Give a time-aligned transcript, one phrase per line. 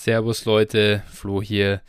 [0.00, 1.82] Servus Leute, Flo hier.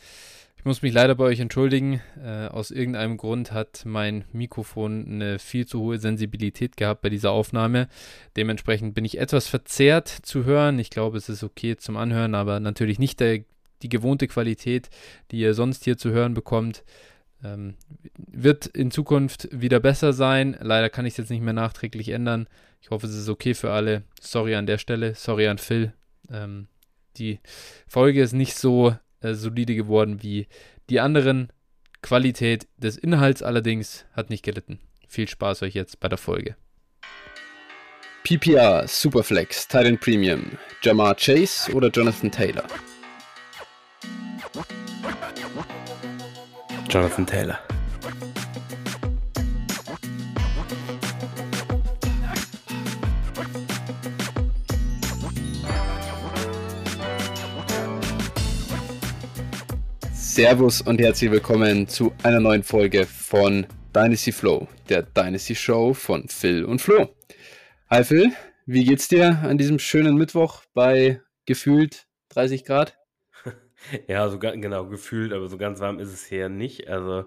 [0.58, 2.02] Ich muss mich leider bei euch entschuldigen.
[2.20, 7.30] Äh, aus irgendeinem Grund hat mein Mikrofon eine viel zu hohe Sensibilität gehabt bei dieser
[7.30, 7.88] Aufnahme.
[8.36, 10.80] Dementsprechend bin ich etwas verzerrt zu hören.
[10.80, 13.44] Ich glaube, es ist okay zum Anhören, aber natürlich nicht der,
[13.84, 14.90] die gewohnte Qualität,
[15.30, 16.84] die ihr sonst hier zu hören bekommt.
[17.44, 17.76] Ähm,
[18.18, 20.58] wird in Zukunft wieder besser sein.
[20.60, 22.48] Leider kann ich es jetzt nicht mehr nachträglich ändern.
[22.82, 24.02] Ich hoffe, es ist okay für alle.
[24.20, 25.14] Sorry an der Stelle.
[25.14, 25.94] Sorry an Phil.
[26.32, 26.68] Ähm,
[27.20, 27.40] die
[27.88, 30.48] Folge ist nicht so äh, solide geworden wie
[30.90, 31.52] die anderen.
[32.02, 34.80] Qualität des Inhalts allerdings hat nicht gelitten.
[35.08, 36.56] Viel Spaß euch jetzt bei der Folge.
[38.24, 42.64] PPR, Superflex, Titan Premium, Jamar Chase oder Jonathan Taylor?
[46.90, 47.60] Jonathan Taylor.
[60.40, 66.30] Servus und herzlich willkommen zu einer neuen Folge von Dynasty Flow, der Dynasty Show von
[66.30, 67.14] Phil und Flo.
[67.90, 68.32] Hi Phil,
[68.66, 72.98] wie geht's dir an diesem schönen Mittwoch bei gefühlt 30 Grad?
[74.08, 76.88] Ja, so genau, gefühlt, aber so ganz warm ist es hier nicht.
[76.88, 77.26] Also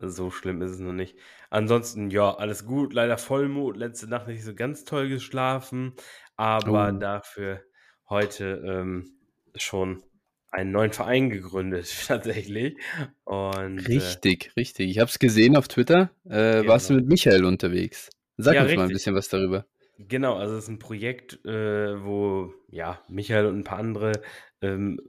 [0.00, 1.16] so schlimm ist es noch nicht.
[1.50, 2.92] Ansonsten, ja, alles gut.
[2.92, 5.94] Leider Vollmond, letzte Nacht nicht so ganz toll geschlafen,
[6.36, 6.96] aber oh.
[6.96, 7.64] dafür
[8.08, 9.16] heute ähm,
[9.56, 10.04] schon
[10.52, 12.76] einen neuen Verein gegründet, tatsächlich.
[13.24, 14.90] Und, richtig, äh, richtig.
[14.90, 16.10] Ich habe es gesehen auf Twitter.
[16.24, 16.68] Äh, genau.
[16.68, 18.10] Warst du mit Michael unterwegs?
[18.36, 19.66] Sag ja, uns mal ein bisschen was darüber.
[19.98, 24.12] Genau, also es ist ein Projekt, äh, wo ja Michael und ein paar andere
[24.60, 25.00] ähm,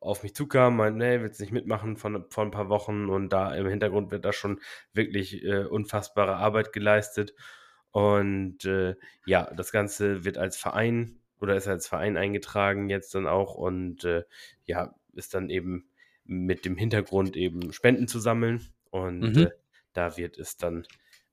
[0.00, 3.30] auf mich zukamen, meinten, nee, willst du nicht mitmachen von, von ein paar Wochen und
[3.30, 4.60] da im Hintergrund wird da schon
[4.92, 7.34] wirklich äh, unfassbare Arbeit geleistet.
[7.90, 8.94] Und äh,
[9.26, 14.04] ja, das Ganze wird als Verein oder ist als Verein eingetragen jetzt dann auch und
[14.04, 14.24] äh,
[14.64, 15.88] ja, ist dann eben
[16.24, 19.42] mit dem Hintergrund eben Spenden zu sammeln und mhm.
[19.42, 19.50] äh,
[19.92, 20.86] da wird es dann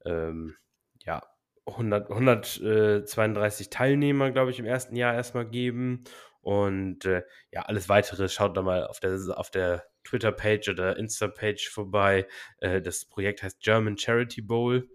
[0.06, 0.56] ähm,
[1.04, 1.22] ja
[1.68, 6.04] 100, 132 Teilnehmer, glaube ich, im ersten Jahr erstmal geben
[6.42, 11.70] und äh, ja, alles weitere schaut da mal auf der, auf der Twitter-Page oder Insta-Page
[11.70, 12.28] vorbei.
[12.60, 14.90] Äh, das Projekt heißt German Charity Bowl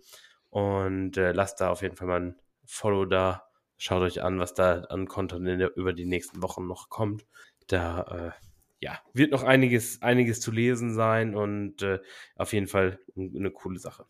[0.50, 3.46] und äh, lasst da auf jeden Fall mal ein Follow da
[3.76, 7.26] Schaut euch an, was da an Content der, über die nächsten Wochen noch kommt.
[7.66, 8.44] Da äh,
[8.80, 12.00] ja, wird noch einiges, einiges zu lesen sein und äh,
[12.36, 14.04] auf jeden Fall eine coole Sache.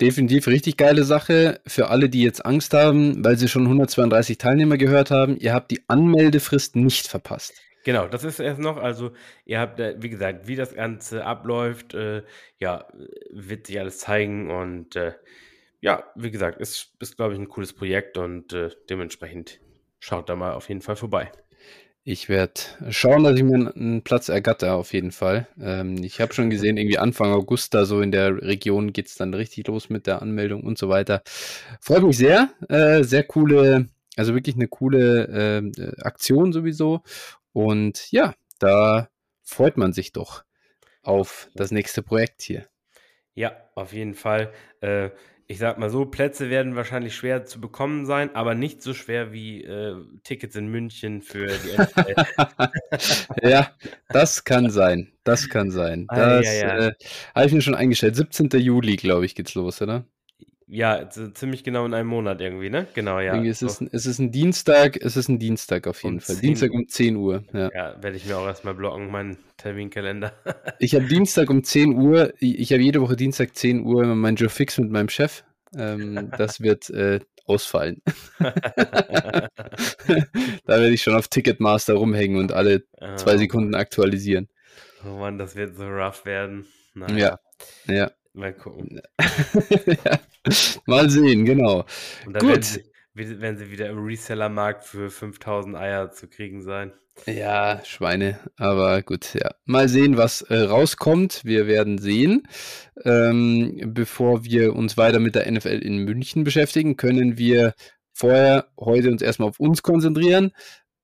[0.00, 4.76] Definitiv richtig geile Sache für alle, die jetzt Angst haben, weil sie schon 132 Teilnehmer
[4.76, 5.38] gehört haben.
[5.38, 7.54] Ihr habt die Anmeldefrist nicht verpasst.
[7.84, 8.76] Genau, das ist erst noch.
[8.76, 9.12] Also,
[9.44, 12.24] ihr habt, wie gesagt, wie das Ganze abläuft, äh,
[12.58, 12.88] ja,
[13.30, 15.12] wird sich alles zeigen und äh,
[15.86, 19.60] ja, wie gesagt, ist, ist glaube ich, ein cooles Projekt und äh, dementsprechend
[20.00, 21.30] schaut da mal auf jeden Fall vorbei.
[22.02, 22.60] Ich werde
[22.90, 25.46] schauen, dass ich mir einen Platz ergatte, auf jeden Fall.
[25.60, 29.14] Ähm, ich habe schon gesehen, irgendwie Anfang August da so in der Region geht es
[29.14, 31.22] dann richtig los mit der Anmeldung und so weiter.
[31.80, 32.50] Freut mich sehr.
[32.68, 33.86] Äh, sehr coole,
[34.16, 37.02] also wirklich eine coole äh, Aktion sowieso.
[37.52, 39.08] Und ja, da
[39.44, 40.42] freut man sich doch
[41.02, 42.66] auf das nächste Projekt hier.
[43.34, 44.52] Ja, auf jeden Fall.
[44.80, 45.10] Äh,
[45.48, 49.32] ich sag mal so, Plätze werden wahrscheinlich schwer zu bekommen sein, aber nicht so schwer
[49.32, 52.14] wie äh, Tickets in München für die NFL.
[53.48, 53.70] ja,
[54.08, 55.12] das kann sein.
[55.22, 56.06] Das kann sein.
[56.08, 56.78] Das ah, ja, ja.
[56.88, 56.92] äh,
[57.34, 58.16] habe ich mir schon eingestellt.
[58.16, 58.48] 17.
[58.60, 60.04] Juli, glaube ich, geht's los, oder?
[60.68, 62.88] Ja, ziemlich genau in einem Monat irgendwie, ne?
[62.94, 63.40] Genau, ja.
[63.40, 66.34] Es ist, ein, es ist ein Dienstag, es ist ein Dienstag auf jeden um Fall.
[66.34, 67.44] 10, Dienstag um 10 Uhr.
[67.52, 70.32] Ja, ja werde ich mir auch erstmal blocken, meinen Terminkalender.
[70.80, 74.48] ich habe Dienstag um 10 Uhr, ich habe jede Woche Dienstag 10 Uhr mein Joe
[74.48, 75.44] Fix mit meinem Chef.
[75.76, 78.02] Ähm, das wird äh, ausfallen.
[78.40, 79.48] da
[80.66, 82.82] werde ich schon auf Ticketmaster rumhängen und alle
[83.14, 84.48] zwei Sekunden aktualisieren.
[85.04, 86.66] Oh Mann, das wird so rough werden.
[86.94, 87.38] Naja.
[87.86, 88.10] Ja, ja.
[88.36, 89.00] Mal gucken.
[90.04, 90.18] ja.
[90.84, 91.86] Mal sehen, genau.
[92.26, 92.50] Und dann Gut.
[92.50, 92.62] Werden
[93.24, 96.92] sie, werden sie wieder im Reseller-Markt für 5000 Eier zu kriegen sein.
[97.24, 98.38] Ja, Schweine.
[98.58, 99.54] Aber gut, ja.
[99.64, 101.46] Mal sehen, was äh, rauskommt.
[101.46, 102.46] Wir werden sehen.
[103.04, 107.72] Ähm, bevor wir uns weiter mit der NFL in München beschäftigen, können wir
[108.12, 110.52] vorher heute uns erstmal auf uns konzentrieren.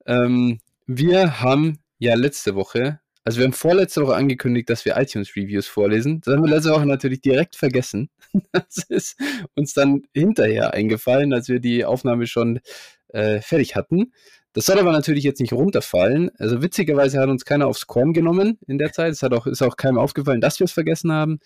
[0.06, 5.67] Ähm, wir haben ja letzte Woche also wir haben vorletzte Woche angekündigt, dass wir iTunes-Reviews
[5.67, 6.21] vorlesen.
[6.21, 8.11] Das haben wir letzte Woche natürlich direkt vergessen.
[8.53, 9.21] Das ist
[9.55, 12.61] uns dann hinterher eingefallen, als wir die Aufnahme schon
[13.09, 14.13] äh, fertig hatten.
[14.55, 16.31] Das soll aber natürlich jetzt nicht runterfallen.
[16.39, 19.13] Also witzigerweise hat uns keiner aufs Korn genommen in der Zeit.
[19.13, 21.41] Es hat auch, ist auch keinem aufgefallen, dass wir es vergessen haben.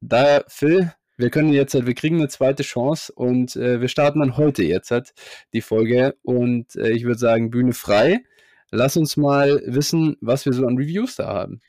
[0.00, 4.36] Da, Phil, wir können jetzt, wir kriegen eine zweite Chance und äh, wir starten dann
[4.36, 5.12] heute jetzt halt
[5.52, 8.20] die Folge und äh, ich würde sagen, Bühne frei.
[8.70, 11.60] Lass uns mal wissen, was wir so an Reviews da haben.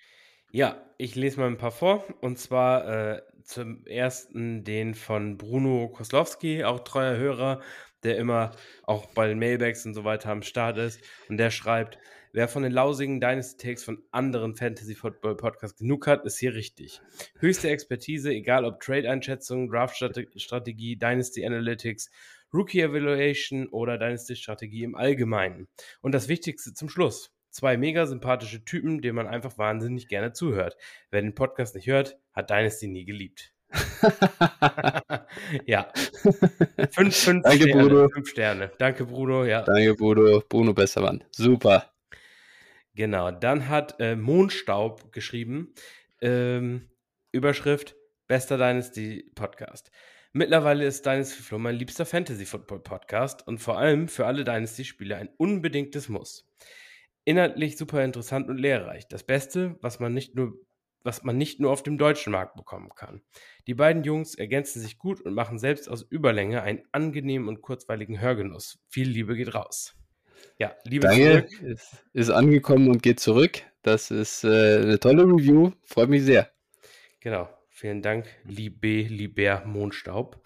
[0.52, 2.06] Ja, ich lese mal ein paar vor.
[2.22, 7.62] Und zwar äh, zum ersten den von Bruno Koslowski, auch treuer Hörer,
[8.04, 8.52] der immer
[8.84, 11.02] auch bei den Mailbags und so weiter am Start ist.
[11.30, 11.98] Und der schreibt,
[12.34, 17.02] wer von den lausigen Dynasty-Takes von anderen Fantasy-Football-Podcasts genug hat, ist hier richtig.
[17.40, 22.10] Höchste Expertise, egal ob Trade-Einschätzung, Draft-Strategie, Dynasty-Analytics,
[22.54, 25.68] Rookie-Evaluation oder Dynasty-Strategie im Allgemeinen.
[26.02, 27.32] Und das Wichtigste zum Schluss.
[27.50, 30.78] Zwei mega sympathische Typen, denen man einfach wahnsinnig gerne zuhört.
[31.10, 33.54] Wer den Podcast nicht hört, hat Dynasty nie geliebt.
[35.66, 35.92] ja.
[36.92, 37.74] Fünf, fünf Danke, Sterne.
[37.74, 38.10] Bruno.
[38.10, 38.72] Fünf Sterne.
[38.78, 39.46] Danke, Bruno.
[39.46, 39.64] Ja.
[39.64, 40.44] Danke, Bruno.
[40.48, 41.24] Bruno Bessermann.
[41.32, 41.92] Super.
[42.96, 43.32] Genau.
[43.32, 45.74] Dann hat äh, Mondstaub geschrieben.
[46.22, 46.90] Ähm,
[47.32, 47.96] Überschrift:
[48.28, 49.92] Bester Dynasty Podcast.
[50.34, 55.18] Mittlerweile ist Dynasty Flow mein liebster Fantasy Football Podcast und vor allem für alle Dynasty-Spieler
[55.18, 56.46] ein unbedingtes Muss.
[57.26, 59.08] Inhaltlich super interessant und lehrreich.
[59.08, 60.60] Das Beste, was man nicht nur
[61.08, 63.22] was man nicht nur auf dem deutschen Markt bekommen kann.
[63.66, 68.20] Die beiden Jungs ergänzen sich gut und machen selbst aus Überlänge einen angenehmen und kurzweiligen
[68.20, 68.78] Hörgenuss.
[68.90, 69.96] Viel Liebe geht raus.
[70.60, 71.48] Ja, Liebe Danke.
[71.48, 71.64] zurück.
[71.64, 73.62] Ist, ist angekommen und geht zurück.
[73.84, 75.72] Das ist äh, eine tolle Review.
[75.84, 76.52] Freut mich sehr.
[77.22, 77.48] Genau.
[77.80, 80.42] Vielen Dank, Liebe, lieber Mondstaub.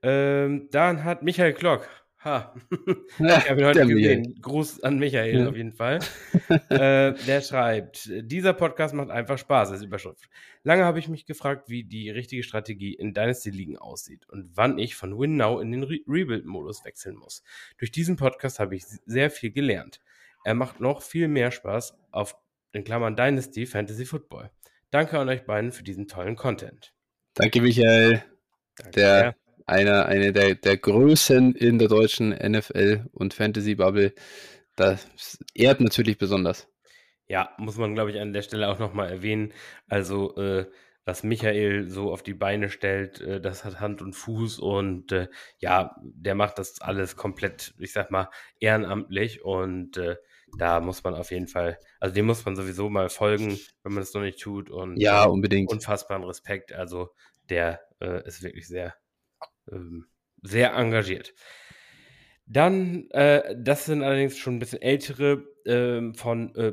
[0.00, 1.88] Ähm, dann hat Michael Klock.
[2.22, 2.54] Ha.
[3.18, 4.18] Ich habe ihn heute Michael.
[4.20, 4.38] gesehen.
[4.40, 5.48] Gruß an Michael Ja.
[5.48, 5.98] auf jeden Fall.
[6.68, 10.30] äh, der schreibt, dieser Podcast macht einfach Spaß, als Überschrift.
[10.62, 14.94] Lange habe ich mich gefragt, wie die richtige Strategie in Dynasty-Ligen aussieht und wann ich
[14.94, 17.42] von Win Now in den Re Rebuild-Modus wechseln muss.
[17.78, 20.00] Durch diesen Podcast habe ich sehr viel gelernt.
[20.44, 22.36] Er macht noch viel mehr Spaß auf
[22.70, 24.50] in Klammern Dynasty Fantasy Football.
[24.90, 26.92] Danke an euch beiden für diesen tollen Content.
[27.34, 28.22] Danke, Michael.
[28.76, 29.34] Danke Der- sehr.
[29.66, 34.14] Einer eine der, der Größen in der deutschen NFL- und Fantasy-Bubble.
[34.76, 35.06] Das
[35.52, 36.68] ehrt natürlich besonders.
[37.26, 39.52] Ja, muss man, glaube ich, an der Stelle auch nochmal erwähnen.
[39.86, 40.70] Also, äh,
[41.04, 45.28] was Michael so auf die Beine stellt, äh, das hat Hand und Fuß und äh,
[45.58, 48.30] ja, der macht das alles komplett, ich sag mal,
[48.60, 50.16] ehrenamtlich und äh,
[50.56, 54.02] da muss man auf jeden Fall, also dem muss man sowieso mal folgen, wenn man
[54.02, 55.70] es noch nicht tut und Ja, äh, unbedingt.
[55.70, 56.72] unfassbaren Respekt.
[56.72, 57.10] Also,
[57.50, 58.94] der äh, ist wirklich sehr,
[59.70, 60.06] ähm,
[60.42, 61.34] sehr engagiert.
[62.46, 66.72] Dann, äh, das sind allerdings schon ein bisschen ältere ähm, von äh,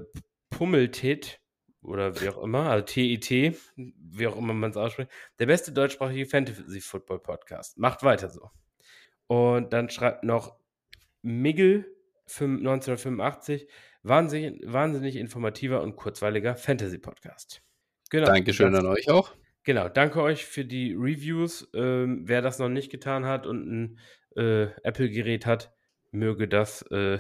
[0.50, 1.42] Pummeltit
[1.82, 5.12] oder wie auch immer, also TIT, wie auch immer man es ausspricht.
[5.40, 7.78] Der beste deutschsprachige Fantasy-Football-Podcast.
[7.78, 8.50] Macht weiter so.
[9.28, 10.58] Und dann schreibt noch
[11.22, 11.95] Migel 5
[12.28, 13.68] 1985,
[14.04, 17.62] wahnsinnig, wahnsinnig informativer und kurzweiliger Fantasy-Podcast.
[18.10, 18.28] Genau.
[18.28, 19.34] Dankeschön an euch auch.
[19.64, 21.68] Genau, danke euch für die Reviews.
[21.74, 24.00] Ähm, wer das noch nicht getan hat und ein
[24.36, 25.74] äh, Apple-Gerät hat,
[26.12, 27.20] möge das äh,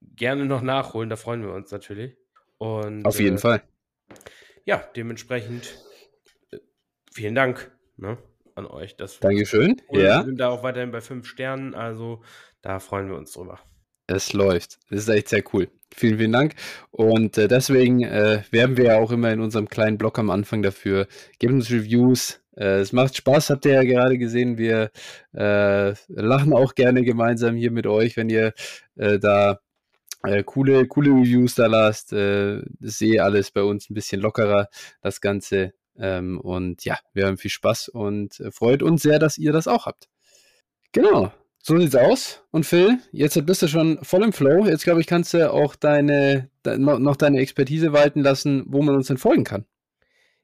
[0.00, 1.08] gerne noch nachholen.
[1.08, 2.16] Da freuen wir uns natürlich.
[2.58, 3.62] Und, Auf jeden äh, Fall.
[4.64, 5.78] Ja, dementsprechend
[6.50, 6.58] äh,
[7.12, 8.18] vielen Dank ne,
[8.54, 8.96] an euch.
[8.96, 9.80] Das Dankeschön.
[9.86, 12.22] Und Wir Ja, sind da auch weiterhin bei fünf Sternen, also
[12.62, 13.60] da freuen wir uns drüber.
[14.06, 14.78] Es läuft.
[14.90, 15.68] Das ist echt sehr cool.
[15.94, 16.54] Vielen, vielen Dank.
[16.90, 20.62] Und äh, deswegen äh, werben wir ja auch immer in unserem kleinen Blog am Anfang
[20.62, 21.06] dafür.
[21.38, 22.40] Gebt uns Reviews.
[22.56, 24.58] Äh, es macht Spaß, habt ihr ja gerade gesehen.
[24.58, 24.90] Wir
[25.34, 28.52] äh, lachen auch gerne gemeinsam hier mit euch, wenn ihr
[28.96, 29.60] äh, da
[30.24, 32.12] äh, coole, coole Reviews da lasst.
[32.12, 34.68] Äh, sehe alles bei uns ein bisschen lockerer,
[35.00, 35.74] das Ganze.
[35.96, 39.86] Ähm, und ja, wir haben viel Spaß und freut uns sehr, dass ihr das auch
[39.86, 40.08] habt.
[40.90, 41.32] Genau.
[41.66, 42.44] So sieht's aus.
[42.50, 44.66] Und Phil, jetzt bist du schon voll im Flow.
[44.66, 48.94] Jetzt glaube ich, kannst du auch deine, de, noch deine Expertise walten lassen, wo man
[48.94, 49.64] uns denn folgen kann.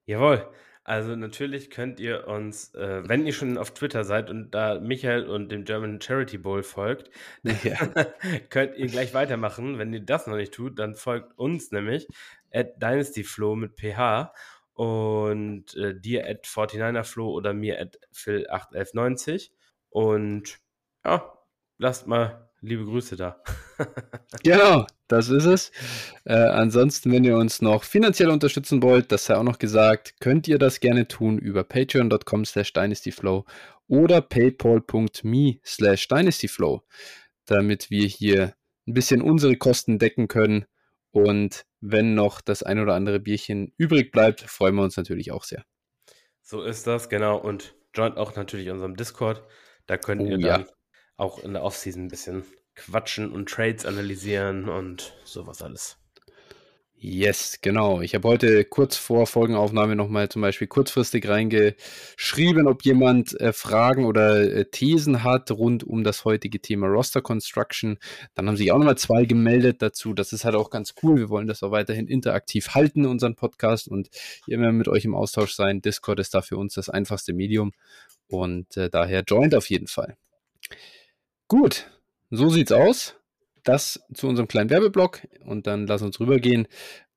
[0.06, 0.48] Jawohl.
[0.82, 5.28] Also natürlich könnt ihr uns, äh, wenn ihr schon auf Twitter seid und da Michael
[5.28, 7.10] und dem German Charity Bowl folgt,
[7.64, 7.76] Ja.
[8.48, 9.78] könnt ihr gleich weitermachen.
[9.78, 12.08] Wenn ihr das noch nicht tut, dann folgt uns nämlich
[12.50, 14.32] at DynastyFlow mit PH
[14.72, 19.50] und äh, dir at 49erFlow oder mir at Phil81190.
[19.90, 20.60] Und
[21.04, 21.32] ja,
[21.78, 23.42] lasst mal liebe Grüße da.
[24.42, 25.72] Genau, das ist es.
[26.24, 30.46] Äh, ansonsten, wenn ihr uns noch finanziell unterstützen wollt, das sei auch noch gesagt, könnt
[30.48, 33.44] ihr das gerne tun über patreon.com slash dynastyflow
[33.88, 36.82] oder paypal.me slash dynastyflow,
[37.46, 38.54] damit wir hier
[38.86, 40.66] ein bisschen unsere Kosten decken können.
[41.10, 45.44] Und wenn noch das ein oder andere Bierchen übrig bleibt, freuen wir uns natürlich auch
[45.44, 45.64] sehr.
[46.42, 47.38] So ist das, genau.
[47.38, 49.42] Und joint auch natürlich unserem Discord.
[49.86, 50.64] Da könnt Oh, ihr ja.
[51.20, 56.00] Auch in der Offseason ein bisschen quatschen und Trades analysieren und sowas alles.
[57.02, 58.02] Yes, genau.
[58.02, 64.04] Ich habe heute kurz vor Folgenaufnahme nochmal zum Beispiel kurzfristig reingeschrieben, ob jemand äh, Fragen
[64.04, 67.96] oder äh, Thesen hat rund um das heutige Thema Roster Construction.
[68.34, 70.12] Dann haben sich auch nochmal zwei gemeldet dazu.
[70.12, 71.16] Das ist halt auch ganz cool.
[71.16, 74.10] Wir wollen das auch weiterhin interaktiv halten, unseren Podcast und
[74.46, 75.80] immer mit euch im Austausch sein.
[75.80, 77.72] Discord ist da für uns das einfachste Medium
[78.28, 80.18] und äh, daher joint auf jeden Fall.
[81.50, 81.90] Gut,
[82.30, 83.16] so sieht's aus
[83.64, 86.68] das zu unserem kleinen Werbeblock und dann lass uns rübergehen.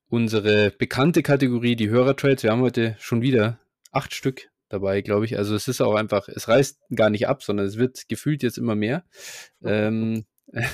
[0.09, 2.41] Unsere bekannte Kategorie, die Hörertrades.
[2.41, 3.59] Wir haben heute schon wieder
[3.91, 5.37] acht Stück dabei, glaube ich.
[5.37, 8.57] Also es ist auch einfach, es reißt gar nicht ab, sondern es wird gefühlt jetzt
[8.57, 9.03] immer mehr.
[9.63, 10.25] Ähm,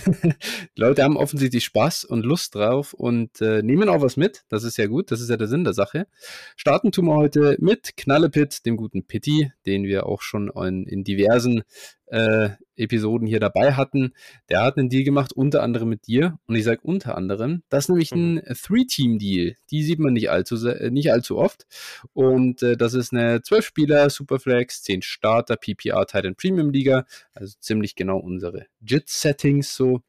[0.75, 4.46] Leute haben offensichtlich Spaß und Lust drauf und äh, nehmen auch was mit.
[4.48, 6.08] Das ist ja gut, das ist ja der Sinn der Sache.
[6.56, 11.04] Starten tun wir heute mit Knallepit, dem guten Pitti, den wir auch schon in, in
[11.04, 11.63] diversen
[12.08, 14.13] äh, Episoden hier dabei hatten.
[14.50, 16.39] Der hat einen Deal gemacht, unter anderem mit dir.
[16.48, 18.41] Und ich sage unter anderem, das ist nämlich ein mhm.
[18.53, 19.55] Three-Team-Deal.
[19.69, 21.65] Die sieht man nicht allzu, äh, nicht allzu oft.
[22.13, 27.05] Und äh, das ist eine 12-Spieler, Superflex, 10 Starter, PPR, Titan Premium Liga.
[27.33, 30.01] Also ziemlich genau unsere JIT-Settings so.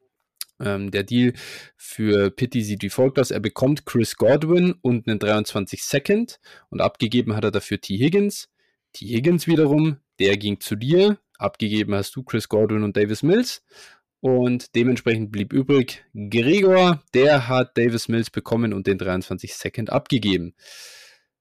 [0.60, 1.32] Ähm, der Deal
[1.76, 3.30] für Pitti sieht wie folgt aus.
[3.30, 7.96] Er bekommt Chris Godwin und einen 23 Second und abgegeben hat er dafür T.
[7.96, 8.48] Higgins.
[8.92, 9.06] T.
[9.06, 13.62] Higgins wiederum, der ging zu dir, Abgegeben hast du Chris Godwin und Davis Mills.
[14.20, 20.54] Und dementsprechend blieb übrig Gregor, der hat Davis Mills bekommen und den 23 Second abgegeben.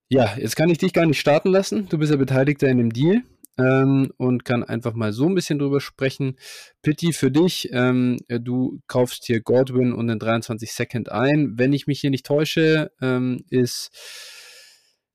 [0.08, 1.88] Ja, jetzt kann ich dich gar nicht starten lassen.
[1.88, 3.22] Du bist ja Beteiligter in dem Deal
[3.58, 6.38] ähm, und kann einfach mal so ein bisschen drüber sprechen.
[6.82, 11.58] Pitti für dich, ähm, du kaufst hier Godwin und den 23 Second ein.
[11.58, 13.90] Wenn ich mich hier nicht täusche, ähm, ist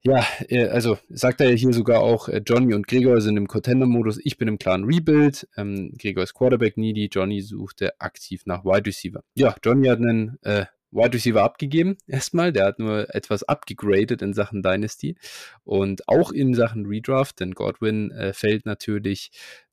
[0.05, 4.19] ja, äh, also sagt er hier sogar auch, äh, Johnny und Gregor sind im Contender-Modus,
[4.23, 9.23] ich bin im klaren Rebuild, ähm, Gregor ist Quarterback-needy, Johnny suchte aktiv nach Wide Receiver.
[9.35, 14.33] Ja, Johnny hat einen äh, Wide Receiver abgegeben, erstmal, der hat nur etwas abgegradet in
[14.33, 15.17] Sachen Dynasty
[15.63, 19.31] und auch in Sachen Redraft, denn Godwin äh, fällt natürlich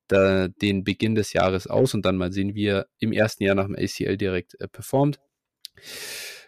[0.08, 3.54] da, den Beginn des Jahres aus und dann mal sehen, wie er im ersten Jahr
[3.54, 5.20] nach dem ACL direkt äh, performt.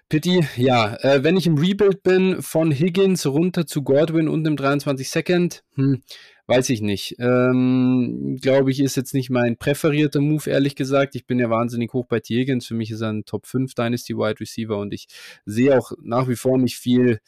[0.09, 4.57] Pitti, ja, äh, wenn ich im Rebuild bin, von Higgins runter zu Godwin und dem
[4.57, 6.03] 23 Second, hm,
[6.47, 7.17] weiß ich nicht.
[7.19, 11.15] Ähm, Glaube ich, ist jetzt nicht mein präferierter Move, ehrlich gesagt.
[11.15, 12.35] Ich bin ja wahnsinnig hoch bei T.
[12.35, 12.67] Higgins.
[12.67, 15.07] Für mich ist er ein Top 5 Dynasty Wide Receiver und ich
[15.47, 17.21] sehe auch nach wie vor nicht viel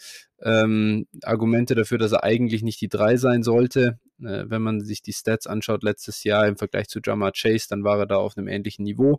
[0.43, 3.99] ähm, Argumente dafür, dass er eigentlich nicht die 3 sein sollte.
[4.21, 7.85] Äh, wenn man sich die Stats anschaut letztes Jahr im Vergleich zu Jamar Chase, dann
[7.85, 9.19] war er da auf einem ähnlichen Niveau.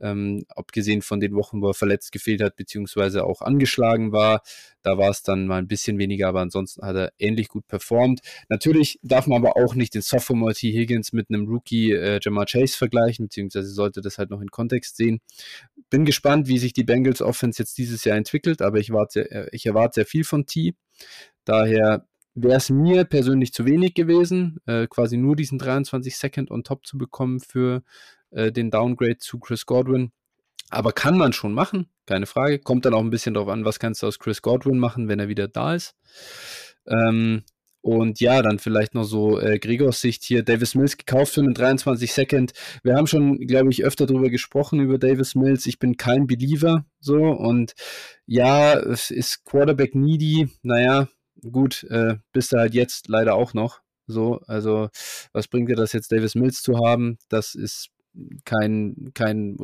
[0.00, 4.42] Ähm, abgesehen von den Wochen, wo er verletzt gefehlt hat, beziehungsweise auch angeschlagen war.
[4.82, 8.20] Da war es dann mal ein bisschen weniger, aber ansonsten hat er ähnlich gut performt.
[8.48, 10.72] Natürlich darf man aber auch nicht den Sophomore T.
[10.72, 14.96] Higgins mit einem Rookie äh, Jamar Chase vergleichen, beziehungsweise sollte das halt noch in Kontext
[14.96, 15.20] sehen.
[15.90, 19.48] Bin gespannt, wie sich die Bengals Offense jetzt dieses Jahr entwickelt, aber ich, warte, äh,
[19.52, 20.74] ich erwarte sehr viel von T.
[21.44, 26.62] Daher wäre es mir persönlich zu wenig gewesen, äh, quasi nur diesen 23 Second on
[26.62, 27.82] top zu bekommen für
[28.30, 30.12] äh, den Downgrade zu Chris Godwin.
[30.70, 32.58] Aber kann man schon machen, keine Frage.
[32.58, 35.20] Kommt dann auch ein bisschen darauf an, was kannst du aus Chris Godwin machen, wenn
[35.20, 35.94] er wieder da ist.
[36.86, 37.44] Ähm,
[37.86, 41.54] und ja, dann vielleicht noch so äh, Gregors Sicht hier, Davis Mills gekauft für einen
[41.54, 42.52] 23 Second.
[42.82, 45.66] Wir haben schon, glaube ich, öfter darüber gesprochen, über Davis Mills.
[45.66, 47.14] Ich bin kein Believer, so.
[47.14, 47.74] Und
[48.26, 50.48] ja, es ist Quarterback needy.
[50.62, 51.06] Naja,
[51.52, 53.82] gut, äh, bist du halt jetzt leider auch noch.
[54.08, 54.88] So, also
[55.32, 57.18] was bringt dir das jetzt, Davis Mills zu haben?
[57.28, 57.90] Das ist
[58.44, 59.56] kein, kein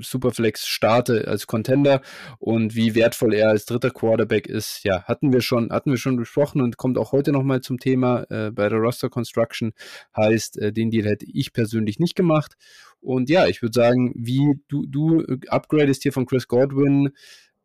[0.00, 2.00] Superflex starte als Contender
[2.38, 6.16] und wie wertvoll er als dritter Quarterback ist, ja, hatten wir schon, hatten wir schon
[6.16, 9.72] besprochen und kommt auch heute nochmal zum Thema äh, bei der Roster Construction.
[10.16, 12.54] Heißt, äh, den Deal hätte ich persönlich nicht gemacht.
[13.00, 17.10] Und ja, ich würde sagen, wie du, du upgradest hier von Chris Godwin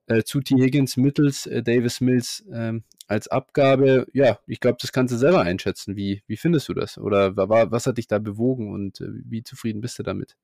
[0.07, 0.55] äh, zu T.
[0.55, 5.41] Higgins mittels äh, Davis Mills ähm, als Abgabe, ja, ich glaube, das kannst du selber
[5.41, 5.95] einschätzen.
[5.95, 6.97] Wie, wie findest du das?
[6.97, 10.35] Oder war, was hat dich da bewogen und äh, wie zufrieden bist du damit?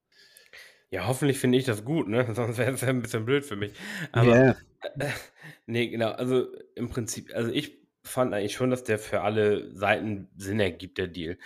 [0.92, 2.26] Ja, hoffentlich finde ich das gut, ne?
[2.34, 3.74] Sonst wäre es ja ein bisschen blöd für mich.
[4.12, 4.58] Aber yeah.
[5.00, 5.10] äh,
[5.66, 10.30] nee, genau, also im Prinzip, also ich fand eigentlich schon, dass der für alle Seiten
[10.36, 11.38] Sinn ergibt, der Deal.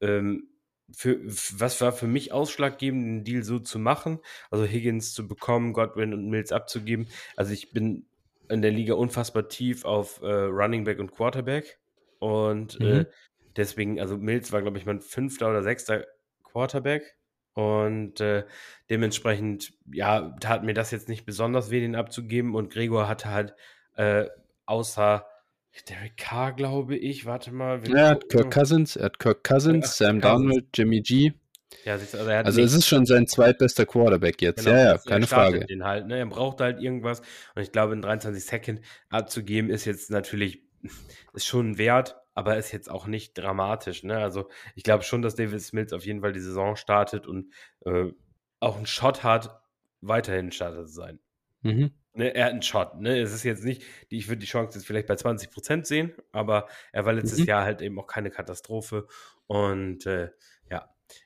[0.00, 0.48] Ähm,
[0.92, 4.18] für, was war für mich ausschlaggebend, den Deal so zu machen?
[4.50, 7.08] Also Higgins zu bekommen, Godwin und Mills abzugeben.
[7.36, 8.06] Also ich bin
[8.50, 11.78] in der Liga unfassbar tief auf äh, Running Back und Quarterback.
[12.18, 13.00] Und äh, mhm.
[13.00, 13.04] äh,
[13.56, 16.04] deswegen, also Mills war, glaube ich, mein fünfter oder sechster
[16.44, 17.16] Quarterback.
[17.54, 18.44] Und äh,
[18.88, 22.54] dementsprechend, ja, tat mir das jetzt nicht besonders weh, den abzugeben.
[22.54, 23.54] Und Gregor hatte halt
[23.96, 24.26] äh,
[24.66, 25.26] außer
[25.88, 27.80] Derek Carr, glaube ich, warte mal.
[27.88, 31.32] Ja, er hat Kirk Cousins, er hat Kirk Cousins, ja, Sam Donald, Jimmy G.
[31.84, 34.64] Ja, also, also es ist schon sein zweitbester Quarterback jetzt.
[34.64, 35.66] Genau, ja, ja, keine Frage.
[35.66, 36.18] Den halt, ne?
[36.18, 37.20] Er braucht halt irgendwas.
[37.54, 40.62] Und ich glaube, in 23 Second abzugeben ist jetzt natürlich
[41.32, 44.02] ist schon Wert, aber ist jetzt auch nicht dramatisch.
[44.02, 44.18] Ne?
[44.18, 47.52] Also ich glaube schon, dass David Mills auf jeden Fall die Saison startet und
[47.84, 48.06] äh,
[48.60, 49.62] auch einen Shot hat,
[50.00, 51.18] weiterhin Starter zu sein.
[51.62, 51.92] Mhm.
[52.12, 53.00] Ne, er hat einen Shot.
[53.00, 53.20] Ne?
[53.20, 56.66] Es ist jetzt nicht, ich würde die Chance jetzt vielleicht bei 20 Prozent sehen, aber
[56.92, 57.46] er war letztes mhm.
[57.46, 59.06] Jahr halt eben auch keine Katastrophe.
[59.46, 60.30] Und äh,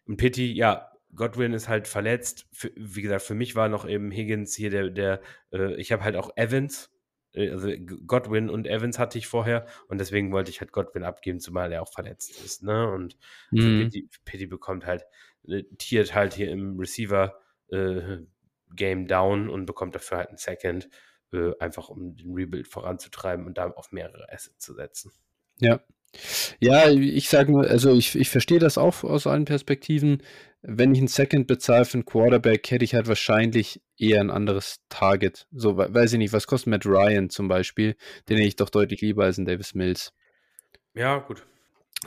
[0.07, 2.47] und Pitti, ja, Godwin ist halt verletzt.
[2.53, 5.21] Für, wie gesagt, für mich war noch eben Higgins hier der, der
[5.53, 6.91] äh, ich habe halt auch Evans,
[7.33, 7.71] äh, also
[8.07, 11.83] Godwin und Evans hatte ich vorher und deswegen wollte ich halt Godwin abgeben, zumal er
[11.83, 12.63] auch verletzt ist.
[12.63, 12.91] Ne?
[12.91, 13.17] Und
[13.51, 13.85] mhm.
[13.85, 15.05] Pitti, Pitti bekommt halt,
[15.47, 18.19] äh, tiert halt hier im Receiver äh,
[18.75, 20.89] Game down und bekommt dafür halt einen Second,
[21.33, 25.13] äh, einfach um den Rebuild voranzutreiben und da auf mehrere Assets zu setzen.
[25.59, 25.81] Ja.
[26.61, 30.23] Ja, ich sage nur, also ich, ich verstehe das auch aus allen Perspektiven.
[30.63, 34.81] Wenn ich einen Second bezahle für einen Quarterback, hätte ich halt wahrscheinlich eher ein anderes
[34.89, 35.47] Target.
[35.53, 37.97] So, weiß ich nicht, was kostet Matt Ryan zum Beispiel?
[38.29, 40.13] Den hätte ich doch deutlich lieber als einen Davis Mills.
[40.95, 41.45] Ja, gut.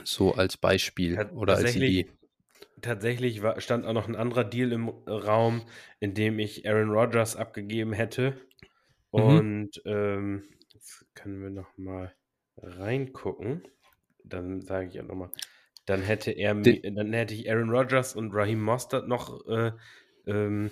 [0.04, 2.08] So als Beispiel oder als Idee
[2.80, 5.62] tatsächlich war, stand auch noch ein anderer Deal im Raum,
[6.00, 8.40] in dem ich Aaron Rodgers abgegeben hätte.
[9.12, 9.20] Mhm.
[9.20, 12.14] Und ähm, jetzt können wir noch mal
[12.56, 13.62] reingucken.
[14.28, 15.30] Dann sage ich auch noch mal.
[15.86, 19.72] Dann hätte er, De dann hätte ich Aaron Rodgers und Raheem Mostert noch äh,
[20.26, 20.70] ähm,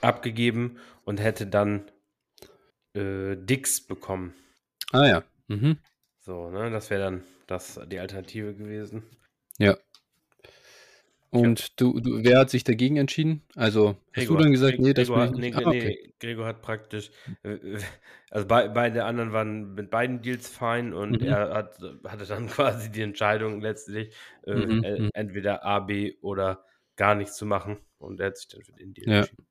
[0.00, 1.90] abgegeben und hätte dann
[2.94, 4.34] äh, Dix bekommen.
[4.92, 5.24] Ah ja.
[5.48, 5.78] Mhm.
[6.20, 9.04] So, ne, das wäre dann das die Alternative gewesen.
[9.58, 9.76] Ja.
[11.40, 13.42] Und du, du, wer hat sich dagegen entschieden?
[13.54, 15.98] Also, hast Gregor, du dann gesagt, nee, das Gregor, nee, ah, okay.
[16.02, 17.10] nee, Gregor hat praktisch,
[17.42, 17.58] äh,
[18.30, 21.26] also be beide anderen waren mit beiden Deals fein und mhm.
[21.26, 24.14] er hat, hatte dann quasi die Entscheidung letztlich,
[24.46, 24.84] äh, mhm.
[24.84, 25.10] äh, mhm.
[25.14, 26.64] entweder A, B oder
[26.96, 29.18] gar nichts zu machen und er hat sich dann für den Deal ja.
[29.18, 29.46] entschieden.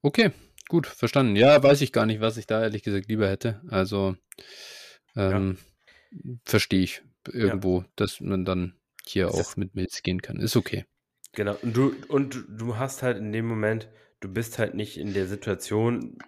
[0.00, 0.30] Okay,
[0.68, 1.36] gut, verstanden.
[1.36, 3.60] Ja, weiß ich gar nicht, was ich da ehrlich gesagt lieber hätte.
[3.68, 4.16] Also,
[5.16, 5.58] ähm,
[6.10, 6.34] ja.
[6.44, 7.86] verstehe ich irgendwo, ja.
[7.96, 8.74] dass man dann
[9.06, 10.38] hier auch mit Mills gehen kann.
[10.38, 10.84] Ist okay.
[11.32, 11.56] Genau.
[11.62, 13.88] Und du, und du hast halt in dem Moment,
[14.20, 16.18] du bist halt nicht in der Situation,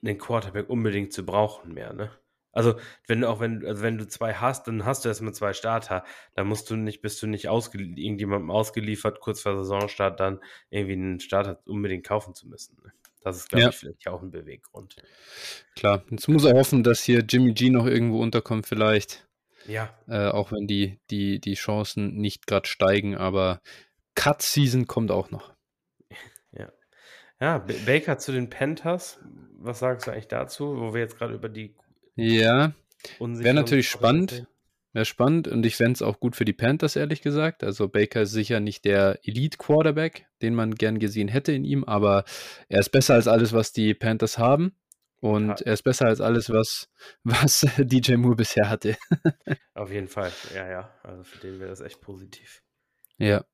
[0.00, 2.10] den Quarterback unbedingt zu brauchen mehr, ne?
[2.54, 2.76] Also,
[3.08, 6.04] wenn du auch wenn, also wenn du zwei hast, dann hast du erstmal zwei Starter.
[6.34, 10.92] Da musst du nicht, bist du nicht ausge irgendjemandem ausgeliefert, kurz vor Saisonstart dann irgendwie
[10.92, 12.76] einen Starter unbedingt kaufen zu müssen.
[12.84, 12.92] Ne?
[13.22, 13.68] Das ist, glaube ja.
[13.70, 14.96] ich, vielleicht auch ein Beweggrund.
[15.74, 19.26] Klar, jetzt muss er hoffen, dass hier Jimmy G noch irgendwo unterkommt, vielleicht.
[19.66, 19.92] Ja.
[20.06, 23.62] Äh, auch wenn die, die, die Chancen nicht gerade steigen, aber
[24.14, 25.54] Cut Season kommt auch noch.
[26.56, 26.72] Ja.
[27.40, 29.18] Ja, Baker zu den Panthers.
[29.58, 31.74] Was sagst du eigentlich dazu, wo wir jetzt gerade über die.
[32.14, 32.72] Ja,
[33.18, 34.46] wäre natürlich spannend.
[34.94, 37.64] Wäre spannend und ich fände es auch gut für die Panthers, ehrlich gesagt.
[37.64, 42.24] Also Baker ist sicher nicht der Elite-Quarterback, den man gern gesehen hätte in ihm, aber
[42.68, 44.76] er ist besser als alles, was die Panthers haben.
[45.20, 45.66] Und ja.
[45.66, 46.92] er ist besser als alles, was,
[47.24, 48.96] was DJ Moore bisher hatte.
[49.74, 50.94] Auf jeden Fall, ja, ja.
[51.02, 52.62] Also für den wäre das echt positiv.
[53.18, 53.44] Ja.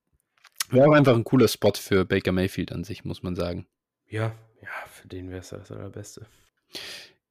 [0.70, 3.66] Wäre auch einfach ein cooler Spot für Baker Mayfield an sich, muss man sagen.
[4.08, 6.26] Ja, ja, für den wäre es das allerbeste.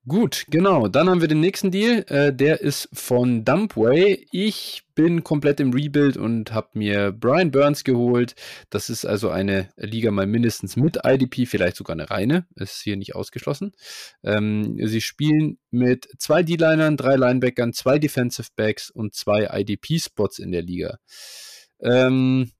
[0.08, 0.88] Gut, genau.
[0.88, 2.04] Dann haben wir den nächsten Deal.
[2.08, 4.25] Äh, der ist von Dumpway.
[4.32, 8.34] Ich bin komplett im Rebuild und habe mir Brian Burns geholt.
[8.69, 12.47] Das ist also eine Liga mal mindestens mit IDP, vielleicht sogar eine reine.
[12.56, 13.73] Ist hier nicht ausgeschlossen.
[14.23, 20.52] Ähm, sie spielen mit zwei D-Linern, drei Linebackern, zwei Defensive Backs und zwei IDP-Spots in
[20.52, 20.97] der Liga.
[21.82, 22.52] Ähm,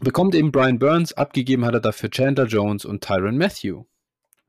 [0.00, 3.84] bekommt eben Brian Burns, abgegeben hat er dafür Chandler Jones und Tyron Matthew.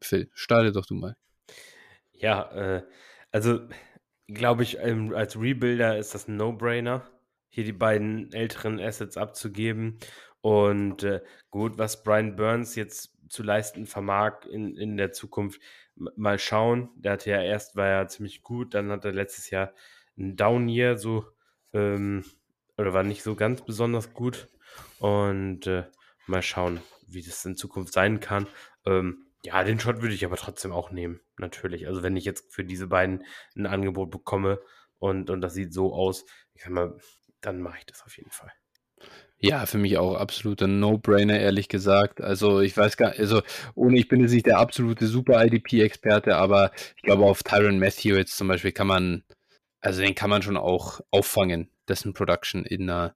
[0.01, 1.15] Phil, starte doch du mal.
[2.13, 2.83] Ja, äh,
[3.31, 3.61] also
[4.27, 7.03] glaube ich, ähm, als Rebuilder ist das ein No-Brainer,
[7.49, 9.99] hier die beiden älteren Assets abzugeben.
[10.41, 15.61] Und äh, gut, was Brian Burns jetzt zu leisten vermag in, in der Zukunft,
[15.95, 16.89] mal schauen.
[16.95, 19.73] Der hatte ja erst, war ja ziemlich gut, dann hat er letztes Jahr
[20.17, 21.25] ein Down-Year, so,
[21.73, 22.23] ähm,
[22.77, 24.47] oder war nicht so ganz besonders gut.
[24.99, 25.86] Und äh,
[26.27, 28.47] mal schauen, wie das in Zukunft sein kann.
[28.86, 31.88] Ähm, ja, den Shot würde ich aber trotzdem auch nehmen, natürlich.
[31.88, 34.60] Also wenn ich jetzt für diese beiden ein Angebot bekomme
[34.99, 36.97] und, und das sieht so aus, ich sag mal,
[37.41, 38.51] dann mache ich das auf jeden Fall.
[39.39, 42.21] Ja, für mich auch absoluter No-Brainer, ehrlich gesagt.
[42.21, 43.41] Also ich weiß gar also
[43.73, 48.38] ohne, ich bin jetzt nicht der absolute Super-IDP-Experte, aber ich glaube auf Tyron Matthew jetzt
[48.38, 49.23] zum Beispiel kann man,
[49.79, 53.15] also den kann man schon auch auffangen, dessen Production in einer,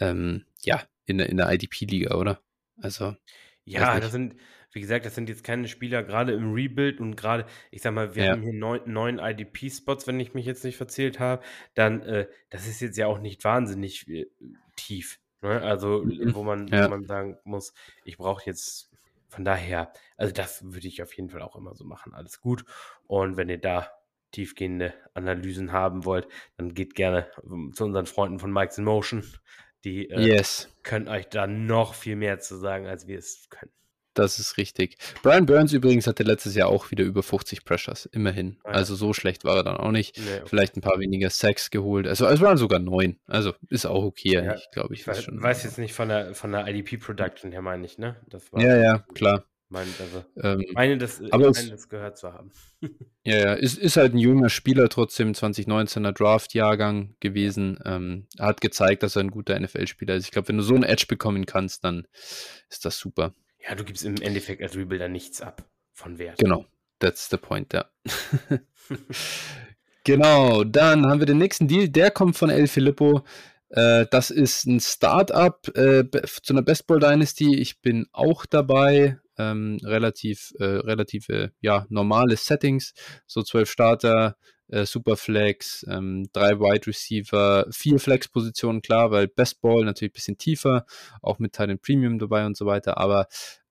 [0.00, 2.40] ähm, ja, in der, in der IDP-Liga, oder?
[2.80, 3.16] Also.
[3.64, 4.36] Ja, das sind,
[4.72, 8.14] wie gesagt, das sind jetzt keine Spieler gerade im Rebuild und gerade, ich sag mal,
[8.14, 8.32] wir ja.
[8.32, 11.42] haben hier neun, neun IDP-Spots, wenn ich mich jetzt nicht verzählt habe,
[11.74, 14.26] dann, äh, das ist jetzt ja auch nicht wahnsinnig äh,
[14.76, 15.18] tief.
[15.42, 15.62] Ne?
[15.62, 16.34] Also, Mhm.
[16.34, 16.84] wo man, Ja.
[16.84, 17.72] wo man sagen muss,
[18.04, 18.90] ich brauche jetzt
[19.28, 22.14] von daher, also das würde ich auf jeden Fall auch immer so machen.
[22.14, 22.64] Alles gut.
[23.06, 23.90] Und wenn ihr da
[24.30, 29.24] tiefgehende Analysen haben wollt, dann geht gerne ähm, zu unseren Freunden von Mike's in Motion.
[29.86, 33.70] Die äh, Yes, können euch da noch viel mehr zu sagen, als wir es können.
[34.14, 34.96] das ist richtig.
[35.22, 38.56] Brian Burns übrigens hatte letztes Jahr auch wieder über 50 Pressures, immerhin.
[38.64, 38.74] Ah ja.
[38.78, 40.18] Also so schlecht war er dann auch nicht.
[40.18, 40.42] Nee, okay.
[40.46, 42.08] Vielleicht ein paar weniger Sacks geholt.
[42.08, 43.20] Also es waren sogar neun.
[43.28, 45.02] Also ist auch okay, Ja, glaube ich.
[45.02, 48.16] Ich weiß, weiß jetzt nicht von der, von der IDP-Production her, meine ich, ne?
[48.28, 49.44] Das war, Ja, ja, klar.
[49.68, 52.50] Mein, also, Ähm, meine, das, Aber meine, das gehört zu haben.
[53.24, 57.80] Ja, ja, ist, ist halt ein junger Spieler trotzdem, 2019er Draft-Jahrgang gewesen.
[57.84, 60.26] Ähm, hat gezeigt, dass er ein guter NFL-Spieler ist.
[60.26, 62.06] Ich glaube, wenn du so einen Edge bekommen kannst, dann
[62.70, 63.34] ist das super.
[63.66, 66.38] Ja, du gibst im Endeffekt als Rebuilder nichts ab von Wert.
[66.38, 66.66] Genau,
[67.00, 67.90] that's the point, ja.
[70.04, 73.24] genau, dann haben wir den nächsten Deal, der kommt von El Filippo.
[73.70, 76.04] Äh, das ist ein Startup äh,
[76.42, 77.56] zu einer Baseball Dynasty.
[77.56, 79.18] Ich bin auch dabei.
[79.38, 82.94] Ähm, relativ, äh, relative, ja, normale Settings.
[83.26, 84.36] So zwölf Starter,
[84.68, 90.86] äh, Superflex, ähm, drei Wide Receiver, vier Flex-Positionen, klar, weil Bestball natürlich ein bisschen tiefer,
[91.22, 93.28] auch mit Titan Premium dabei und so weiter, aber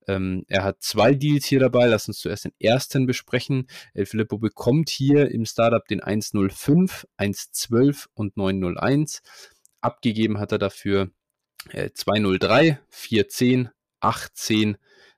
[0.08, 1.86] ähm, er hat zwei Deals hier dabei.
[1.86, 3.66] Lass uns zuerst den ersten besprechen.
[3.94, 9.22] El Filippo bekommt hier im Startup den 105, 112 und 901.
[9.80, 11.10] Abgegeben hat er dafür
[11.70, 14.76] äh, 203, 410, 810,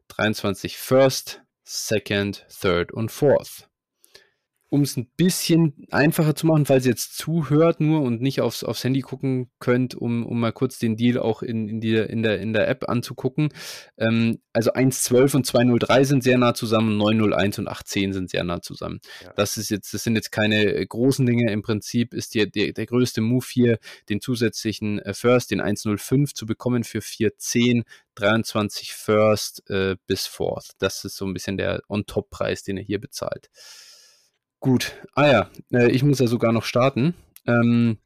[0.08, 3.67] 23 First, Second, Third und Fourth.
[4.70, 8.64] Um es ein bisschen einfacher zu machen, falls ihr jetzt zuhört nur und nicht aufs,
[8.64, 12.22] aufs Handy gucken könnt, um, um mal kurz den Deal auch in, in, die, in,
[12.22, 13.48] der, in der App anzugucken.
[13.96, 18.60] Ähm, also 1.12 und 2.03 sind sehr nah zusammen, 9.01 und 8.10 sind sehr nah
[18.60, 19.00] zusammen.
[19.24, 19.32] Ja.
[19.36, 21.50] Das ist jetzt, das sind jetzt keine äh, großen Dinge.
[21.50, 23.78] Im Prinzip ist der, der, der größte Move hier,
[24.08, 27.84] den zusätzlichen äh, First, den 1.05 zu bekommen für 4.10,
[28.16, 30.72] 23 First äh, bis Fourth.
[30.78, 33.48] Das ist so ein bisschen der On-Top-Preis, den er hier bezahlt.
[34.60, 37.14] Gut, ah ja, äh, ich muss ja sogar noch starten.
[37.46, 37.98] Ähm,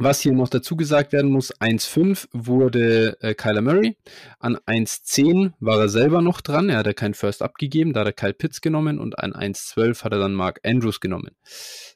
[0.00, 3.96] was hier noch dazu gesagt werden muss, 1.5 wurde äh, Kyler Murray,
[4.38, 8.06] an 1.10 war er selber noch dran, er hat ja keinen First abgegeben, da hat
[8.06, 11.32] er Kyle Pitts genommen und an 1.12 hat er dann Mark Andrews genommen.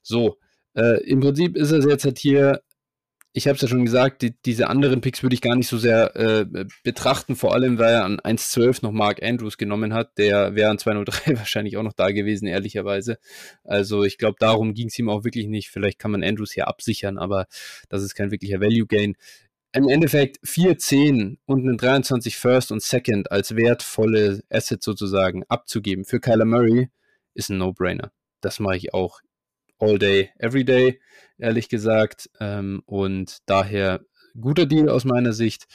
[0.02, 0.38] So,
[0.74, 2.60] äh, im Prinzip ist es jetzt halt hier,
[3.34, 5.78] ich habe es ja schon gesagt, die, diese anderen Picks würde ich gar nicht so
[5.78, 10.54] sehr äh, betrachten, vor allem weil er an 1.12 noch Mark Andrews genommen hat, der
[10.54, 13.18] wäre an 2.03 wahrscheinlich auch noch da gewesen, ehrlicherweise.
[13.64, 15.70] Also ich glaube, darum ging es ihm auch wirklich nicht.
[15.70, 17.46] Vielleicht kann man Andrews hier absichern, aber
[17.88, 19.16] das ist kein wirklicher Value Gain.
[19.72, 26.04] Im Endeffekt 4, 10 und einen 23 First und Second als wertvolle Asset sozusagen abzugeben
[26.04, 26.90] für Kyler Murray
[27.32, 28.12] ist ein No-Brainer.
[28.42, 29.20] Das mache ich auch
[29.82, 31.00] all day, every day,
[31.38, 32.30] ehrlich gesagt.
[32.40, 34.00] Ähm, und daher
[34.40, 35.66] guter Deal aus meiner Sicht.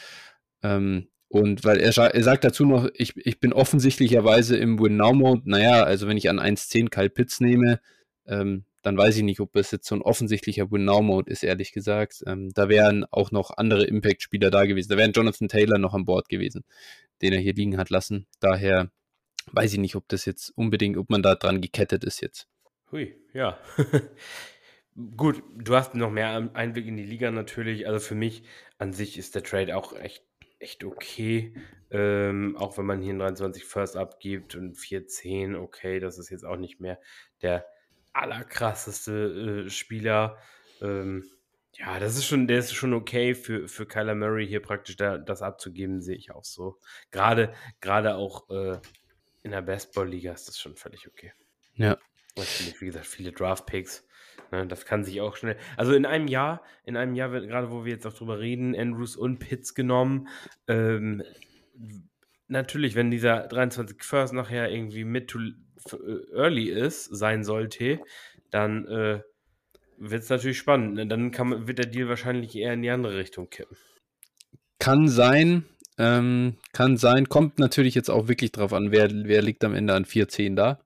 [0.63, 5.41] Ähm, und weil er, er sagt dazu noch, ich, ich bin offensichtlicherweise im Win-Now-Mode.
[5.45, 7.81] Naja, also wenn ich an 1.10 Kyle Pitts nehme,
[8.25, 12.23] ähm, dann weiß ich nicht, ob es jetzt so ein offensichtlicher Win-Now-Mode ist, ehrlich gesagt.
[12.25, 14.89] Ähm, da wären auch noch andere Impact-Spieler da gewesen.
[14.89, 16.63] Da wären Jonathan Taylor noch an Bord gewesen,
[17.21, 18.25] den er hier liegen hat lassen.
[18.39, 18.89] Daher
[19.51, 22.47] weiß ich nicht, ob das jetzt unbedingt, ob man da dran gekettet ist jetzt.
[22.91, 23.59] Hui, ja.
[25.17, 27.85] Gut, du hast noch mehr Einblick in die Liga natürlich.
[27.87, 28.43] Also für mich
[28.77, 30.23] an sich ist der Trade auch echt,
[30.59, 31.53] echt okay.
[31.91, 36.45] Ähm, auch wenn man hier einen 23 First abgibt und 410, okay, das ist jetzt
[36.45, 36.99] auch nicht mehr
[37.41, 37.65] der
[38.13, 40.37] allerkrasseste äh, Spieler.
[40.81, 41.25] Ähm,
[41.73, 45.17] ja, das ist schon, der ist schon okay für, für Kyler Murray hier praktisch da,
[45.17, 46.79] das abzugeben, sehe ich auch so.
[47.11, 48.79] Gerade, gerade auch äh,
[49.43, 51.33] in der Baseball-Liga ist das schon völlig okay.
[51.75, 51.97] Ja.
[52.37, 54.05] Natürlich, wie gesagt, viele Draft-Picks.
[54.51, 55.57] Ne, das kann sich auch schnell.
[55.75, 58.75] Also in einem Jahr, in einem Jahr, wird- gerade wo wir jetzt auch drüber reden,
[58.75, 60.29] Andrews und Pitts genommen.
[60.67, 61.23] Ähm,
[62.47, 67.99] natürlich, wenn dieser 23 First nachher irgendwie mid to äh, early ist, sein sollte,
[68.51, 69.21] dann äh,
[69.97, 70.95] wird es natürlich spannend.
[70.95, 71.07] Ne?
[71.07, 73.75] Dann kann man, wird der Deal wahrscheinlich eher in die andere Richtung kippen.
[74.79, 75.65] Kann sein,
[75.97, 77.27] ähm, kann sein.
[77.27, 80.79] Kommt natürlich jetzt auch wirklich drauf an, wer, wer liegt am Ende an 4-10 da.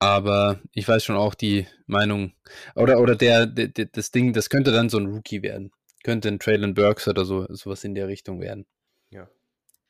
[0.00, 2.32] Aber ich weiß schon auch die Meinung,
[2.74, 5.70] oder, oder der, der, der, das Ding, das könnte dann so ein Rookie werden.
[6.02, 8.66] Könnte ein Traylon Burks oder so, sowas in der Richtung werden.
[9.10, 9.28] Ja.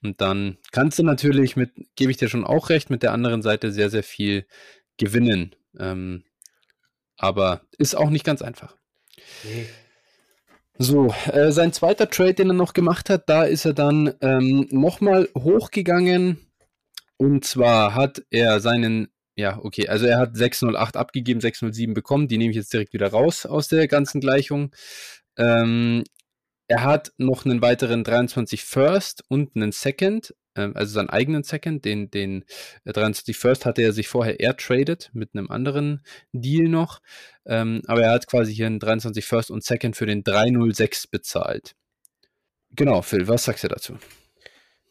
[0.03, 3.41] Und dann kannst du natürlich mit, gebe ich dir schon auch recht, mit der anderen
[3.43, 4.47] Seite sehr, sehr viel
[4.99, 5.55] gewinnen.
[5.79, 6.25] Ähm,
[7.17, 8.77] aber ist auch nicht ganz einfach.
[9.45, 9.67] Nee.
[10.79, 14.67] So, äh, sein zweiter Trade, den er noch gemacht hat, da ist er dann ähm,
[14.71, 16.39] nochmal hochgegangen.
[17.19, 22.29] Und zwar hat er seinen, ja, okay, also er hat 608 abgegeben, 607 bekommen.
[22.29, 24.75] Die nehme ich jetzt direkt wieder raus aus der ganzen Gleichung.
[25.37, 26.05] Ähm,
[26.69, 31.85] er hat noch einen weiteren 23 First und einen Second, ähm, also seinen eigenen Second,
[31.85, 32.45] den, den
[32.85, 37.01] 23 äh, First hatte er sich vorher air traded mit einem anderen Deal noch.
[37.47, 41.75] Ähm, aber er hat quasi hier einen 23 First und Second für den 306 bezahlt.
[42.77, 43.99] Genau, Phil, was sagst du dazu?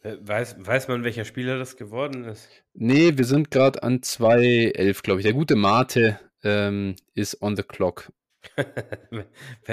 [0.02, 2.50] Äh, weiß, weiß man, welcher Spieler das geworden ist?
[2.74, 5.24] Nee, wir sind gerade an 2.11, glaube ich.
[5.26, 8.12] Der gute Mate ähm, ist on the clock.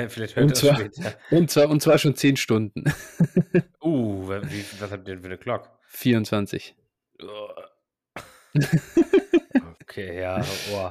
[0.08, 1.14] Vielleicht hört und, zwar, später.
[1.30, 2.84] und zwar und zwar schon 10 Stunden.
[3.82, 5.70] uh, wie, was habt ihr denn für eine Clock?
[5.88, 6.74] 24.
[9.80, 10.90] okay, ja, oh.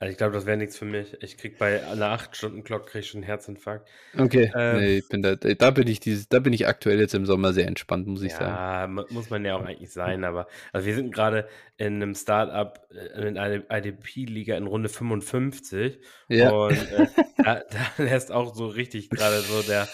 [0.00, 1.16] Also ich glaube, das wäre nichts für mich.
[1.22, 3.88] Ich krieg bei einer 8-Stunden-Glock krieg schon einen Herzinfarkt.
[4.18, 7.14] Okay, ähm, nee, ich bin da, da bin ich dieses, da bin ich aktuell jetzt
[7.14, 8.96] im Sommer sehr entspannt, muss ich ja, sagen.
[8.98, 12.78] Ja, muss man ja auch eigentlich sein, aber also wir sind gerade in einem Startup,
[12.90, 16.50] äh, in einer IDP-Liga in Runde 55 ja.
[16.50, 17.06] und äh,
[17.44, 19.88] da, da lässt auch so richtig gerade so der,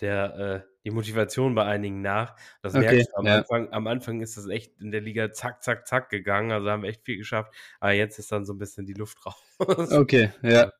[0.00, 2.36] der, äh, die Motivation bei einigen nach.
[2.62, 3.38] Das okay, merkst du am, ja.
[3.38, 6.52] Anfang, am Anfang ist das echt in der Liga zack, zack, zack gegangen.
[6.52, 7.52] Also haben wir echt viel geschafft.
[7.80, 9.90] Aber jetzt ist dann so ein bisschen die Luft raus.
[9.90, 10.70] Okay, ja.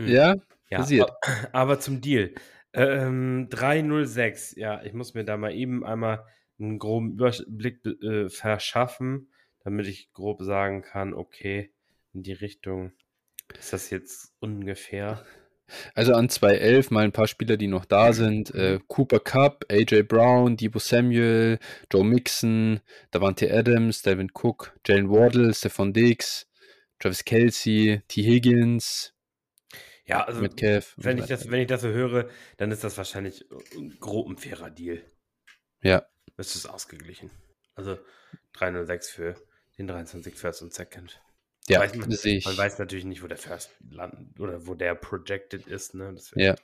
[0.00, 0.36] Ja,
[0.70, 1.10] ja passiert.
[1.10, 1.18] Aber,
[1.52, 2.32] aber zum Deal.
[2.72, 6.24] Ähm, 306, ja, ich muss mir da mal eben einmal
[6.58, 11.70] einen groben Überblick äh, verschaffen, damit ich grob sagen kann, okay,
[12.14, 12.92] in die Richtung
[13.58, 15.22] ist das jetzt ungefähr.
[15.94, 18.54] Also an 2.11 mal ein paar Spieler, die noch da sind.
[18.54, 21.58] Äh, Cooper Cup, AJ Brown, Debo Samuel,
[21.92, 22.80] Joe Mixon,
[23.10, 26.46] Davante Adams, Devin Cook, Jalen Wardle, Stephon Diggs,
[26.98, 28.22] Travis Kelsey, T.
[28.22, 29.14] Higgins.
[30.04, 32.96] Ja, also mit Kev wenn, ich das, wenn ich das so höre, dann ist das
[32.96, 35.02] wahrscheinlich ein grob ein fairer Deal.
[35.82, 36.06] Ja.
[36.36, 37.30] Das ist ausgeglichen.
[37.74, 37.98] Also
[38.54, 39.34] 306 für
[39.78, 41.20] den 23 First und Second.
[41.68, 42.44] Ja, weiß man, sehe ich.
[42.44, 45.94] Man weiß natürlich nicht, wo der First landet oder wo der projected ist.
[45.94, 46.14] Ne?
[46.34, 46.56] ja.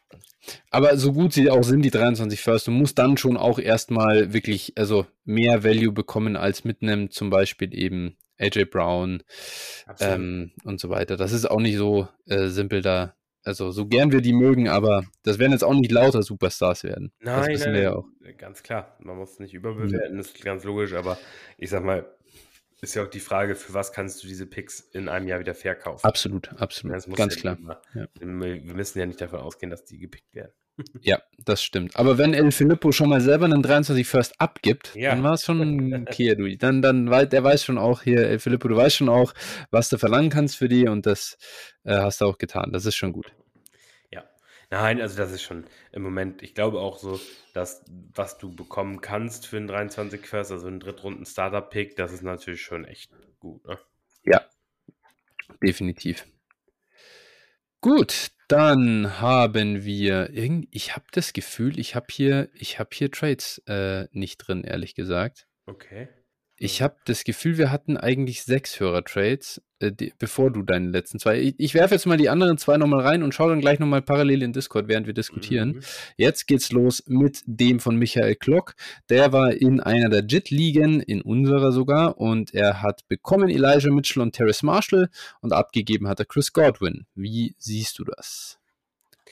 [0.71, 4.33] Aber so gut sie auch sind, die 23 First, du musst dann schon auch erstmal
[4.33, 9.23] wirklich also mehr Value bekommen als mit einem zum Beispiel eben AJ Brown
[10.01, 11.17] ähm, und so weiter.
[11.17, 13.15] Das ist auch nicht so äh, simpel da.
[13.45, 17.13] Also so gern wir die mögen, aber das werden jetzt auch nicht lauter Superstars werden.
[17.21, 18.05] Nein, das wissen nein, wir ja auch.
[18.37, 18.97] Ganz klar.
[19.01, 20.17] Man muss nicht überbewerten, ja.
[20.17, 21.17] das ist ganz logisch, aber
[21.57, 22.05] ich sag mal,
[22.81, 25.55] ist ja auch die Frage, für was kannst du diese Picks in einem Jahr wieder
[25.55, 26.05] verkaufen?
[26.07, 27.17] Absolut, absolut.
[27.17, 27.59] Ganz ja klar.
[27.59, 28.07] Immer, ja.
[28.19, 30.53] Wir müssen ja nicht davon ausgehen, dass die gepickt werden.
[31.03, 31.97] ja, das stimmt.
[31.97, 35.11] Aber wenn El Filippo schon mal selber einen 23 First abgibt, ja.
[35.11, 36.57] dann war es schon okay, du.
[36.57, 39.35] Dann, dann, der weiß schon auch hier, El Filippo, du weißt schon auch,
[39.71, 41.37] was du verlangen kannst für die und das
[41.85, 42.73] äh, hast du auch getan.
[42.73, 43.33] Das ist schon gut.
[44.71, 47.19] Nein, also das ist schon im Moment, ich glaube auch so,
[47.55, 52.23] dass was du bekommen kannst für einen 23 First, also einen Drittrunden Startup-Pick, das ist
[52.23, 53.65] natürlich schon echt gut.
[53.67, 53.79] Ne?
[54.25, 54.45] Ja,
[55.63, 56.27] definitiv.
[57.81, 63.11] Gut, dann haben wir irgendwie, ich habe das Gefühl, ich habe hier, ich habe hier
[63.11, 65.49] Trades äh, nicht drin, ehrlich gesagt.
[65.65, 66.09] Okay.
[66.61, 71.39] Ich habe das Gefühl, wir hatten eigentlich sechs Hörer-Trades, äh, bevor du deine letzten zwei.
[71.39, 74.03] Ich, ich werfe jetzt mal die anderen zwei nochmal rein und schaue dann gleich nochmal
[74.03, 75.75] parallel in Discord, während wir diskutieren.
[75.75, 75.81] Mhm.
[76.17, 78.75] Jetzt geht's los mit dem von Michael Klock.
[79.09, 84.23] Der war in einer der JIT-Ligen, in unserer sogar, und er hat bekommen Elijah Mitchell
[84.23, 87.07] und Terrace Marshall und abgegeben hat er Chris Godwin.
[87.15, 88.58] Wie siehst du das?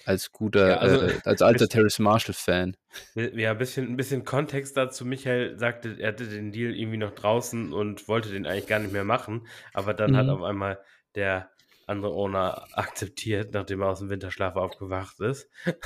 [0.07, 2.77] Als guter, ja, also, äh, als alter Terrace Marshall-Fan.
[3.15, 5.05] Ja, ein bisschen, ein bisschen Kontext dazu.
[5.05, 8.93] Michael sagte, er hatte den Deal irgendwie noch draußen und wollte den eigentlich gar nicht
[8.93, 9.47] mehr machen.
[9.75, 10.17] Aber dann mhm.
[10.17, 10.79] hat auf einmal
[11.15, 11.51] der
[11.87, 15.51] andere Owner akzeptiert, nachdem er aus dem Winterschlaf aufgewacht ist.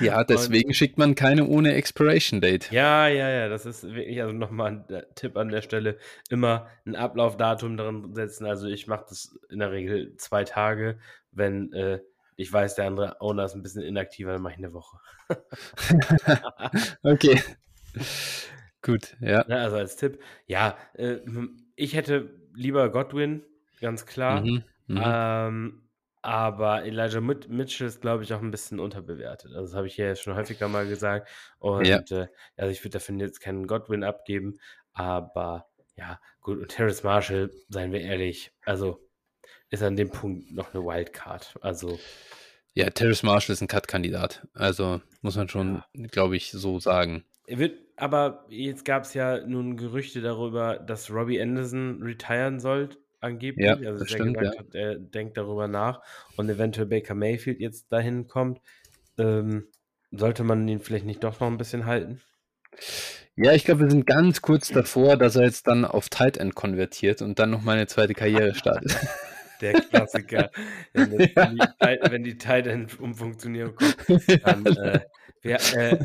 [0.00, 2.70] Ja, deswegen und, schickt man keine ohne Expiration Date.
[2.70, 5.96] Ja, ja, ja, das ist wirklich, also nochmal ein Tipp an der Stelle,
[6.28, 8.44] immer ein Ablaufdatum drin setzen.
[8.46, 10.98] Also ich mache das in der Regel zwei Tage,
[11.32, 12.00] wenn äh,
[12.40, 14.98] ich weiß, der andere Owner ist ein bisschen inaktiver, dann mache ich eine Woche.
[17.02, 17.40] okay.
[18.82, 19.44] Gut, ja.
[19.46, 19.56] ja.
[19.56, 21.18] Also als Tipp, ja, äh,
[21.76, 23.44] ich hätte lieber Godwin,
[23.80, 24.40] ganz klar.
[24.40, 25.02] Mhm, mhm.
[25.04, 25.82] ähm,
[26.22, 29.52] aber Elijah Mitchell ist, glaube ich, auch ein bisschen unterbewertet.
[29.52, 31.28] Also das habe ich ja schon häufiger mal gesagt.
[31.58, 31.98] Und ja.
[32.10, 34.58] äh, also ich würde dafür jetzt keinen Godwin abgeben.
[34.92, 36.58] Aber ja, gut.
[36.58, 39.09] Und Terrence Marshall, seien wir ehrlich, also
[39.70, 41.54] ist an dem Punkt noch eine Wildcard.
[41.60, 41.98] Also
[42.74, 44.46] ja, Terrace Marshall ist ein Cut-Kandidat.
[44.54, 46.06] Also muss man schon, ja.
[46.08, 47.24] glaube ich, so sagen.
[47.46, 52.90] Er wird, aber jetzt gab es ja nun Gerüchte darüber, dass Robbie Anderson retiren soll,
[53.20, 53.66] angeblich.
[53.66, 54.60] Ja, also, dass er stimmt, gesagt ja.
[54.60, 56.00] hat, er denkt darüber nach
[56.36, 58.60] und eventuell Baker Mayfield jetzt dahin kommt.
[59.18, 59.66] Ähm,
[60.12, 62.20] sollte man ihn vielleicht nicht doch noch ein bisschen halten?
[63.36, 66.54] Ja, ich glaube, wir sind ganz kurz davor, dass er jetzt dann auf Tight End
[66.54, 68.96] konvertiert und dann noch mal eine zweite Karriere startet.
[69.60, 70.50] Der Klassiker.
[70.92, 75.00] Wenn, die, wenn die Titan-Umfunktionierung kommt, dann äh,
[75.42, 75.98] wer, äh,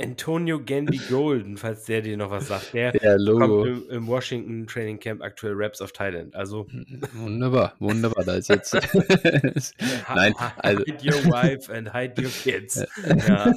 [0.00, 2.72] Antonio Gandy Golden, falls der dir noch was sagt.
[2.74, 3.62] Der Logo.
[3.62, 6.34] kommt im, im Washington Training Camp aktuell Raps of Thailand.
[6.34, 6.66] Also
[7.12, 8.24] Wunderbar, wunderbar.
[8.24, 8.74] Da ist jetzt.
[10.14, 12.84] Nein, also, hide your wife and hide your kids.
[13.28, 13.52] ja.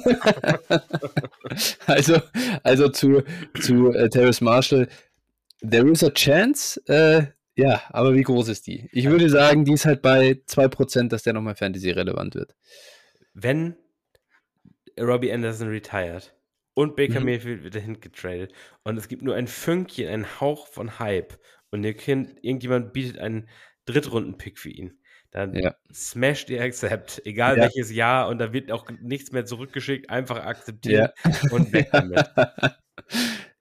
[1.86, 2.20] also,
[2.62, 3.22] also zu,
[3.60, 4.88] zu äh, Terrace Marshall.
[5.62, 6.80] There is a chance.
[6.88, 8.88] Äh, ja, aber wie groß ist die?
[8.92, 12.54] Ich würde sagen, die ist halt bei 2%, dass der nochmal Fantasy relevant wird.
[13.34, 13.76] Wenn
[15.00, 16.34] Robbie Anderson retired
[16.74, 17.26] und Baker Mhm.
[17.26, 18.52] Mayfield wird dahin getradet
[18.84, 21.38] und es gibt nur ein Fünkchen, ein Hauch von Hype
[21.70, 23.48] und ihr Kind, irgendjemand bietet einen
[23.86, 24.98] Drittrunden-Pick für ihn,
[25.30, 25.74] dann Ja.
[25.92, 27.64] smasht ihr Accept, egal Ja.
[27.64, 31.08] welches Jahr und da wird auch nichts mehr zurückgeschickt, einfach akzeptieren
[31.50, 32.24] und weg damit.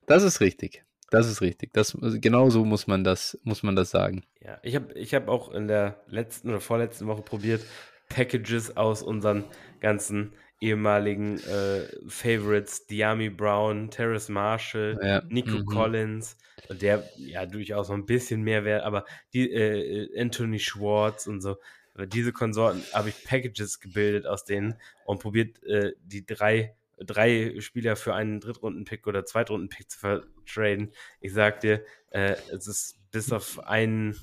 [0.05, 0.83] Das ist richtig.
[1.13, 1.71] Das ist richtig.
[1.73, 4.23] Das, genau so muss man das, muss man das sagen.
[4.41, 7.61] Ja, ich habe ich hab auch in der letzten oder vorletzten Woche probiert,
[8.09, 9.43] Packages aus unseren
[9.79, 15.21] ganzen ehemaligen äh, Favorites, Diami Brown, Terrace Marshall, Ja.
[15.29, 15.65] Nico Mhm.
[15.65, 16.37] Collins,
[16.69, 21.27] und der ja durchaus noch ein bisschen mehr wert, aber die äh, äh, Anthony Schwartz
[21.27, 21.57] und so,
[21.93, 27.59] aber diese Konsorten habe ich Packages gebildet aus denen und probiert äh, die drei drei
[27.59, 30.93] Spieler für einen Drittrunden-Pick oder Zweitrunden-Pick zu vertraden.
[31.19, 34.19] Ich sag dir, äh, es ist bis auf einen,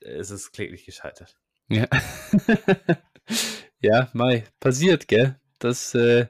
[0.00, 1.38] äh, es ist kläglich gescheitert.
[1.68, 1.88] Ja.
[3.80, 5.38] ja, Mai, passiert, gell?
[5.58, 6.26] Das äh,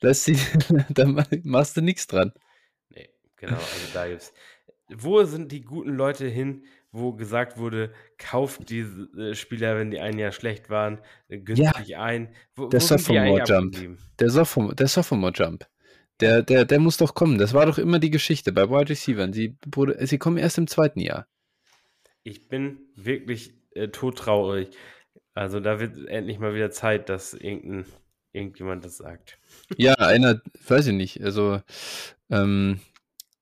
[0.00, 0.40] lässt sich,
[0.90, 2.32] da ma- machst du nichts dran.
[2.88, 4.32] Nee, genau, also da gibt's.
[4.92, 10.00] Wo sind die guten Leute hin, wo gesagt wurde, kauft diese äh, Spieler, wenn die
[10.00, 10.98] ein Jahr schlecht waren,
[11.28, 12.34] äh, günstig ein?
[12.54, 13.66] Wo, der wo sind die Sophomore eigentlich Jump.
[13.66, 13.98] abgeblieben?
[14.18, 15.66] Der Sophomore, der Sophomore Jump.
[16.20, 17.38] Der, der, der muss doch kommen.
[17.38, 19.34] Das war doch immer die Geschichte bei Wide Receivers.
[19.34, 19.56] Sie,
[20.00, 21.26] sie kommen erst im zweiten Jahr.
[22.22, 24.70] Ich bin wirklich äh, todtraurig.
[25.32, 27.86] Also da wird endlich mal wieder Zeit, dass irgendein,
[28.32, 29.38] irgendjemand das sagt.
[29.76, 31.22] Ja, einer, weiß ich nicht.
[31.22, 31.62] Also,
[32.28, 32.80] ähm,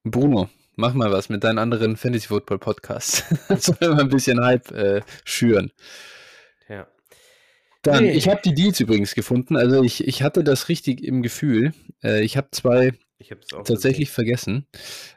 [0.04, 3.24] Bruno, mach mal was mit deinen anderen Fantasy Football Podcasts.
[3.58, 5.72] Soll mal ein bisschen Hype äh, schüren.
[6.68, 6.86] Ja.
[7.82, 8.12] Dann, Nee.
[8.12, 9.56] ich habe die Deals übrigens gefunden.
[9.56, 11.72] Also ich, ich hatte das richtig im Gefühl.
[12.02, 14.66] Äh, ich habe zwei Ich tatsächlich vergessen.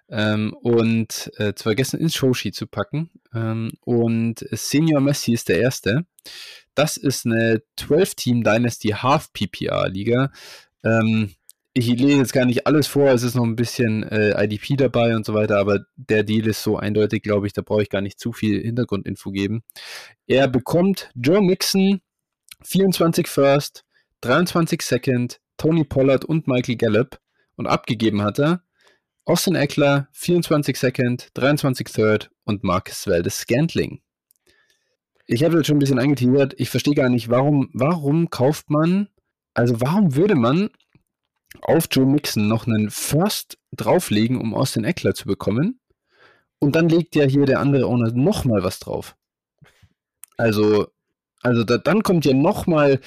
[0.10, 3.12] Ähm, und äh, vergessen ins Showsheet zu packen.
[3.34, 6.06] Ähm, und Senior Messi ist der erste.
[6.74, 10.32] Das ist eine 12-Team Dynasty Half PPR Liga.
[10.84, 11.36] Ähm,
[11.74, 15.16] ich lese jetzt gar nicht alles vor, es ist noch ein bisschen äh, IDP dabei
[15.16, 18.02] und so weiter, aber der Deal ist so eindeutig, glaube ich, da brauche ich gar
[18.02, 19.64] nicht zu viel Hintergrundinfo geben.
[20.28, 22.02] Er bekommt Joe Mixon,
[22.64, 23.86] 24 First,
[24.22, 27.20] 23 Second, Tony Pollard und Michael Gallup
[27.56, 28.64] und abgegeben hat er
[29.24, 34.02] Austin Eckler, 24 Second, 23 Third und Marcus Valdez Scantling.
[35.28, 36.56] Ich habe jetzt schon ein bisschen angeteasert.
[36.58, 39.08] Ich verstehe gar nicht, warum, warum kauft man,
[39.54, 40.70] also warum würde man
[41.62, 45.80] auf Joe Mixon noch einen First drauflegen, um Austin Eckler zu bekommen?
[46.60, 49.16] Und dann legt ja hier der andere Owner nochmal was drauf.
[50.38, 50.88] Also,
[51.42, 53.00] also da, dann kommt ja nochmal,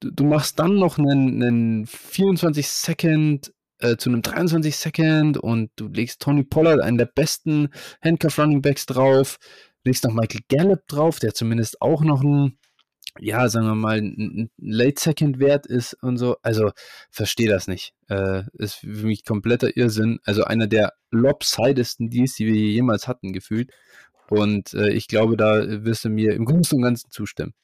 [0.00, 5.70] du, du machst dann noch einen, einen 24 Second äh, zu einem 23 Second und
[5.76, 7.68] du legst Tony Pollard, einen der besten
[8.02, 9.38] Handcuff Running Backs drauf,
[9.84, 12.58] legst noch Michael Gallup drauf, der zumindest auch noch ein,
[13.20, 16.36] ja, sagen wir mal, ein, ein Late Second Wert ist und so.
[16.42, 16.72] Also,
[17.10, 17.94] verstehe das nicht.
[18.08, 20.18] Äh, ist für mich kompletter Irrsinn.
[20.24, 23.72] Also einer der lopsidesten Deals, die wir jemals hatten, gefühlt.
[24.28, 27.54] Und äh, ich glaube, da wirst du mir im Großen und Ganzen zustimmen.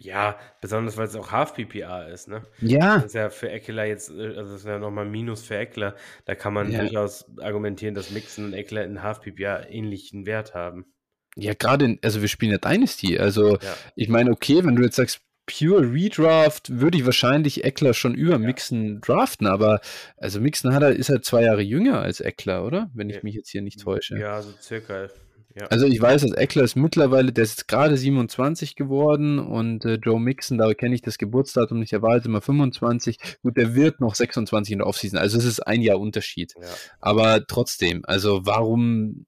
[0.00, 2.42] Ja, besonders weil es auch Half-PPA ist, ne?
[2.60, 5.56] Ja, Das ist ja für Eckler jetzt, äh, also das ist ja nochmal Minus für
[5.56, 5.94] Eckler.
[6.24, 6.80] Da kann man Ja.
[6.80, 10.93] durchaus argumentieren, dass Mixon und Eckler in Half-PPA ähnlichen Wert haben.
[11.36, 13.18] Ja, gerade, also wir spielen ja Dynasty.
[13.18, 13.76] Also, Ja.
[13.96, 18.32] ich meine, okay, wenn du jetzt sagst, Pure Redraft, würde ich wahrscheinlich Eckler schon über
[18.32, 18.38] Ja.
[18.38, 19.80] Mixon draften, aber
[20.16, 22.90] also Mixon hat er, ist halt zwei Jahre jünger als Eckler, oder?
[22.94, 23.22] Wenn ich Ja.
[23.24, 24.18] mich jetzt hier nicht täusche.
[24.18, 25.08] Ja, so circa.
[25.54, 25.66] Ja.
[25.66, 29.98] Also ich weiß, dass Eckler ist mittlerweile, der ist jetzt gerade 27 geworden und äh,
[30.02, 33.18] Joe Mixon, da kenne ich das Geburtsdatum nicht, er war halt immer 25.
[33.42, 36.54] Gut, der wird noch 26 in der Offseason, also es ist ein Jahr Unterschied.
[36.60, 36.66] ja.
[37.00, 39.26] Aber trotzdem, also warum,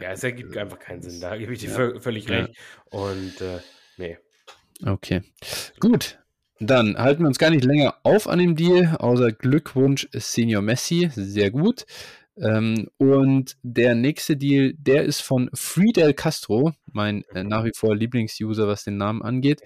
[0.00, 1.20] ja, es ergibt einfach keinen Sinn.
[1.20, 1.76] Da gebe ich dir Ja.
[1.76, 2.36] vö- völlig Ja.
[2.44, 2.54] recht.
[2.90, 3.58] Und äh,
[3.96, 4.18] nee.
[4.84, 5.22] okay,
[5.80, 6.18] gut.
[6.60, 11.10] Dann halten wir uns gar nicht länger auf an dem Deal, außer Glückwunsch Senior Messi,
[11.12, 11.84] sehr gut.
[12.36, 17.94] Ähm, und der nächste Deal, der ist von Friedel Castro, mein äh, nach wie vor
[17.94, 19.60] Lieblingsuser, was den Namen angeht.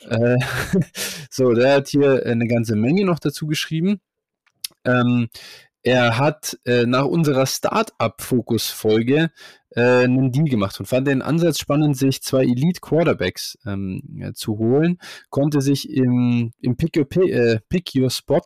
[0.00, 0.34] Ja.
[0.34, 0.36] Äh,
[1.30, 4.00] so, der hat hier eine ganze Menge noch dazu geschrieben.
[4.84, 5.28] Ähm,
[5.88, 9.30] er hat äh, nach unserer Startup-Fokus-Folge
[9.70, 14.58] äh, einen Deal gemacht und fand den Ansatz spannend, sich zwei Elite-Quarterbacks ähm, ja, zu
[14.58, 14.98] holen,
[15.30, 18.42] konnte sich im, im Pick, Your, äh, Pick Your Spot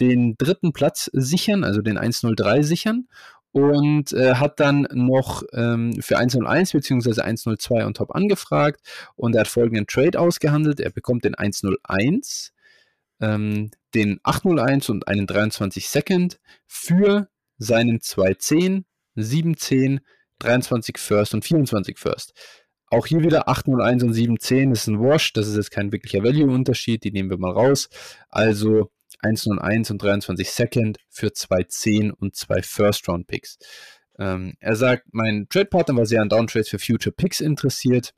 [0.00, 3.06] den dritten Platz sichern, also den 103 sichern
[3.52, 7.20] und äh, hat dann noch ähm, für 101 bzw.
[7.20, 8.80] 102 on top angefragt
[9.14, 10.80] und er hat folgenden Trade ausgehandelt.
[10.80, 12.54] Er bekommt den 101,
[13.20, 17.28] ähm, den 801 und einen 23 Second für
[17.58, 18.84] seinen 210,
[19.14, 20.00] 710,
[20.38, 22.32] 23 First und 24 First.
[22.90, 27.04] Auch hier wieder 801 und 710 ist ein Wash, das ist jetzt kein wirklicher Value-Unterschied,
[27.04, 27.88] die nehmen wir mal raus.
[28.30, 33.58] Also 101 und 23 Second für zwei 10 und zwei First-Round-Picks.
[34.18, 38.14] Ähm, er sagt, mein Trade-Partner war sehr an Downtrades für Future Picks interessiert.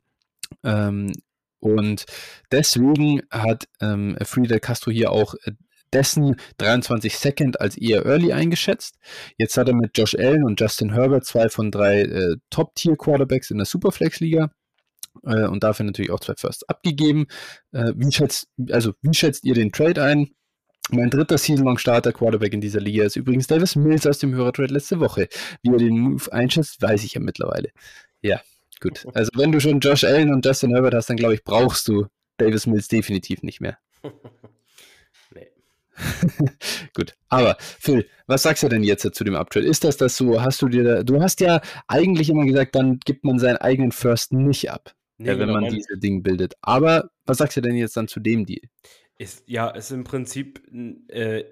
[0.63, 1.11] Ähm,
[1.61, 2.05] und
[2.51, 5.51] deswegen hat ähm, Frieda Castro hier auch äh,
[5.93, 8.97] dessen 23 Second als eher early eingeschätzt.
[9.37, 13.57] Jetzt hat er mit Josh Allen und Justin Herbert zwei von drei äh, Top-Tier-Quarterbacks in
[13.57, 14.51] der Superflex-Liga
[15.23, 17.27] äh, und dafür natürlich auch zwei First abgegeben.
[17.71, 20.31] Äh, wie, schätzt, also, wie schätzt ihr den Trade ein?
[20.89, 25.27] Mein dritter Season-Long-Starter-Quarterback in dieser Liga ist übrigens Davis Mills aus dem Hörertrade letzte Woche.
[25.61, 27.69] Wie er den Move einschätzt, weiß ich ja mittlerweile.
[28.21, 28.41] Ja,
[28.81, 29.05] gut.
[29.13, 32.07] Also wenn du schon Josh Allen und Justin Herbert hast, dann glaube ich, brauchst du
[32.37, 33.77] Davis Mills definitiv nicht mehr.
[35.33, 35.47] nee.
[36.93, 37.15] gut.
[37.29, 39.65] Aber Phil, was sagst du denn jetzt zu dem Uptrade?
[39.65, 40.41] Ist das das so?
[40.41, 43.91] Hast du dir, da, du hast ja eigentlich immer gesagt, dann gibt man seinen eigenen
[43.91, 46.55] First nicht ab, nee, wenn genau, man diese Dinge bildet.
[46.61, 48.61] Aber was sagst du denn jetzt dann zu dem Deal?
[49.17, 50.61] Ist, ja, ist im Prinzip,
[51.09, 51.43] äh,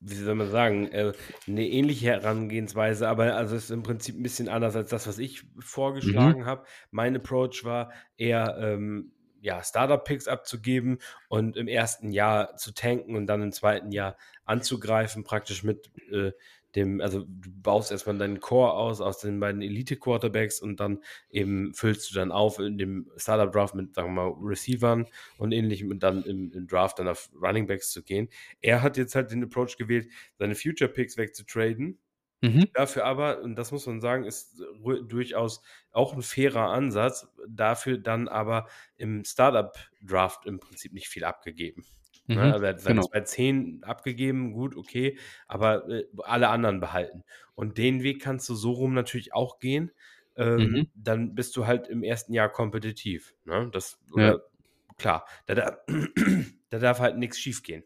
[0.00, 1.12] wie soll man sagen, äh,
[1.46, 5.44] eine ähnliche Herangehensweise, aber also ist im Prinzip ein bisschen anders als das, was ich
[5.58, 6.46] vorgeschlagen mhm.
[6.46, 6.64] habe.
[6.90, 13.26] Mein Approach war eher, ähm, ja, Startup-Picks abzugeben und im ersten Jahr zu tanken und
[13.26, 16.32] dann im zweiten Jahr anzugreifen, praktisch mit äh,
[16.74, 21.00] dem, also du baust erstmal deinen Core aus, aus den beiden Elite-Quarterbacks und dann
[21.30, 25.06] eben füllst du dann auf in dem Startup-Draft mit, sagen wir mal, Receivern
[25.38, 28.28] und ähnlichem und dann im, im Draft dann auf Running Backs zu gehen.
[28.60, 30.08] Er hat jetzt halt den Approach gewählt,
[30.38, 31.98] seine Future-Picks wegzutraden.
[32.40, 32.68] Mhm.
[32.72, 34.62] Dafür aber, und das muss man sagen, ist
[35.08, 35.60] durchaus
[35.90, 41.84] auch ein fairer Ansatz, dafür dann aber im Startup-Draft im Prinzip nicht viel abgegeben.
[42.28, 42.36] Ne?
[42.36, 43.08] Mhm, also er hat seine genau.
[43.10, 47.24] bei 10 abgegeben, gut, okay, aber äh, alle anderen behalten.
[47.54, 49.90] Und den Weg kannst du so rum natürlich auch gehen.
[50.36, 50.88] Ähm, mhm.
[50.94, 53.34] Dann bist du halt im ersten Jahr kompetitiv.
[53.44, 53.68] Ne?
[53.72, 54.38] Das, ja.
[54.98, 55.78] klar, da, da,
[56.70, 57.82] da, darf halt nichts schief gehen.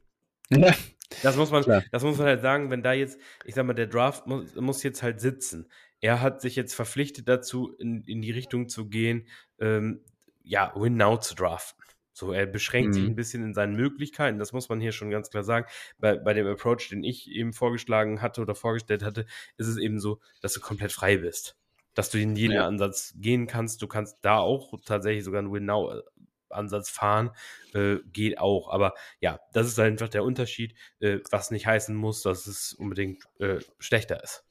[0.51, 0.75] Ja.
[1.23, 3.87] Das muss man, das muss man halt sagen, wenn da jetzt, ich sag mal, der
[3.87, 5.69] Draft muss, muss jetzt halt sitzen.
[6.01, 9.29] Er hat sich jetzt verpflichtet dazu, in, in die Richtung zu gehen,
[9.61, 10.01] ähm,
[10.43, 11.82] ja, Win Now zu draften.
[12.13, 12.93] So, er beschränkt mhm.
[12.93, 15.67] sich ein bisschen in seinen Möglichkeiten, das muss man hier schon ganz klar sagen.
[15.99, 19.99] Bei, bei dem Approach, den ich eben vorgeschlagen hatte oder vorgestellt hatte, ist es eben
[19.99, 21.57] so, dass du komplett frei bist.
[21.95, 22.67] Dass du in jeden ja.
[22.67, 23.83] Ansatz gehen kannst.
[23.83, 27.31] Du kannst da auch tatsächlich sogar einen Win-Now-Ansatz fahren.
[27.75, 28.71] Äh, geht auch.
[28.71, 33.25] Aber ja, das ist einfach der Unterschied, äh, was nicht heißen muss, dass es unbedingt
[33.41, 34.45] äh, schlechter ist.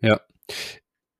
[0.00, 0.20] Ja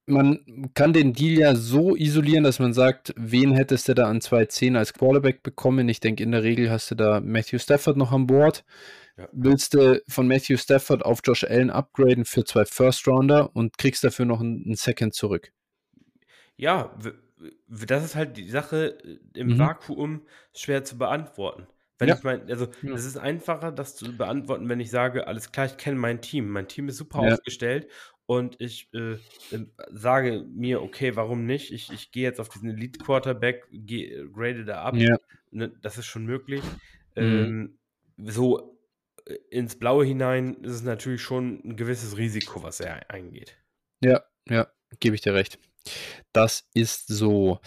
[0.07, 4.21] man kann den Deal ja so isolieren, dass man sagt, wen hättest du da an
[4.21, 5.89] 2.10 als Quarterback bekommen?
[5.89, 8.65] Ich denke, in der Regel hast du da Matthew Stafford noch an Bord.
[9.17, 9.29] Ja.
[9.33, 14.05] Willst du von Matthew Stafford auf Josh Allen upgraden für zwei First Rounder und kriegst
[14.05, 15.53] dafür noch einen Second zurück?
[16.57, 16.97] Ja,
[17.69, 19.59] das ist halt die Sache äh, im mhm.
[19.59, 20.23] Vakuum
[20.55, 21.67] schwer zu beantworten.
[21.99, 22.17] Wenn ja.
[22.17, 22.95] ich mein, also ja.
[22.95, 26.51] es ist einfacher, das zu beantworten, wenn ich sage, alles klar, ich kenne mein Team.
[26.51, 27.35] Mein Team ist super ja.
[27.35, 27.89] aufgestellt
[28.27, 29.19] und ich äh,
[29.91, 31.73] sage mir, okay, warum nicht?
[31.73, 33.69] Ich, ich gehe jetzt auf diesen Elite Quarterback,
[34.33, 34.97] grade da ab.
[34.97, 35.17] Ja.
[35.53, 36.63] Ne, das ist schon möglich.
[37.15, 37.23] Mhm.
[37.23, 37.79] Ähm,
[38.19, 38.79] so
[39.27, 43.57] äh, ins Blaue hinein ist es natürlich schon ein gewisses Risiko, was er eingeht.
[44.03, 44.67] Ja, ja,
[44.99, 45.59] gebe ich dir recht.
[46.33, 47.61] Das ist so.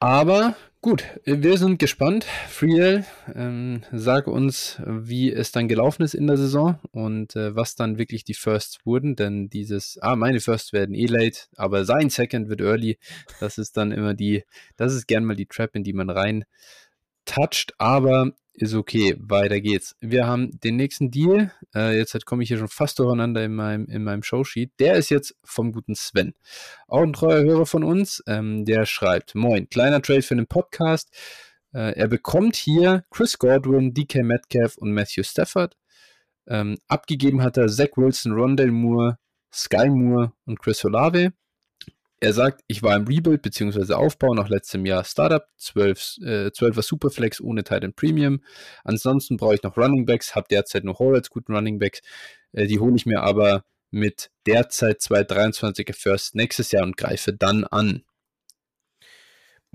[0.00, 2.24] Aber gut, wir sind gespannt.
[2.48, 3.04] Friedel,
[3.34, 7.98] ähm, sag uns, wie es dann gelaufen ist in der Saison und äh, was dann
[7.98, 12.48] wirklich die Firsts wurden, denn dieses, ah, meine Firsts werden eh late, aber sein Second
[12.48, 12.98] wird early.
[13.40, 14.44] Das ist dann immer die,
[14.76, 16.44] das ist gern mal die Trap, in die man rein
[17.24, 19.96] toucht, aber ist okay, weiter geht's.
[20.00, 21.52] Wir haben den nächsten Deal.
[21.74, 24.72] Äh, jetzt komme ich hier schon fast durcheinander in meinem, in meinem Showsheet.
[24.78, 26.34] Der ist jetzt vom guten Sven.
[26.86, 28.22] Auch ein treuer Hörer von uns.
[28.26, 31.10] Ähm, der schreibt: Moin, kleiner Trade für den Podcast.
[31.72, 35.76] Äh, er bekommt hier Chris Godwin, DK Metcalf und Matthew Stafford.
[36.46, 39.18] Ähm, abgegeben hat er Zach Wilson, Rondell Moore,
[39.52, 41.32] Sky Moore und Chris Olave.
[42.22, 43.94] Er sagt, ich war im Rebuild bzw.
[43.94, 48.42] Aufbau nach letztem Jahr Startup, 12, äh, 12er Superflex ohne Titan Premium.
[48.84, 52.00] Ansonsten brauche ich noch Running Backs, habe derzeit noch Hall als guten Running Backs.
[52.52, 57.64] Äh, die hole ich mir aber mit derzeit 223er First nächstes Jahr und greife dann
[57.64, 58.04] an.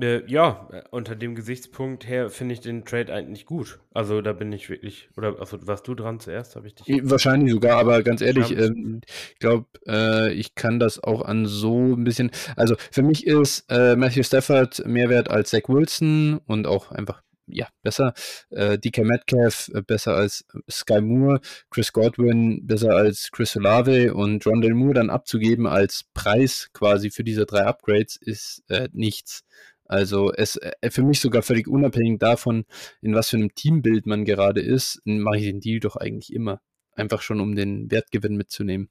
[0.02, 3.80] Äh, ja, äh, unter dem Gesichtspunkt her finde ich den Trade eigentlich gut.
[3.94, 7.00] Also da bin ich wirklich, oder also warst du dran zuerst, habe ich dich.
[7.04, 9.00] Wahrscheinlich sogar, aber ganz ehrlich, ähm,
[9.32, 12.32] ich glaube, äh, ich kann das auch an so ein bisschen.
[12.58, 17.22] Also für mich ist äh, Matthew Stafford mehr wert als Zach Wilson und auch einfach
[17.48, 18.14] ja, besser.
[18.50, 21.40] Äh, DK Metcalf äh, besser als Sky Moore,
[21.70, 27.24] Chris Godwin besser als Chris Olave und Rondell Moore dann abzugeben als Preis quasi für
[27.24, 29.44] diese drei Upgrades ist äh, nichts.
[29.86, 32.66] Also es äh, für mich sogar völlig unabhängig davon,
[33.02, 36.62] in was für einem Teambild man gerade ist, mache ich den Deal doch eigentlich immer.
[36.94, 38.90] Einfach schon, um den Wertgewinn mitzunehmen.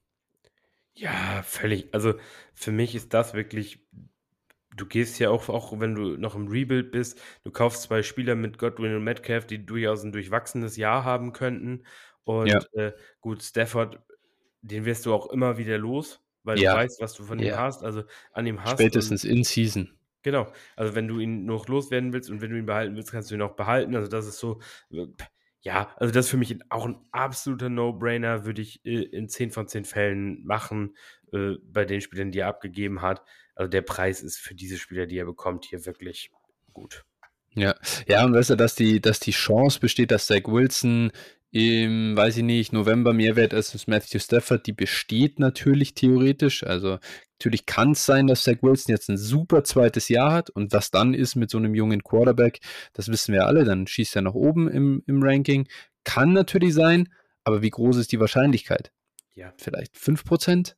[0.94, 1.92] Ja, völlig.
[1.92, 2.14] Also
[2.52, 3.80] für mich ist das wirklich,
[4.76, 8.36] du gehst ja auch, auch wenn du noch im Rebuild bist, du kaufst zwei Spieler
[8.36, 11.84] mit Godwin und Metcalf, die durchaus ein durchwachsenes Jahr haben könnten.
[12.22, 12.60] Und ja.
[12.74, 14.00] äh, gut, Stafford,
[14.62, 16.72] den wirst du auch immer wieder los, weil ja.
[16.72, 17.54] du weißt, was du von ja.
[17.54, 18.74] ihm hast, also an ihm hast.
[18.74, 19.98] Spätestens in Season.
[20.24, 20.50] Genau.
[20.74, 23.36] Also wenn du ihn noch loswerden willst und wenn du ihn behalten willst, kannst du
[23.36, 23.94] ihn auch behalten.
[23.94, 24.58] Also das ist so,
[25.60, 29.50] ja, also das ist für mich auch ein absoluter No-Brainer, würde ich äh, in 10
[29.50, 30.96] von 10 Fällen machen,
[31.32, 33.22] äh, bei den Spielern, die er abgegeben hat.
[33.54, 36.30] Also der Preis ist für diese Spieler, die er bekommt, hier wirklich
[36.72, 37.04] gut.
[37.54, 37.74] Ja,
[38.08, 41.12] ja, und weißt du, dass die, dass die Chance besteht, dass Zach Wilson
[41.54, 46.64] im, weiß ich nicht, November mehr wert ist als Matthew Stafford, die besteht natürlich theoretisch.
[46.64, 46.98] Also
[47.38, 50.90] natürlich kann es sein, dass Zach Wilson jetzt ein super zweites Jahr hat und was
[50.90, 52.58] dann ist mit so einem jungen Quarterback,
[52.92, 55.68] das wissen wir alle, dann schießt er nach oben im, im Ranking.
[56.02, 57.08] Kann natürlich sein,
[57.44, 58.90] aber wie groß ist die Wahrscheinlichkeit?
[59.34, 59.52] Ja.
[59.56, 60.74] Vielleicht 5%?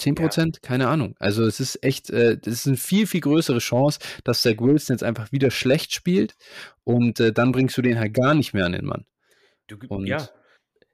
[0.00, 0.44] 10%?
[0.44, 0.52] Ja.
[0.60, 1.14] Keine Ahnung.
[1.20, 4.94] Also es ist echt, äh, das ist eine viel, viel größere Chance, dass Zach Wilson
[4.94, 6.34] jetzt einfach wieder schlecht spielt
[6.82, 9.06] und äh, dann bringst du den halt gar nicht mehr an den Mann.
[9.66, 10.28] Du, und ja,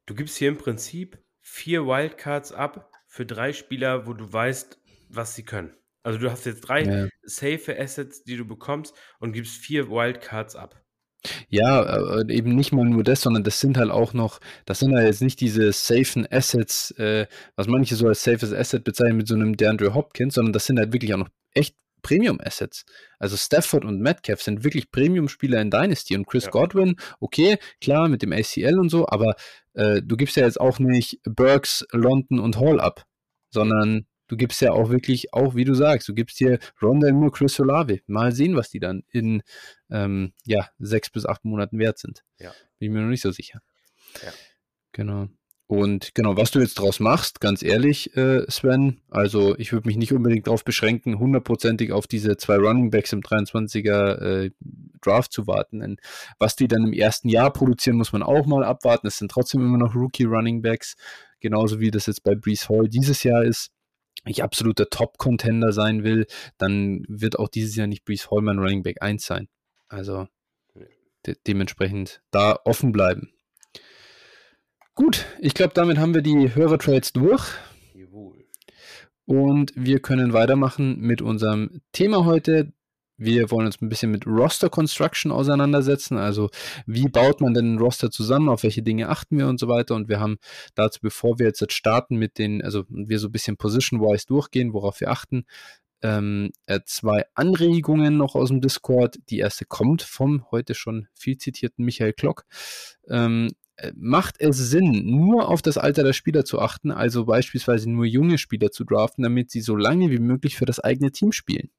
[0.06, 5.34] du gibst hier im Prinzip vier Wildcards ab für drei Spieler, wo du weißt, was
[5.34, 5.74] sie können.
[6.02, 7.08] Also du hast jetzt drei ja.
[7.22, 10.82] safe Assets, die du bekommst und gibst vier Wildcards ab.
[11.48, 14.94] Ja, äh, eben nicht mal nur das, sondern das sind halt auch noch, das sind
[14.94, 19.28] halt jetzt nicht diese safen Assets, äh, was manche so als safes Asset bezeichnen mit
[19.28, 22.84] so einem DeAndre Hopkins, sondern das sind halt wirklich auch noch echt Premium-Assets.
[23.18, 26.50] Also Stafford und Metcalf sind wirklich Premium-Spieler in Dynasty und Chris ja.
[26.50, 29.34] Godwin, okay, klar, mit dem ACL und so, aber
[29.74, 33.04] äh, du gibst ja jetzt auch nicht Burks, London und Hall ab,
[33.50, 37.32] sondern du gibst ja auch wirklich, auch wie du sagst, du gibst hier Rondell nur
[37.32, 38.00] Chris Olave.
[38.06, 39.42] Mal sehen, was die dann in
[39.90, 42.22] ähm, ja, sechs bis acht Monaten wert sind.
[42.38, 42.50] Ja.
[42.78, 43.60] Bin ich mir noch nicht so sicher.
[44.22, 44.32] Ja.
[44.92, 45.28] Genau.
[45.72, 49.96] Und genau, was du jetzt draus machst, ganz ehrlich, äh, Sven, also ich würde mich
[49.96, 54.50] nicht unbedingt darauf beschränken, hundertprozentig auf diese zwei Running Backs im 23er äh,
[55.00, 55.80] Draft zu warten.
[55.80, 55.96] Denn
[56.38, 59.06] was die dann im ersten Jahr produzieren, muss man auch mal abwarten.
[59.06, 60.94] Es sind trotzdem immer noch Rookie Running Backs,
[61.40, 63.70] genauso wie das jetzt bei Brees Hall dieses Jahr ist.
[64.26, 66.26] Ich absoluter Top-Contender sein will,
[66.58, 69.48] dann wird auch dieses Jahr nicht Brees Hall mein Running Back 1 sein.
[69.88, 70.28] Also
[71.24, 73.32] de dementsprechend da offen bleiben.
[74.94, 77.48] Gut, ich glaube, damit haben wir die Hörertrades durch.
[77.94, 78.44] Jawohl.
[79.24, 82.74] Und wir können weitermachen mit unserem Thema heute.
[83.16, 86.18] Wir wollen uns ein bisschen mit Roster Construction auseinandersetzen.
[86.18, 86.50] Also,
[86.86, 88.50] wie baut man denn ein Roster zusammen?
[88.50, 89.94] Auf welche Dinge achten wir und so weiter?
[89.94, 90.36] Und wir haben
[90.74, 95.00] dazu, bevor wir jetzt starten mit den, also wir so ein bisschen position-wise durchgehen, worauf
[95.00, 95.44] wir achten,
[96.02, 99.16] ähm, äh, zwei Anregungen noch aus dem Discord.
[99.30, 102.44] Die erste kommt vom heute schon viel zitierten Michael Klock.
[103.08, 103.61] Ähm, äh,
[103.94, 108.38] macht es Sinn, nur auf das Alter der Spieler zu achten, also beispielsweise nur junge
[108.38, 111.70] Spieler zu draften, damit sie so lange wie möglich für das eigene Team spielen?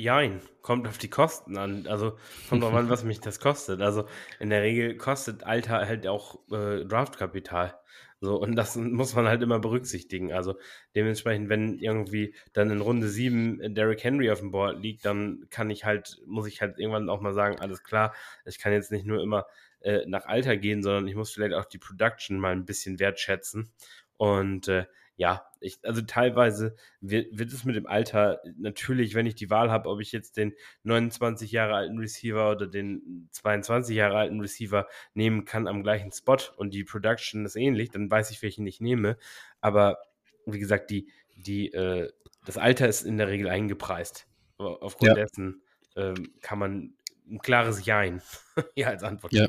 [0.00, 1.88] Jein, kommt auf die Kosten an.
[1.88, 2.16] Also
[2.48, 3.80] kommt drauf an, was mich das kostet.
[3.80, 4.04] Also
[4.38, 7.74] in der Regel kostet Alter halt auch äh, Draftkapital.
[8.20, 10.32] So, und das muss man halt immer berücksichtigen.
[10.32, 10.56] Also
[10.94, 15.70] dementsprechend, wenn irgendwie dann in Runde 7 Derrick Henry auf dem Board liegt, dann kann
[15.70, 18.14] ich halt, muss ich halt irgendwann auch mal sagen, alles klar,
[18.44, 19.46] ich kann jetzt nicht nur immer
[19.80, 23.72] äh, nach Alter gehen, sondern ich muss vielleicht auch die Production mal ein bisschen wertschätzen.
[24.16, 24.86] Und äh,
[25.18, 29.68] ja, ich, also teilweise wird, wird es mit dem Alter natürlich, wenn ich die Wahl
[29.68, 30.54] habe, ob ich jetzt den
[30.84, 36.38] 29 Jahre alten Receiver oder den 22 Jahre alten Receiver nehmen kann am gleichen Spot
[36.56, 39.18] und die Production ist ähnlich, dann weiß ich, welchen ich nehme.
[39.60, 39.98] Aber
[40.46, 42.12] wie gesagt, die, die, äh,
[42.46, 44.28] das Alter ist in der Regel eingepreist.
[44.56, 45.14] Aufgrund ja.
[45.14, 45.62] dessen
[45.96, 46.94] ähm, kann man
[47.30, 48.22] ein klares Jein
[48.74, 49.48] ja als Antwort ja.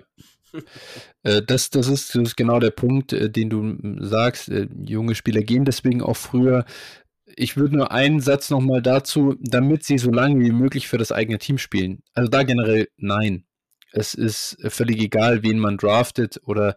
[1.22, 4.50] Äh, das, das, ist, das ist genau der Punkt, äh, den du sagst.
[4.50, 6.66] Äh, junge Spieler gehen deswegen auch früher.
[7.36, 11.12] Ich würde nur einen Satz nochmal dazu, damit sie so lange wie möglich für das
[11.12, 12.02] eigene Team spielen.
[12.16, 13.46] Also da generell nein.
[13.92, 16.76] Es ist völlig egal, wen man draftet oder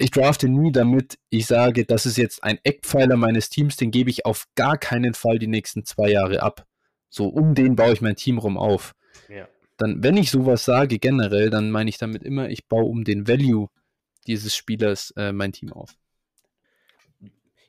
[0.00, 4.10] ich drafte nie damit, ich sage, das ist jetzt ein Eckpfeiler meines Teams, den gebe
[4.10, 6.66] ich auf gar keinen Fall die nächsten zwei Jahre ab.
[7.10, 8.94] So, um den baue ich mein Team rum auf.
[9.28, 9.48] Ja.
[9.78, 13.26] Dann, wenn ich sowas sage generell, dann meine ich damit immer, ich baue um den
[13.26, 13.68] Value
[14.26, 15.96] dieses Spielers äh, mein Team auf.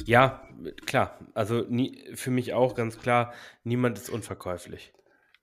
[0.05, 0.47] Ja,
[0.85, 1.19] klar.
[1.33, 3.33] Also nie, für mich auch ganz klar,
[3.63, 4.91] niemand ist unverkäuflich.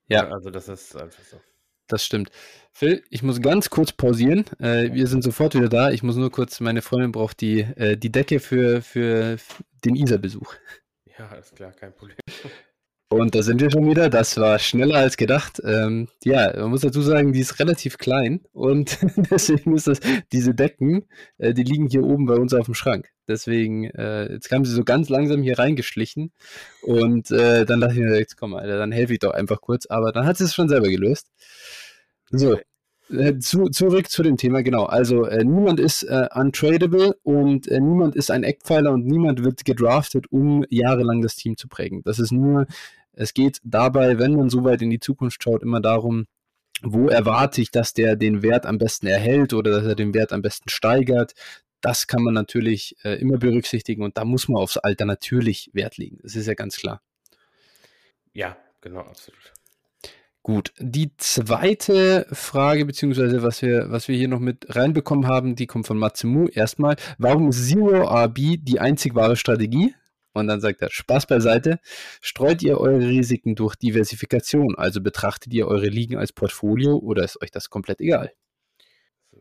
[0.08, 0.28] Ja.
[0.28, 1.40] Also das ist einfach so.
[1.88, 2.30] Das stimmt.
[2.72, 4.44] Phil, ich muss ganz kurz pausieren.
[4.58, 5.90] Äh, wir sind sofort wieder da.
[5.90, 9.36] Ich muss nur kurz, meine Freundin braucht die, äh, die Decke für, für
[9.84, 10.54] den Isa-Besuch.
[11.18, 12.18] Ja, ist klar, kein Problem.
[13.08, 14.10] Und da sind wir schon wieder.
[14.10, 15.62] Das war schneller als gedacht.
[15.64, 18.98] Ähm, ja, man muss dazu sagen, die ist relativ klein und
[19.30, 20.00] deswegen ist das,
[20.32, 21.04] diese Decken,
[21.38, 23.08] äh, die liegen hier oben bei uns auf dem Schrank.
[23.28, 26.32] Deswegen, äh, jetzt kam sie so ganz langsam hier reingeschlichen
[26.82, 29.86] und äh, dann dachte ich mir, jetzt komm, Alter, dann helfe ich doch einfach kurz.
[29.86, 31.28] Aber dann hat sie es schon selber gelöst.
[32.30, 32.58] So,
[33.10, 34.84] äh, zu, zurück zu dem Thema, genau.
[34.84, 39.64] Also äh, niemand ist äh, untradable und äh, niemand ist ein Eckpfeiler und niemand wird
[39.64, 42.02] gedraftet, um jahrelang das Team zu prägen.
[42.04, 42.66] Das ist nur,
[43.12, 46.26] es geht dabei, wenn man so weit in die Zukunft schaut, immer darum,
[46.82, 50.32] wo erwarte ich, dass der den Wert am besten erhält oder dass er den Wert
[50.32, 51.32] am besten steigert.
[51.80, 55.96] Das kann man natürlich äh, immer berücksichtigen und da muss man aufs Alter natürlich Wert
[55.96, 56.18] legen.
[56.22, 57.00] Das ist ja ganz klar.
[58.32, 59.55] Ja, genau, absolut.
[60.46, 65.66] Gut, die zweite Frage, beziehungsweise was wir, was wir hier noch mit reinbekommen haben, die
[65.66, 66.46] kommt von Matsumu.
[66.46, 69.92] Erstmal, warum ist Zero RB die einzig wahre Strategie?
[70.34, 71.80] Und dann sagt er, Spaß beiseite,
[72.20, 77.42] streut ihr eure Risiken durch Diversifikation, also betrachtet ihr eure Ligen als Portfolio oder ist
[77.42, 78.30] euch das komplett egal?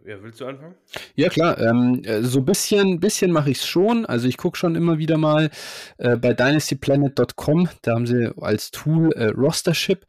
[0.05, 0.75] Ja, willst du anfangen?
[1.15, 1.59] Ja, klar.
[1.59, 4.05] Ähm, äh, so ein bisschen, bisschen mache ich es schon.
[4.05, 5.49] Also ich gucke schon immer wieder mal
[5.97, 7.69] äh, bei dynastyplanet.com.
[7.81, 10.05] Da haben sie als Tool äh, Rostership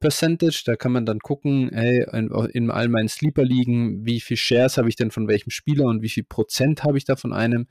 [0.00, 0.64] Percentage.
[0.66, 4.76] Da kann man dann gucken, hey, in, in all meinen Sleeper liegen, wie viel Shares
[4.76, 7.68] habe ich denn von welchem Spieler und wie viel Prozent habe ich da von einem.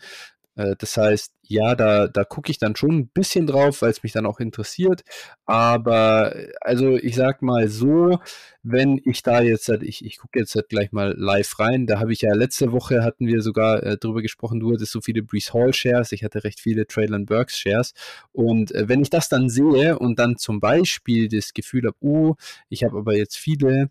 [0.58, 4.04] Äh, das heißt, ja, da, da gucke ich dann schon ein bisschen drauf, weil es
[4.04, 5.04] mich dann auch interessiert.
[5.46, 8.20] Aber also ich sag mal so,
[8.64, 12.22] wenn ich da jetzt, ich, ich gucke jetzt gleich mal live rein, da habe ich
[12.22, 15.74] ja letzte Woche hatten wir sogar äh, drüber gesprochen, du hattest so viele Brees Hall
[15.74, 17.94] Shares, ich hatte recht viele Traylon Burks Shares.
[18.34, 22.36] Und äh, wenn ich das dann sehe und dann zum Beispiel das Gefühl habe, oh,
[22.70, 23.90] ich habe aber jetzt viele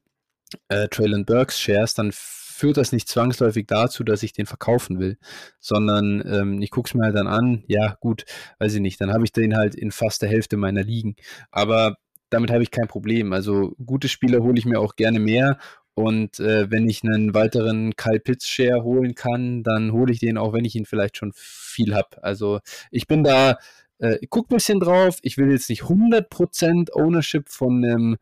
[0.68, 5.18] äh, Traylon Burks Shares, dann führt das nicht zwangsläufig dazu, dass ich den verkaufen will,
[5.60, 8.24] sondern ähm, ich gucke es mir halt dann an, ja gut,
[8.58, 11.16] weiß ich nicht, dann habe ich den halt in fast der Hälfte meiner Ligen.
[11.50, 11.96] Aber
[12.30, 13.32] damit habe ich kein Problem.
[13.32, 15.58] Also gute Spieler hole ich mir auch gerne mehr
[15.98, 20.36] und äh, wenn ich einen weiteren Kyle Pitts Share holen kann, dann hole ich den
[20.36, 22.22] auch, wenn ich ihn vielleicht schon viel habe.
[22.22, 23.56] Also ich bin da,
[23.98, 25.18] äh, guck ein bisschen drauf.
[25.22, 28.16] Ich will jetzt nicht 100% Ownership von einem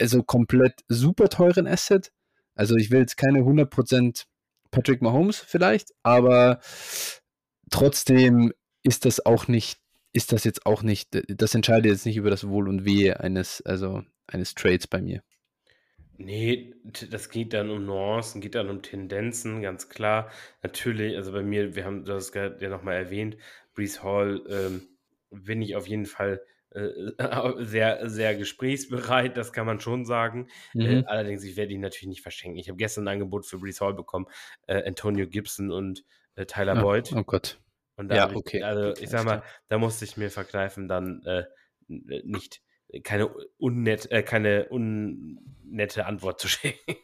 [0.00, 2.12] also komplett super teuren Asset,
[2.54, 4.24] also ich will jetzt keine 100%
[4.70, 6.60] Patrick Mahomes vielleicht, aber
[7.70, 9.78] trotzdem ist das auch nicht,
[10.12, 13.62] ist das jetzt auch nicht, das entscheidet jetzt nicht über das Wohl und Wehe eines,
[13.62, 15.22] also eines Trades bei mir.
[16.18, 16.74] Nee,
[17.10, 20.30] das geht dann um Nuancen, geht dann um Tendenzen, ganz klar.
[20.62, 23.36] Natürlich, also bei mir, wir haben das ja nochmal erwähnt,
[23.74, 24.82] Brees Hall ähm,
[25.30, 26.42] bin ich auf jeden Fall
[27.58, 30.48] sehr, sehr gesprächsbereit, das kann man schon sagen.
[30.74, 31.04] Äh, mhm.
[31.06, 32.58] allerdings, ich werde ihn natürlich nicht verschenken.
[32.58, 34.26] Ich habe gestern ein Angebot für Brees Hall bekommen,
[34.66, 36.04] äh, Antonio Gibson und
[36.34, 37.12] äh, Tyler oh, Boyd.
[37.14, 37.60] Oh Gott.
[37.96, 38.58] Und da ja, okay.
[38.58, 41.44] Ich, also ich sag mal, da musste ich mir verkneifen, dann äh,
[41.88, 42.62] nicht
[43.02, 43.28] keine
[43.58, 46.94] unnett, äh, keine unnette Antwort zu schicken.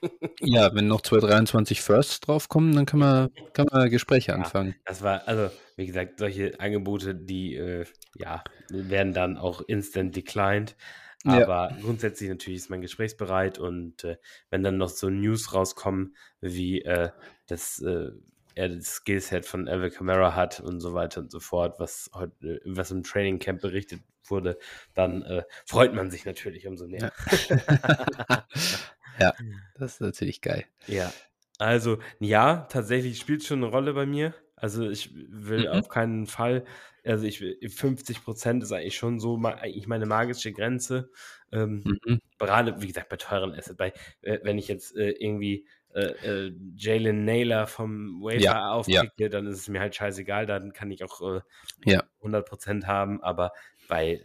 [0.40, 4.74] Ja, wenn noch 223 Firsts draufkommen, dann kann man, kann man Gespräche ja, anfangen.
[4.84, 7.84] Das war, also, wie gesagt, solche Angebote, die äh,
[8.16, 10.76] ja, werden dann auch instant declined.
[11.24, 11.76] Aber ja.
[11.82, 14.16] grundsätzlich natürlich ist man gesprächsbereit und äh,
[14.50, 17.10] wenn dann noch so News rauskommen, wie äh,
[17.48, 18.10] das äh,
[18.58, 22.60] er das Skillset von Evan Kamara hat und so weiter und so fort, was heute,
[22.64, 24.58] was im Training Camp berichtet wurde,
[24.94, 27.12] dann äh, freut man sich natürlich umso mehr.
[27.48, 28.46] Ja.
[29.20, 29.34] ja,
[29.76, 30.64] das ist natürlich geil.
[30.88, 31.12] Ja,
[31.58, 34.34] also ja, tatsächlich spielt schon eine Rolle bei mir.
[34.56, 35.78] Also ich will mhm.
[35.78, 36.64] auf keinen Fall,
[37.04, 41.10] also ich 50 Prozent ist eigentlich schon so eigentlich meine magische Grenze.
[41.52, 42.20] Ähm, mhm.
[42.38, 43.92] Gerade, wie gesagt, bei teuren Assets, bei,
[44.22, 46.00] äh, wenn ich jetzt äh, irgendwie äh,
[46.46, 49.28] äh, Jalen Naylor vom Wafer ja, aufklicke, ja.
[49.28, 51.40] dann ist es mir halt scheißegal, dann kann ich auch äh,
[51.84, 52.04] ja.
[52.22, 53.52] 100% haben, aber
[53.88, 54.22] bei äh,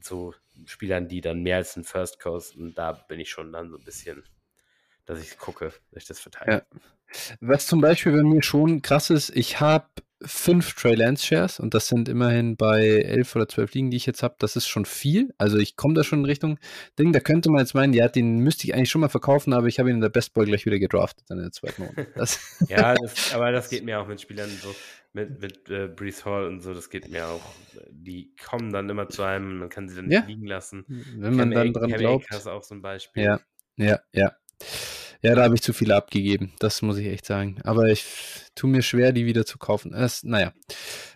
[0.00, 0.34] so
[0.66, 3.84] Spielern, die dann mehr als ein First kosten, da bin ich schon dann so ein
[3.84, 4.22] bisschen,
[5.04, 6.64] dass ich gucke, dass ich das verteile.
[7.40, 9.88] Was zum Beispiel bei mir schon krass ist, ich habe
[10.22, 14.06] fünf Trey Lance Shares und das sind immerhin bei elf oder zwölf Ligen, die ich
[14.06, 14.34] jetzt habe.
[14.38, 15.32] Das ist schon viel.
[15.38, 16.58] Also ich komme da schon in Richtung
[16.98, 17.12] Ding.
[17.12, 19.78] Da könnte man jetzt meinen, ja, den müsste ich eigentlich schon mal verkaufen, aber ich
[19.78, 22.06] habe ihn in der Best Ball gleich wieder gedraftet in der zweiten Runde.
[22.68, 24.74] ja, das, aber das geht mir auch mit Spielern so.
[25.12, 27.42] Mit, mit äh, Brees Hall und so, das geht mir auch.
[27.90, 30.20] Die kommen dann immer zu einem, man kann sie dann ja.
[30.20, 30.84] nicht liegen lassen.
[30.86, 32.26] Wenn man Cam dann dran Cam glaubt.
[32.26, 33.24] Akers auch so ein Beispiel.
[33.24, 33.40] Ja,
[33.76, 34.36] ja, ja.
[35.22, 36.52] Ja, da habe ich zu viele abgegeben.
[36.58, 37.56] Das muss ich echt sagen.
[37.62, 38.04] Aber ich
[38.54, 39.92] tue mir schwer, die wieder zu kaufen.
[39.92, 40.52] Das, naja.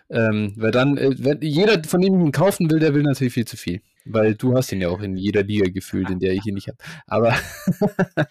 [0.09, 3.33] Ähm, weil dann, äh, wenn, jeder, von dem ich ihn kaufen will, der will natürlich
[3.33, 3.81] viel zu viel.
[4.05, 6.67] Weil du hast ihn ja auch in jeder Liga gefühlt, in der ich ihn nicht
[6.67, 6.77] habe.
[7.07, 7.35] Aber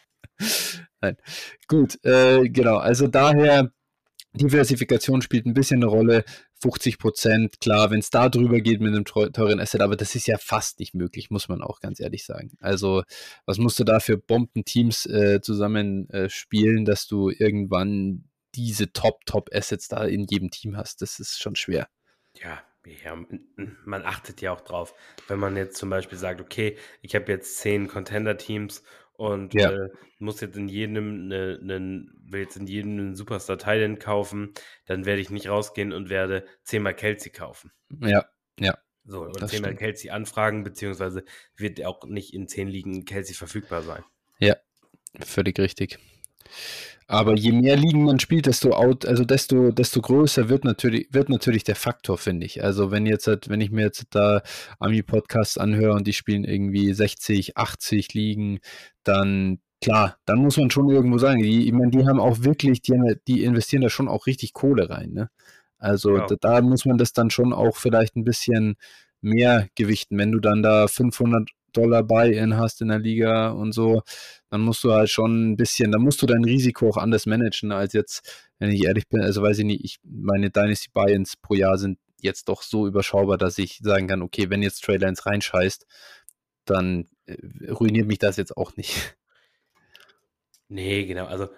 [1.01, 1.17] nein.
[1.67, 2.77] Gut, äh, genau.
[2.77, 3.73] Also daher
[4.35, 6.25] Diversifikation spielt ein bisschen eine Rolle.
[6.65, 10.27] 50 Prozent, klar, wenn es da drüber geht mit einem teuren Asset, aber das ist
[10.27, 12.57] ja fast nicht möglich, muss man auch ganz ehrlich sagen.
[12.59, 13.03] Also,
[13.45, 19.89] was musst du da für Bombenteams äh, zusammen äh, spielen, dass du irgendwann diese Top-Top-Assets
[19.89, 21.03] da in jedem Team hast?
[21.03, 21.87] Das ist schon schwer.
[22.43, 23.15] Ja, ja,
[23.85, 24.95] man achtet ja auch drauf,
[25.29, 28.83] wenn man jetzt zum Beispiel sagt, okay, ich habe jetzt zehn Contender-Teams
[29.17, 29.71] und Ja.
[29.73, 29.89] äh,
[30.19, 34.53] muss jetzt in jedem ne, ne, will jetzt in jedem einen Superstar Titan kaufen,
[34.87, 37.73] dann werde ich nicht rausgehen und werde zehnmal Kelsey kaufen.
[38.01, 38.27] Ja,
[38.59, 38.77] ja.
[39.07, 39.81] So, und Das zehnmal stimmt.
[39.81, 41.25] Kelsey anfragen, beziehungsweise
[41.57, 44.03] wird auch nicht in zehn Ligen Kelsey verfügbar sein.
[45.21, 45.99] Völlig richtig.
[47.07, 51.29] Aber je mehr Ligen man spielt, desto out, also desto, desto größer wird natürlich, wird
[51.29, 52.65] natürlich der Faktor, finde ich.
[52.65, 54.43] Also wenn jetzt, halt- wenn ich mir jetzt da
[54.79, 58.61] Ami-Podcasts anhöre und die spielen irgendwie 60, 80 Ligen,
[59.05, 62.81] dann klar, dann muss man schon irgendwo sagen, die, ich meine, die haben auch wirklich,
[62.81, 65.29] die, haben, die investieren da schon auch richtig Kohle rein, ne?
[65.79, 66.27] Also Ja.
[66.27, 68.77] da, da muss man das dann schon auch vielleicht ein bisschen
[69.21, 70.17] mehr gewichten.
[70.19, 74.03] Wenn du dann da 500 Dollar Buy-in hast in der Liga und so,
[74.51, 77.73] dann musst du halt schon ein bisschen, dann musst du dein Risiko auch anders managen,
[77.73, 81.55] als jetzt, wenn ich ehrlich bin, also weiß ich nicht, ich, meine Dynasty Buy-ins pro
[81.55, 85.27] Jahr sind jetzt doch so überschaubar, dass ich sagen kann, okay, wenn jetzt Trey Lance
[85.27, 85.87] reinscheißt,
[86.65, 87.37] dann äh,
[87.71, 89.17] ruiniert mich das jetzt auch nicht.
[90.69, 91.51] Nee, genau, also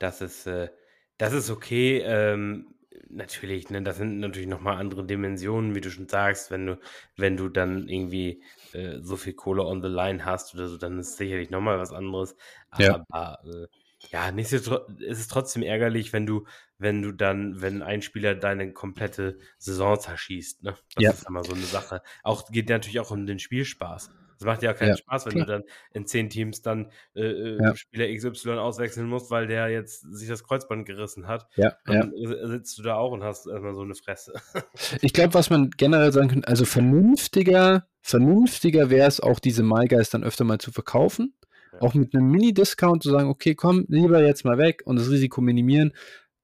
[0.00, 0.70] das ist, äh,
[1.18, 1.98] das ist okay.
[1.98, 2.74] Ähm,
[3.10, 6.78] natürlich, ne, das sind natürlich nochmal andere Dimensionen, wie du schon sagst, wenn du,
[7.16, 8.42] wenn du dann irgendwie
[8.72, 11.92] äh, so viel Kohle on the line hast oder so, dann ist sicherlich nochmal was
[11.92, 12.36] anderes.
[12.76, 12.96] Ja.
[13.10, 13.66] Aber äh,
[14.12, 16.46] ja, nichtsdestotrotz ist es trotzdem ärgerlich, wenn du,
[16.78, 20.78] wenn du dann, wenn ein Spieler deine komplette Saison zerschießt, ne?
[20.94, 21.10] Das Ja.
[21.10, 22.02] ist immer so eine Sache.
[22.22, 24.12] Auch geht natürlich auch um den Spielspaß.
[24.44, 25.46] Es macht ja keinen Ja, Spaß, wenn klar.
[25.46, 27.74] du dann in zehn Teams dann äh, äh, Ja.
[27.74, 31.48] Spieler XY auswechseln musst, weil der jetzt sich das Kreuzband gerissen hat.
[31.56, 32.00] Ja, ja.
[32.00, 34.34] Dann äh, sitzt du da auch und hast erstmal so eine Fresse.
[35.00, 39.86] Ich glaube, was man generell sagen kann, also vernünftiger, vernünftiger wäre es auch, diese My
[39.86, 41.34] Guys dann öfter mal zu verkaufen.
[41.72, 41.80] Ja.
[41.82, 45.40] Auch mit einem Mini-Discount zu sagen, okay, komm, lieber jetzt mal weg und das Risiko
[45.40, 45.92] minimieren.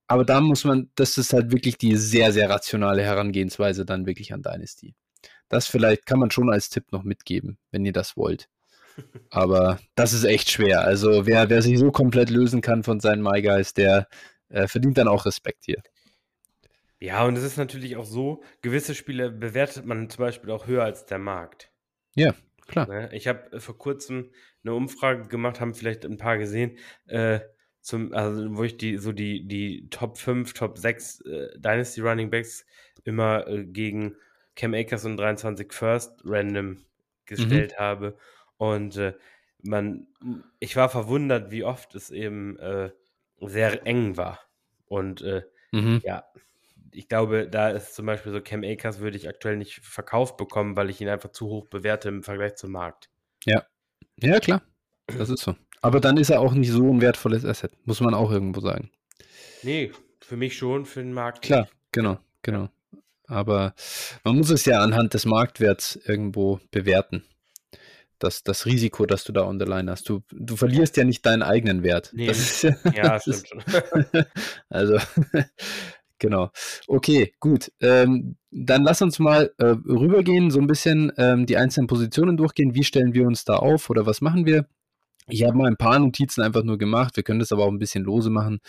[0.06, 4.32] Aber da muss man, das ist halt wirklich die sehr, sehr rationale Herangehensweise dann wirklich
[4.34, 4.96] an Dynasty.
[5.50, 8.48] Das vielleicht kann man schon als Tipp noch mitgeben, wenn ihr das wollt.
[9.30, 10.82] Aber das ist echt schwer.
[10.82, 14.08] Also wer, wer sich so komplett lösen kann von seinen My Guys, der
[14.48, 15.82] äh, verdient dann auch Respekt hier.
[16.98, 20.84] Ja, und es ist natürlich auch so, gewisse Spiele bewertet man zum Beispiel auch höher
[20.84, 21.70] als der Markt.
[22.68, 22.86] Klar.
[22.86, 23.08] Ne?
[23.12, 24.30] Ich habe vor kurzem
[24.62, 27.40] eine Umfrage gemacht, haben vielleicht ein paar gesehen, äh,
[27.80, 32.30] zum, also wo ich die so die, die Top 5, Top 6 äh, Dynasty Running
[32.30, 32.66] Backs
[33.04, 34.16] immer äh, gegen
[34.60, 36.84] Cam Akers und 23 First random
[37.24, 38.16] gestellt habe.
[38.58, 39.14] Und äh,
[39.62, 40.06] man,
[40.58, 42.90] ich war verwundert, wie oft es eben äh,
[43.40, 44.40] sehr eng war.
[44.86, 45.42] Und äh,
[45.72, 46.00] Mhm.
[46.04, 46.24] ja,
[46.92, 50.76] ich glaube, da ist zum Beispiel so Cam Akers würde ich aktuell nicht verkauft bekommen,
[50.76, 53.08] weil ich ihn einfach zu hoch bewerte im Vergleich zum Markt.
[54.22, 54.62] Ja, klar.
[55.06, 55.54] Das ist so.
[55.80, 58.90] Aber dann ist er auch nicht so ein wertvolles Asset, muss man auch irgendwo sagen.
[59.62, 61.42] Nee, für mich schon, für den Markt.
[61.42, 62.68] Klar, genau, genau.
[63.30, 63.74] Aber
[64.24, 67.24] man muss es ja anhand des Marktwerts irgendwo bewerten.
[68.18, 70.08] Das, das Risiko, das du da on the line hast.
[70.08, 72.10] Du, du verlierst ja nicht deinen eigenen Wert.
[72.12, 72.26] Nee.
[72.26, 72.62] Das ist
[72.94, 73.62] ja, stimmt schon.
[74.68, 74.98] also,
[76.18, 76.50] genau.
[76.86, 77.72] Okay, gut.
[77.80, 82.74] Ähm, dann lass uns mal äh, rübergehen, so ein bisschen ähm, die einzelnen Positionen durchgehen.
[82.74, 84.66] Wie stellen wir uns da auf oder was machen wir?
[85.30, 87.16] Ich habe mal ein paar Notizen einfach nur gemacht.
[87.16, 88.60] Wir können das aber auch ein bisschen lose machen.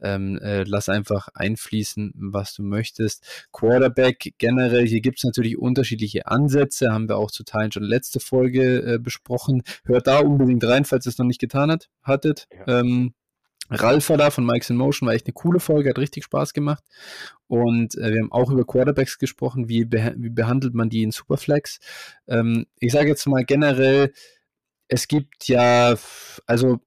[0.00, 3.46] Ähm, äh, lass einfach einfließen, was du möchtest.
[3.52, 8.20] Quarterback generell, hier gibt es natürlich unterschiedliche Ansätze, haben wir auch zu Teilen schon letzte
[8.20, 9.62] Folge äh, besprochen.
[9.84, 12.48] Hört da unbedingt rein, falls ihr es noch nicht getan hat, hattet.
[12.66, 12.80] Ja.
[12.80, 13.14] Ähm,
[13.70, 16.54] Ralf war da von Mike's in Motion, war echt eine coole Folge, hat richtig Spaß
[16.54, 16.82] gemacht.
[17.48, 21.10] Und äh, wir haben auch über Quarterbacks gesprochen, wie, beh wie behandelt man die in
[21.10, 21.78] Superflex.
[22.26, 24.12] Ähm, ich sage jetzt mal generell,
[24.88, 25.96] es gibt ja,
[26.46, 26.80] also,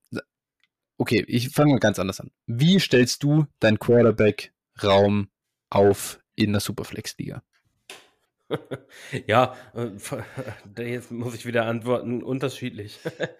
[0.97, 2.31] okay, ich fange mal ganz anders an.
[2.47, 5.29] Wie stellst du dein Quarterback-Raum
[5.69, 7.43] auf in der Superflex-Liga?
[9.27, 9.91] ja, äh,
[10.89, 12.99] jetzt muss ich wieder antworten, unterschiedlich.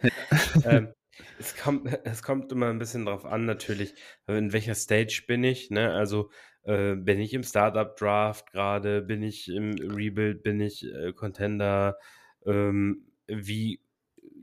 [0.66, 0.94] ähm,
[1.40, 3.96] es, kommt, es kommt immer ein bisschen drauf an, natürlich,
[4.28, 5.70] in welcher Stage bin ich.
[5.72, 5.92] Ne?
[5.92, 6.30] Also
[6.64, 11.98] äh, bin ich im Startup-Draft gerade, bin ich im Rebuild, bin ich äh, Contender,
[12.46, 13.82] ähm, wie,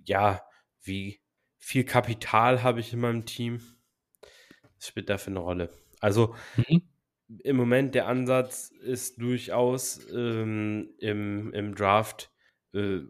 [0.08, 0.42] ja,
[0.82, 1.20] wie
[1.56, 3.60] viel Kapital habe ich in meinem Team?
[4.76, 5.70] Das spielt dafür eine Rolle.
[6.00, 6.82] Also mhm
[7.44, 12.30] im Moment der Ansatz ist durchaus ähm, im, im Draft
[12.72, 13.00] äh,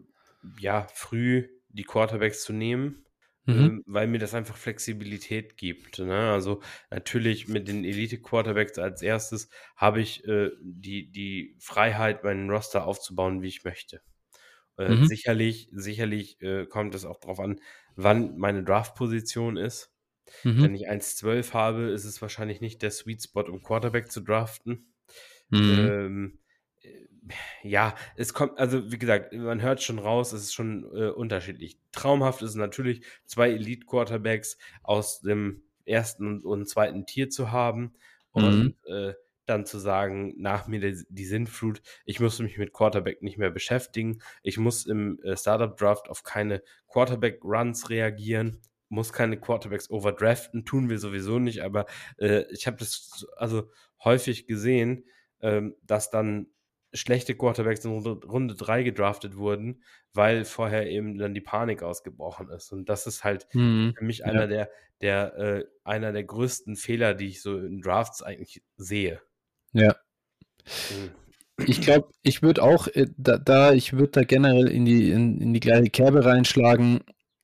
[0.59, 3.05] ja früh die Quarterbacks zu nehmen,
[3.45, 3.55] mhm.
[3.55, 6.01] ähm, weil mir das einfach Flexibilität gibt.
[6.01, 6.33] Ne?
[6.33, 12.87] Also natürlich mit den Elite-Quarterbacks als erstes habe ich äh, die, die Freiheit, meinen Roster
[12.87, 14.01] aufzubauen, wie ich möchte.
[14.79, 15.07] Äh, mhm.
[15.07, 17.61] Sicherlich, sicherlich äh, kommt es auch darauf an,
[17.97, 19.93] wann meine Draft-Position ist.
[20.45, 20.63] Mhm.
[20.63, 24.93] Wenn ich 1,12 habe, ist es wahrscheinlich nicht der Sweet Spot, um Quarterback zu draften.
[25.51, 25.89] Mhm.
[25.91, 26.39] Ähm,
[26.83, 27.07] äh,
[27.63, 31.79] ja, es kommt, also wie gesagt, man hört schon raus, es ist schon äh, unterschiedlich.
[31.93, 37.95] Traumhaft ist es natürlich, zwei Elite-Quarterbacks aus dem ersten und zweiten Tier zu haben
[38.35, 38.45] mhm.
[38.45, 39.15] und äh,
[39.49, 43.51] dann zu sagen, nach mir die, die Sinnflut, ich muss mich mit Quarterback nicht mehr
[43.51, 50.89] beschäftigen, ich muss im äh, Startup-Draft auf keine Quarterback-Runs reagieren, muss keine Quarterbacks overdraften, tun
[50.89, 51.87] wir sowieso nicht, aber
[52.19, 53.71] äh, ich habe das also
[54.03, 55.05] häufig gesehen,
[55.41, 56.49] ähm, dass dann
[56.93, 59.83] schlechte Quarterbacks in Runde 3 gedraftet wurden,
[60.15, 62.73] weil vorher eben dann die Panik ausgebrochen ist.
[62.73, 63.95] Und das ist halt mhm.
[63.97, 64.47] für mich einer ja.
[64.47, 64.71] der,
[65.01, 69.21] der äh, einer der größten Fehler, die ich so in Drafts eigentlich sehe.
[69.73, 69.97] Ja.
[70.91, 71.11] Mhm.
[71.67, 75.41] Ich glaube, ich würde auch äh, da, da ich würde da generell in die, in,
[75.41, 77.01] in die gleiche Kerbe reinschlagen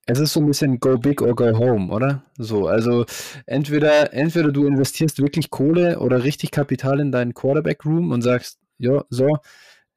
[0.07, 2.25] es ist so ein bisschen go big or go home, oder?
[2.39, 3.07] So, also
[3.47, 9.05] entweder, entweder du investierst wirklich Kohle oder richtig Kapital in deinen Quarterback-Room und sagst, ja,
[9.09, 9.39] so,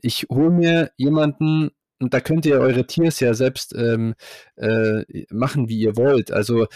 [0.01, 4.13] ich hole mir jemanden, und da könnt ihr eure Tiers ja selbst ähm,
[4.55, 6.31] äh, machen, wie ihr wollt.
[6.31, 6.67] Also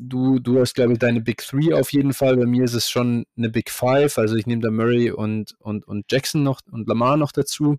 [0.00, 2.36] du, du hast, glaube ich, deine Big Three auf jeden Fall.
[2.36, 4.18] Bei mir ist es schon eine Big Five.
[4.18, 7.78] Also ich nehme da Murray und, und, und Jackson noch und Lamar noch dazu.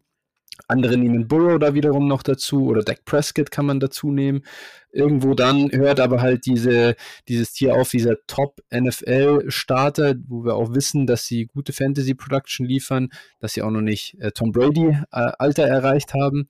[0.67, 4.43] Andere nehmen Burrow da wiederum noch dazu oder Dak Prescott kann man dazu nehmen.
[4.91, 6.95] Irgendwo dann hört aber halt diese,
[7.27, 13.09] dieses Tier auf, dieser Top-NFL-Starter, wo wir auch wissen, dass sie gute Fantasy-Production liefern,
[13.41, 16.47] dass sie auch noch nicht äh, Tom Brady-Alter äh, erreicht haben.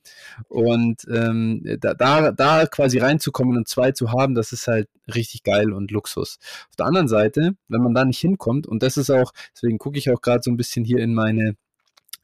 [0.47, 5.41] Und ähm, da, da, da quasi reinzukommen und zwei zu haben, das ist halt richtig
[5.41, 6.37] geil und Luxus.
[6.69, 9.97] Auf der anderen Seite, wenn man da nicht hinkommt, und das ist auch, deswegen gucke
[9.97, 11.55] ich auch gerade so ein bisschen hier in meine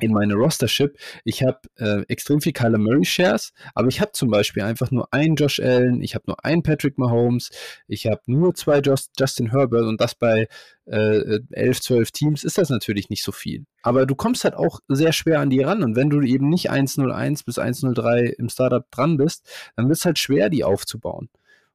[0.01, 0.97] in meine Rostership.
[1.23, 5.13] Ich habe äh, extrem viel Kyler Murray Shares, aber ich habe zum Beispiel einfach nur
[5.13, 7.49] einen Josh Allen, ich habe nur einen Patrick Mahomes,
[7.87, 10.47] ich habe nur zwei Just, Justin Herbert und das bei
[10.85, 13.65] äh, 11, 12 Teams ist das natürlich nicht so viel.
[13.83, 16.69] Aber du kommst halt auch sehr schwer an die ran und wenn du eben nicht
[16.69, 21.29] 101 bis 103 im Startup dran bist, dann wird es halt schwer, die aufzubauen.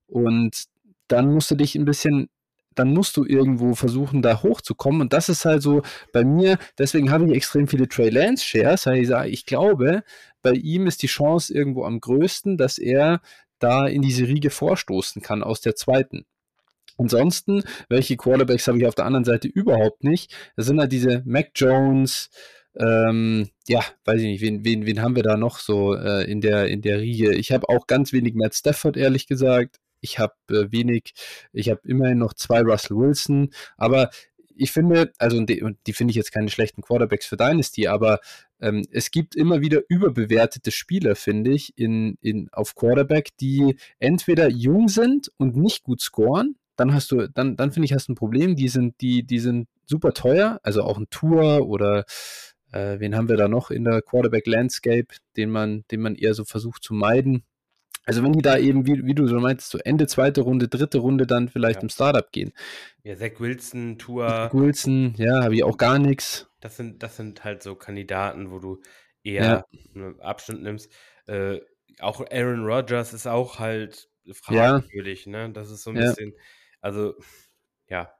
[0.06, 0.64] Und
[1.08, 2.28] dann musst du dich ein bisschen
[2.76, 5.00] dann musst du irgendwo versuchen, da hochzukommen.
[5.00, 8.86] Und das ist halt so bei mir, deswegen habe ich extrem viele Trey Lance Shares,
[8.86, 10.04] weil ich sage, ich glaube,
[10.42, 13.20] bei ihm ist die Chance irgendwo am größten, dass er
[13.58, 16.26] da in diese Riege vorstoßen kann aus der zweiten.
[16.98, 20.34] Ansonsten, welche Quarterbacks habe ich auf der anderen Seite überhaupt nicht?
[20.56, 22.30] Das sind halt diese Mac Jones,
[22.78, 26.40] ähm, ja, weiß ich nicht, wen, wen, wen haben wir da noch so äh, in,
[26.40, 27.34] der, in der Riege?
[27.34, 29.78] Ich habe auch ganz wenig Matt Stafford, ehrlich gesagt.
[30.00, 31.14] Ich habe äh, wenig,
[31.52, 34.10] ich habe immerhin noch zwei Russell Wilson, aber
[34.56, 38.20] ich finde, also die, die finde ich jetzt keine schlechten Quarterbacks für Dynasty, aber
[38.60, 44.48] ähm, es gibt immer wieder überbewertete Spieler, finde ich, in, in, auf Quarterback, die entweder
[44.48, 48.12] jung sind und nicht gut scoren, dann hast du, dann, dann finde ich, hast du
[48.12, 52.04] ein Problem, die sind, die, die sind super teuer, also auch ein Tour oder
[52.72, 56.34] äh, wen haben wir da noch in der Quarterback Landscape, den man, den man eher
[56.34, 57.44] so versucht zu meiden.
[58.06, 60.98] Also wenn die da eben, wie, wie du so meinst, so Ende zweite Runde, dritte
[60.98, 61.82] Runde dann vielleicht ja.
[61.82, 62.52] im Startup gehen.
[63.02, 64.28] Ja, Zach Wilson, Tour.
[64.28, 66.48] Zach Wilson, ja, habe ich auch gar nichts.
[66.60, 68.80] Das sind, das sind halt so Kandidaten, wo du
[69.24, 70.14] eher ja.
[70.20, 70.90] Abstand nimmst.
[71.26, 71.58] Äh,
[71.98, 75.32] auch Aaron Rodgers ist auch halt fragwürdig, ja.
[75.32, 75.52] ne?
[75.52, 76.32] Das ist so ein bisschen,
[76.80, 77.14] also
[77.88, 78.15] ja,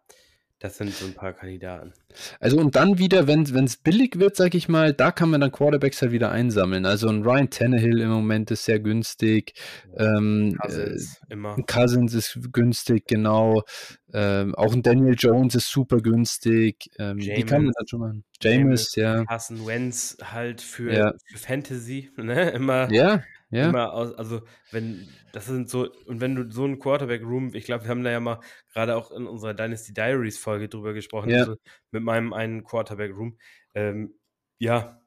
[0.59, 1.93] das sind so ein paar Kandidaten.
[2.41, 5.53] Also und dann wieder, wenn es billig wird, sag ich mal, da kann man dann
[5.53, 6.87] Quarterbacks halt wieder einsammeln.
[6.87, 9.53] Also ein Ryan Tannehill im Moment ist sehr günstig.
[9.99, 11.57] Ähm, Cousins, äh, immer.
[11.67, 13.65] Cousins ist günstig, genau.
[14.13, 16.91] Ähm, auch ein Daniel Jones ist super günstig.
[16.99, 18.25] Ähm, die kann man dann schon machen.
[18.41, 19.25] James, ja.
[19.25, 21.13] Carson Wentz halt für, ja.
[21.27, 22.51] für Fantasy, ne?
[22.51, 22.91] Immer.
[22.93, 23.69] Ja, Ja.
[23.69, 27.85] immer aus, also wenn, das sind so, und wenn du so einen Quarterback-Room, ich glaube,
[27.85, 28.41] wir haben da ja mal
[28.73, 31.39] gerade auch in unserer Dynasty Diaries-Folge drüber gesprochen, Ja.
[31.39, 31.57] also
[31.91, 33.39] mit meinem einen Quarterback-Room.
[33.75, 34.15] Ähm,
[34.59, 35.01] ja,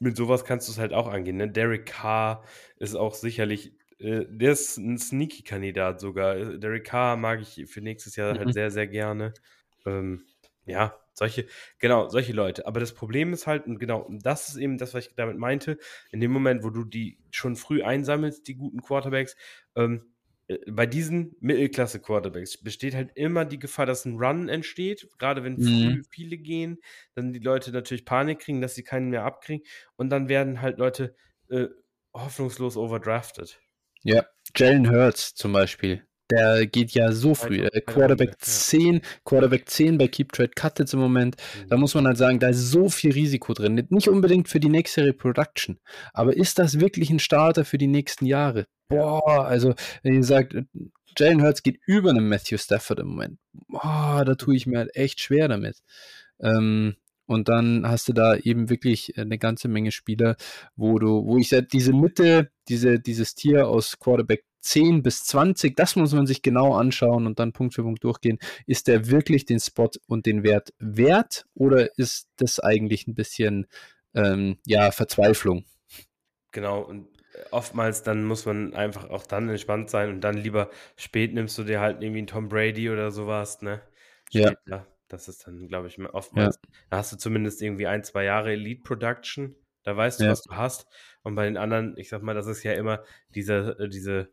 [0.00, 1.36] mit sowas kannst du es halt auch angehen.
[1.38, 1.50] Ne?
[1.50, 2.44] Derek Carr
[2.76, 6.36] ist auch sicherlich, der ist ein Sneaky-Kandidat sogar.
[6.36, 8.38] Äh, Derek Carr mag ich für nächstes Jahr Mhm.
[8.38, 9.34] halt sehr, sehr gerne.
[9.86, 10.26] Ähm,
[10.66, 11.46] ja, solche,
[11.78, 12.66] genau, solche Leute.
[12.66, 15.78] Aber das Problem ist halt, und genau, das ist eben das, was ich damit meinte,
[16.12, 19.36] in dem Moment, wo du die schon früh einsammelst, die guten Quarterbacks,
[19.76, 20.12] ähm,
[20.46, 25.58] äh, bei diesen Mittelklasse-Quarterbacks besteht halt immer die Gefahr, dass ein Run entsteht, gerade wenn
[25.58, 26.00] Mhm.
[26.10, 26.78] viele gehen,
[27.14, 30.78] dann die Leute natürlich Panik kriegen, dass sie keinen mehr abkriegen und dann werden halt
[30.78, 31.16] Leute
[31.50, 31.66] äh,
[32.14, 33.60] hoffnungslos overdrafted.
[34.02, 34.24] Ja,
[34.56, 36.02] Jalen Hurts zum Beispiel.
[36.30, 37.60] Der geht ja so früh.
[37.60, 38.46] Äh, Quarterback Runde, ja.
[38.46, 41.36] 10, Quarterback 10 bei Keep Trade Cut jetzt im Moment.
[41.68, 43.86] Da muss man halt sagen, da ist so viel Risiko drin.
[43.88, 45.78] Nicht unbedingt für die nächste Reproduction.
[46.12, 48.66] Aber ist das wirklich ein Starter für die nächsten Jahre?
[48.88, 50.54] Boah, also, wenn ihr sagt,
[51.16, 53.38] Jalen Hurts geht über einen Matthew Stafford im Moment.
[53.68, 55.78] Boah, da tue ich mir halt echt schwer damit.
[56.40, 56.96] Ähm,
[57.28, 60.36] und dann hast du da eben wirklich äh, eine ganze Menge Spieler,
[60.76, 65.76] wo du, wo ich sage, diese Mitte, diese, dieses Tier aus Quarterback 10 bis 20,
[65.76, 68.38] das muss man sich genau anschauen und dann Punkt für Punkt durchgehen.
[68.66, 73.66] Ist der wirklich den Spot und den Wert wert oder ist das eigentlich ein bisschen
[74.14, 75.64] ähm, ja, Verzweiflung?
[76.52, 80.70] Genau, und äh, oftmals dann muss man einfach auch dann entspannt sein und dann lieber
[80.96, 83.82] spät nimmst du dir halt irgendwie einen Tom Brady oder sowas, ne?
[84.30, 84.54] Ja.
[85.08, 86.58] Das ist dann, glaube ich, oftmals,
[86.90, 90.30] da hast du zumindest irgendwie ein, zwei Jahre Elite Production, da weißt du, Ja.
[90.30, 90.86] was du hast.
[91.22, 93.02] Und bei den anderen, ich sag mal, das ist ja immer
[93.34, 94.30] diese, äh, diese,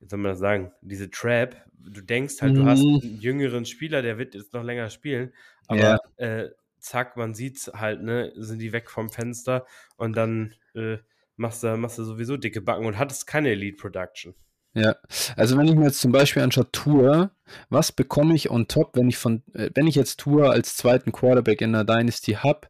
[0.00, 1.56] wie soll man das sagen, diese Trap.
[1.72, 3.00] Du denkst halt, du hast Mhm.
[3.02, 5.32] einen jüngeren Spieler, der wird jetzt noch länger spielen,
[5.66, 6.44] aber Ja.
[6.44, 10.98] äh, zack, man sieht's halt, ne, sind die weg vom Fenster und dann äh,
[11.36, 14.34] machst du, machst du sowieso dicke Backen und hattest keine Elite Production.
[14.76, 14.94] Ja,
[15.36, 17.30] also wenn ich mir jetzt zum Beispiel anschaue Tour,
[17.70, 21.12] was bekomme ich on top, wenn ich von, äh, wenn ich jetzt Tour als zweiten
[21.12, 22.68] Quarterback in der Dynasty habe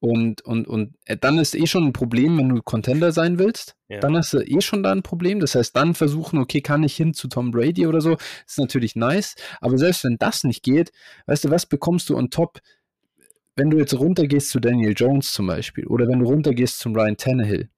[0.00, 3.76] und, und, und äh, dann ist eh schon ein Problem, wenn du Contender sein willst,
[3.88, 4.00] Ja.
[4.00, 5.38] dann hast du eh schon da ein Problem.
[5.38, 8.96] Das heißt, dann versuchen, okay, kann ich hin zu Tom Brady oder so, ist natürlich
[8.96, 10.90] nice, aber selbst wenn das nicht geht,
[11.26, 12.58] weißt du, was bekommst du on top,
[13.54, 17.16] wenn du jetzt runtergehst zu Daniel Jones zum Beispiel oder wenn du runtergehst zum Ryan
[17.16, 17.68] Tannehill?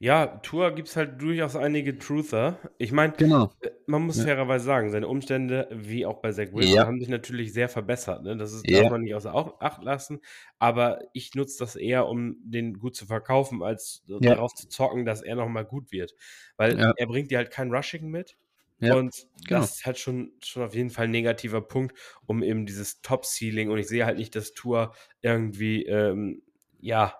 [0.00, 2.58] Ja, Tour gibt es halt durchaus einige Truther.
[2.78, 3.50] Ich meine, Genau.
[3.60, 4.24] Äh, Man muss Ja.
[4.24, 6.86] fairerweise sagen, seine Umstände, wie auch bei Zach Wilson, Ja.
[6.86, 8.22] haben sich natürlich sehr verbessert.
[8.22, 8.34] Ne?
[8.36, 8.80] Das ist, Ja.
[8.82, 10.20] darf man nicht außer Au- Acht lassen.
[10.58, 15.20] Aber ich nutze das eher, um den gut zu verkaufen, als darauf zu zocken, dass
[15.22, 16.14] er nochmal gut wird.
[16.56, 18.36] Weil er bringt dir halt kein Rushing mit.
[18.80, 19.60] Und genau.
[19.60, 23.70] das ist halt schon, schon auf jeden Fall ein negativer Punkt, um eben dieses Top-Ceiling.
[23.70, 26.42] Und ich sehe halt nicht, dass Tour irgendwie, ähm,
[26.80, 27.14] ja,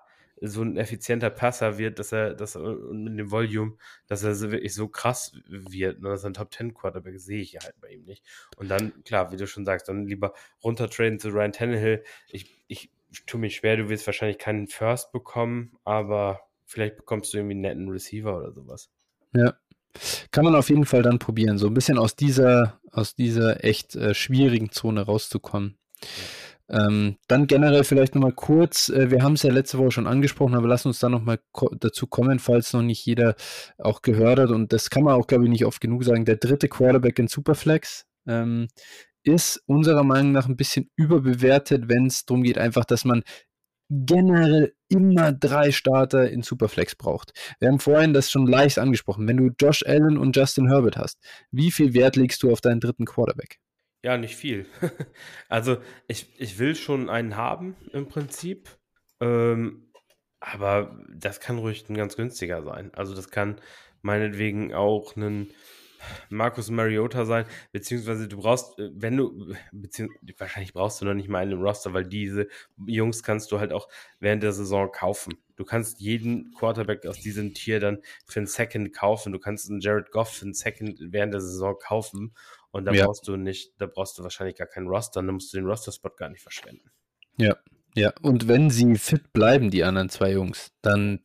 [0.48, 3.76] so ein effizienter Passer wird, dass er, dass er und mit dem Volume,
[4.06, 7.40] dass er so wirklich so krass wird, ne, dass er ein Top 10 Quarterback sehe
[7.40, 8.24] ich halt bei ihm nicht.
[8.56, 12.04] Und dann, klar, wie du schon sagst, dann lieber runtertraden zu Ryan Tannehill.
[12.28, 12.90] Ich, ich
[13.26, 17.62] tue mich schwer, du wirst wahrscheinlich keinen First bekommen, aber vielleicht bekommst du irgendwie einen
[17.62, 18.90] netten Receiver oder sowas.
[19.34, 19.54] Ja.
[20.32, 23.94] Kann man auf jeden Fall dann probieren, so ein bisschen aus dieser, aus dieser echt
[23.94, 25.78] äh, schwierigen Zone rauszukommen.
[26.70, 30.54] Ähm, dann generell vielleicht nochmal kurz, äh, wir haben es ja letzte Woche schon angesprochen,
[30.54, 31.38] aber lass uns da nochmal
[31.78, 33.34] dazu kommen, falls noch nicht jeder
[33.78, 34.50] auch gehört hat.
[34.50, 36.24] Und das kann man auch, glaube ich, nicht oft genug sagen.
[36.24, 38.68] Der dritte Quarterback in Superflex ähm,
[39.24, 43.22] ist unserer Meinung nach ein bisschen überbewertet, wenn es darum geht, einfach, dass man
[43.90, 47.32] generell immer drei Starter in Superflex braucht.
[47.60, 49.28] Wir haben vorhin das schon leicht angesprochen.
[49.28, 51.18] Wenn du Josh Allen und Justin Herbert hast,
[51.50, 53.58] wie viel Wert legst du auf deinen dritten Quarterback?
[54.04, 54.66] Ja, nicht viel.
[55.48, 55.78] also
[56.08, 58.68] ich, ich will schon einen haben im Prinzip.
[59.18, 59.90] Ähm,
[60.40, 62.92] aber das kann ruhig ein ganz günstiger sein.
[62.92, 63.58] Also das kann
[64.02, 65.54] meinetwegen auch ein
[66.28, 69.54] Markus Mariota sein, beziehungsweise du brauchst, äh, wenn du,
[70.36, 72.48] wahrscheinlich brauchst du noch nicht mal einen im Roster, weil diese
[72.86, 73.88] Jungs kannst du halt auch
[74.20, 75.32] während der Saison kaufen.
[75.56, 79.32] Du kannst jeden Quarterback aus diesem Tier dann für einen Second kaufen.
[79.32, 82.34] Du kannst einen Jared Goff für einen Second während der Saison kaufen.
[82.74, 83.06] Und da Ja.
[83.06, 86.10] brauchst du nicht, da brauchst du wahrscheinlich gar keinen Roster, dann musst du den Roster-Spot
[86.16, 86.90] gar nicht verschwenden.
[87.36, 87.56] Ja,
[87.94, 88.12] ja.
[88.20, 91.20] Und wenn sie fit bleiben, die anderen zwei Jungs, dann,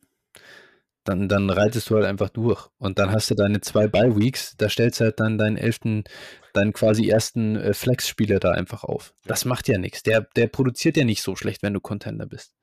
[1.02, 2.68] dann, dann reitest du halt einfach durch.
[2.78, 6.04] Und dann hast du deine zwei Bye-Weeks, da stellst du halt dann deinen elften,
[6.52, 9.12] deinen quasi ersten äh, Flex-Spieler da einfach auf.
[9.24, 10.04] Das macht ja nichts.
[10.04, 12.54] Der, der produziert ja nicht so schlecht, wenn du Contender bist.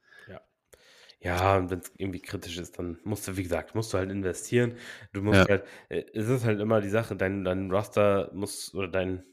[1.22, 4.12] Ja, und wenn es irgendwie kritisch ist, dann musst du, wie gesagt, musst du halt
[4.12, 4.76] investieren.
[5.14, 5.48] Du musst Ja.
[5.50, 9.24] halt, äh, es ist halt immer die Sache, dein, dein Roster muss oder dein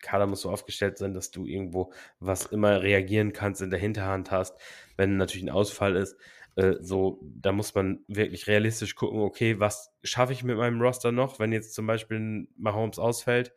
[0.00, 4.30] Kader muss so aufgestellt sein, dass du irgendwo was immer reagieren kannst, in der Hinterhand
[4.30, 4.60] hast,
[4.96, 6.16] wenn natürlich ein Ausfall ist.
[6.56, 11.10] äh, so, da muss man wirklich realistisch gucken, okay, was schaffe ich mit meinem Roster
[11.12, 13.52] noch, wenn jetzt zum Beispiel ein Mahomes ausfällt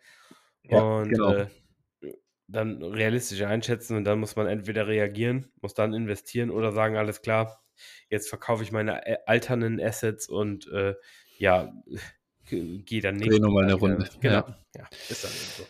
[0.64, 1.36] ja, und genau.
[1.38, 1.48] äh,
[2.48, 7.22] dann realistisch einschätzen und dann muss man entweder reagieren, muss dann investieren oder sagen, alles
[7.22, 7.65] klar,
[8.10, 10.96] jetzt verkaufe ich meine äh, alternden Assets und äh,
[11.38, 11.74] ja,
[12.50, 13.32] gehe dann nicht.
[13.32, 14.10] Dreh nochmal eine Runde.
[14.20, 14.36] Genau.
[14.36, 14.60] Ja.
[14.76, 15.66] ja, ist dann so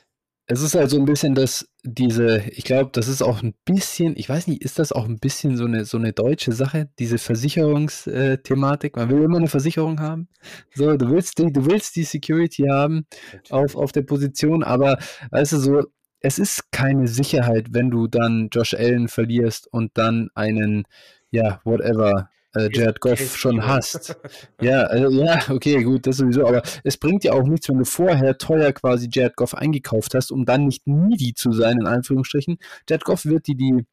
[0.48, 4.16] es ist halt so ein bisschen dass diese, ich glaube, das ist auch ein bisschen,
[4.16, 7.18] ich weiß nicht, ist das auch ein bisschen so eine, so eine deutsche Sache, diese
[7.18, 8.96] Versicherungsthematik?
[8.96, 10.28] Man will immer eine Versicherung haben.
[10.74, 13.08] So, du willst die, du willst die Security haben
[13.50, 15.00] auf, auf der Position, aber
[15.32, 15.84] weißt du, so,
[16.20, 20.86] es ist keine Sicherheit, wenn du dann Josh Allen verlierst und dann einen,
[21.36, 24.16] ja, whatever, äh, Jared Goff schon hast.
[24.62, 26.48] ja, also, ja, okay, gut, das sowieso.
[26.48, 30.32] Aber es bringt ja auch nichts, wenn du vorher teuer quasi Jared Goff eingekauft hast,
[30.32, 32.58] um dann nicht needy zu sein, in Anführungsstrichen.
[32.90, 33.86] Jared Goff wird dir die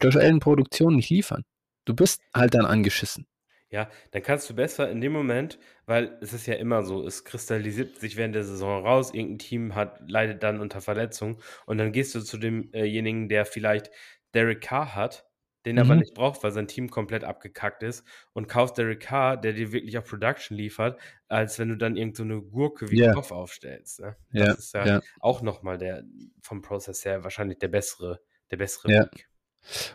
[0.00, 1.44] Josh Allen Produktion nicht liefern.
[1.84, 3.26] Du bist halt dann angeschissen.
[3.70, 7.24] Ja, dann kannst du besser in dem Moment, weil es ist ja immer so, es
[7.24, 11.90] kristallisiert sich während der Saison raus, irgendein Team hat, leidet dann unter Verletzung und dann
[11.90, 13.90] gehst du zu demjenigen, der vielleicht
[14.32, 15.26] Derek Carr hat
[15.64, 15.82] den mhm.
[15.82, 19.72] aber nicht braucht, weil sein Team komplett abgekackt ist und kaufst Derek Carr, der dir
[19.72, 23.14] wirklich auf Production liefert, als wenn du dann irgendeine so Gurke wie yeah.
[23.14, 24.00] Kopf aufstellst.
[24.00, 24.16] Ne?
[24.32, 25.00] Das ja, ist ja, ja.
[25.20, 26.04] auch nochmal der
[26.42, 29.02] vom Prozess her wahrscheinlich der bessere, der bessere ja.
[29.02, 29.28] Weg.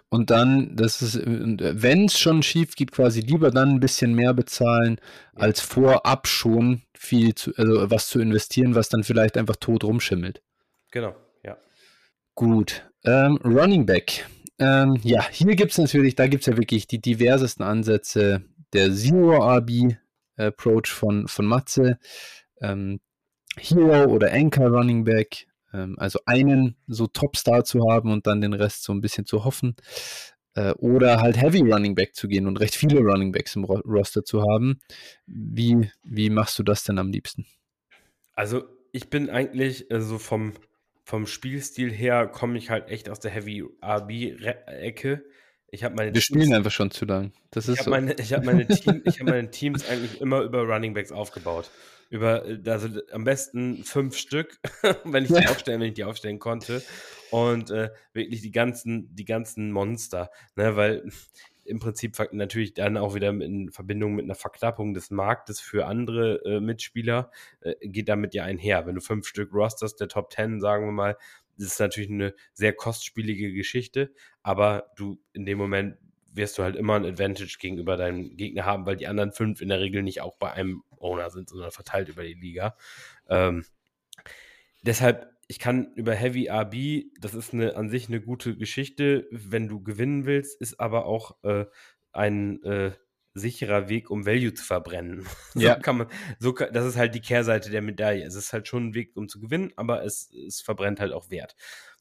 [0.09, 4.33] Und dann, das ist, wenn es schon schief geht, quasi lieber dann ein bisschen mehr
[4.33, 4.99] bezahlen,
[5.35, 5.43] ja.
[5.43, 10.41] als vorab schon viel zu, also was zu investieren, was dann vielleicht einfach tot rumschimmelt.
[10.91, 11.57] Genau, ja.
[12.35, 12.89] Gut.
[13.05, 14.25] Ähm, Running Back.
[14.59, 18.43] Ähm, ja, hier gibt es natürlich, da gibt es ja wirklich die diversesten Ansätze.
[18.73, 21.97] Der Zero-RB-Approach von, von Matze,
[22.61, 22.99] ähm,
[23.57, 28.53] Hero oder Anchor Running Back, ähm, also einen so Topstar zu haben und dann den
[28.53, 29.75] Rest so ein bisschen zu hoffen.
[30.55, 34.23] Äh, oder halt Heavy Running Back zu gehen und recht viele Running Backs im Roster
[34.23, 34.79] zu haben.
[35.25, 37.45] Wie, wie machst du das denn am liebsten?
[38.33, 40.53] Also ich bin eigentlich so also vom
[41.09, 45.25] vom Spielstil her komme ich halt echt aus der Heavy RB-Ecke.
[45.71, 47.31] Ich habe meine Wir Teams, spielen einfach schon zu lang.
[47.49, 50.61] Das ist ich habe meine, ich hab meine, Team, hab meine Teams eigentlich immer über
[50.61, 51.71] Running Backs aufgebaut.
[52.11, 54.59] Über, also am besten fünf Stück,
[55.03, 56.83] wenn ich die aufstellen, wenn ich die aufstellen konnte.
[57.31, 60.29] Und äh, wirklich die ganzen, die ganzen Monster.
[60.55, 61.09] Ne, weil
[61.69, 66.43] im Prinzip natürlich dann auch wieder in Verbindung mit einer Verknappung des Marktes für andere
[66.43, 68.85] äh, Mitspieler, äh, geht damit ja einher.
[68.85, 71.17] Wenn du fünf Stück rosterst, der Top Ten, sagen wir mal,
[71.57, 74.11] das ist natürlich eine sehr kostspielige Geschichte,
[74.41, 75.97] aber du in dem Moment
[76.31, 79.69] wirst du halt immer ein Advantage gegenüber deinem Gegner haben, weil die anderen fünf in
[79.69, 82.75] der Regel nicht auch bei einem Owner sind, sondern verteilt über die Liga.
[83.27, 83.65] Ähm,
[84.83, 89.67] deshalb ich kann über Heavy RB, das ist eine, an sich eine gute Geschichte, wenn
[89.67, 91.65] du gewinnen willst, ist aber auch äh,
[92.11, 92.91] ein äh,
[93.33, 95.25] sicherer Weg, um Value zu verbrennen.
[95.55, 95.73] Ja.
[95.73, 98.23] so kann man, so das ist halt die Kehrseite der Medaille.
[98.23, 101.31] Es ist halt schon ein Weg, um zu gewinnen, aber es, es verbrennt halt auch
[101.31, 101.55] Wert.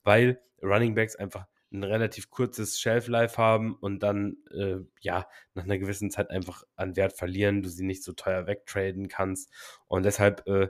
[0.05, 5.79] Weil Running Backs einfach ein relativ kurzes Shelf-Life haben und dann, äh, ja, nach einer
[5.79, 9.51] gewissen Zeit einfach an Wert verlieren, du sie nicht so teuer wegtraden kannst.
[9.87, 10.69] Und deshalb äh,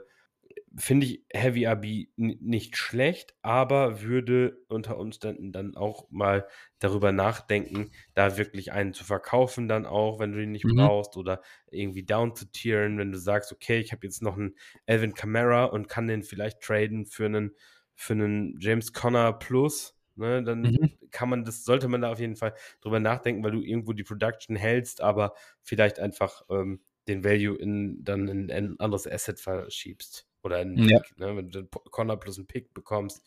[0.75, 6.47] finde ich Heavy RB nicht schlecht, aber würde unter Umständen dann auch mal
[6.79, 10.75] darüber nachdenken, da wirklich einen zu verkaufen, dann auch, wenn du ihn nicht mhm.
[10.75, 11.41] brauchst, oder
[11.71, 14.55] irgendwie down zu tieren, wenn du sagst, okay, ich habe jetzt noch einen
[14.85, 17.51] Elvin Kamara und kann den vielleicht traden für einen,
[17.95, 19.95] für einen James Conner Plus.
[20.15, 20.97] Ne, dann mhm.
[21.11, 24.03] kann man das, sollte man da auf jeden Fall drüber nachdenken, weil du irgendwo die
[24.03, 30.28] Production hältst, aber vielleicht einfach ähm, den Value in dann in ein anderes Asset verschiebst.
[30.43, 30.99] Oder einen ja.
[30.99, 31.35] Pick, ne?
[31.35, 33.23] wenn du den Connor plus einen Pick bekommst.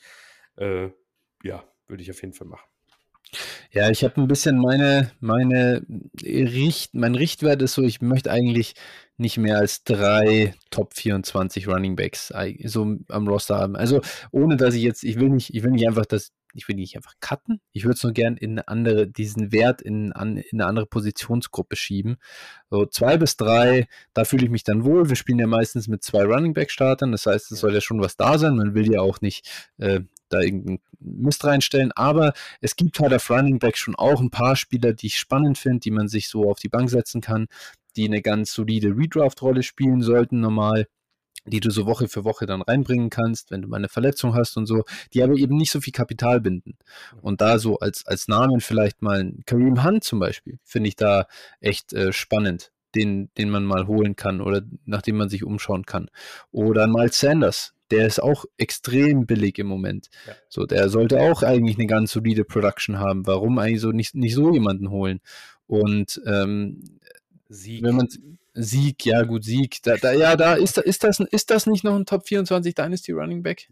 [0.56, 0.90] Äh,
[1.42, 2.66] ja, würde ich auf jeden Fall machen.
[3.70, 5.86] Ja, ich habe ein bisschen meine, meine
[6.22, 8.74] Richt, mein Richtwert ist so, ich möchte eigentlich
[9.16, 12.32] nicht mehr als drei Top 24 Running Backs
[12.64, 13.76] so am Roster haben.
[13.76, 16.76] Also ohne dass ich jetzt, ich will nicht, ich will nicht einfach das ich will
[16.76, 20.36] nicht einfach cutten, ich würde es nur gern in eine andere, diesen Wert in, an,
[20.36, 22.16] in eine andere Positionsgruppe schieben.
[22.70, 25.08] So zwei bis drei, da fühle ich mich dann wohl.
[25.08, 28.00] Wir spielen ja meistens mit zwei Running Back Startern, das heißt, es soll ja schon
[28.00, 28.56] was da sein.
[28.56, 29.48] Man will ja auch nicht
[29.78, 34.30] äh, da irgendeinen Mist reinstellen, aber es gibt halt auf Running Back schon auch ein
[34.30, 37.46] paar Spieler, die ich spannend finde, die man sich so auf die Bank setzen kann,
[37.96, 40.86] die eine ganz solide Redraft-Rolle spielen sollten normal
[41.44, 44.56] die du so Woche für Woche dann reinbringen kannst, wenn du mal eine Verletzung hast
[44.56, 46.76] und so, die aber eben nicht so viel Kapital binden.
[47.20, 51.26] Und da so als, als Namen vielleicht mal Kareem Hunt zum Beispiel, finde ich da
[51.60, 56.08] echt äh, spannend, den, den man mal holen kann oder nachdem man sich umschauen kann.
[56.52, 60.08] Oder Miles Sanders, der ist auch extrem billig im Moment.
[60.26, 60.34] Ja.
[60.48, 63.26] So, der sollte auch eigentlich eine ganz solide Production haben.
[63.26, 65.20] Warum eigentlich so nicht, nicht so jemanden holen?
[65.66, 66.82] Und ähm,
[67.48, 67.82] Sieg.
[67.82, 68.08] Wenn man
[68.54, 69.82] Sieg, ja gut, Sieg.
[69.82, 73.12] Da, da, ja, da ist, ist, das, ist das nicht noch ein Top 24 Dynasty
[73.12, 73.68] Running Back?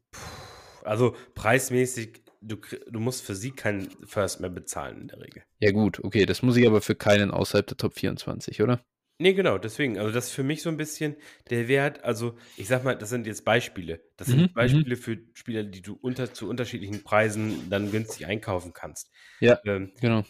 [0.85, 2.57] Also preismäßig, du,
[2.91, 5.43] du musst für Sieg keinen First mehr bezahlen in der Regel.
[5.59, 8.83] Ja gut, okay, das muss ich aber für keinen außerhalb der Top 24, oder?
[9.21, 9.99] Nee, genau, deswegen.
[9.99, 11.15] Also das ist für mich so ein bisschen
[11.51, 14.01] der Wert, also ich sag mal, das sind jetzt Beispiele.
[14.17, 14.55] Das sind mhm, mhm.
[14.55, 19.11] Beispiele für Spieler, die du unter, zu unterschiedlichen Preisen dann günstig einkaufen kannst.
[19.41, 20.25] Ja, ähm, genau.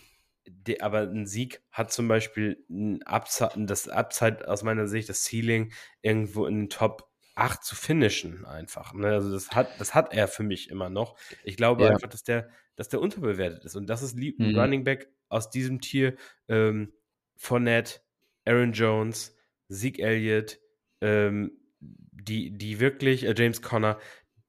[0.66, 5.24] De, aber ein Sieg hat zum Beispiel ein Upside, das Upside aus meiner Sicht, das
[5.24, 5.72] Ceiling,
[6.02, 8.92] irgendwo in den Top 8 zu finishen, einfach.
[8.92, 9.08] Ne?
[9.08, 11.16] Also das hat, das hat er für mich immer noch.
[11.44, 11.90] Ich glaube ja.
[11.90, 13.76] einfach, dass der, dass der unterbewertet ist.
[13.76, 14.58] Und das ist ein mhm.
[14.58, 16.16] Running Back aus diesem Tier.
[16.48, 16.92] Ähm,
[17.36, 18.00] Fournette,
[18.44, 19.34] Aaron Jones,
[19.70, 20.58] Zeke Elliott,
[21.00, 23.98] ähm, die, die wirklich, äh, James Conner,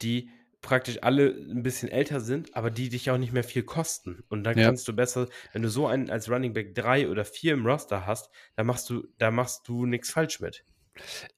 [0.02, 0.30] die
[0.62, 4.24] praktisch alle ein bisschen älter sind, aber die dich auch nicht mehr viel kosten.
[4.30, 4.66] Und dann ja.
[4.66, 8.06] kannst du besser, wenn du so einen als Running Back 3 oder 4 im Roster
[8.06, 10.64] hast, da machst du, da machst du nichts falsch mit.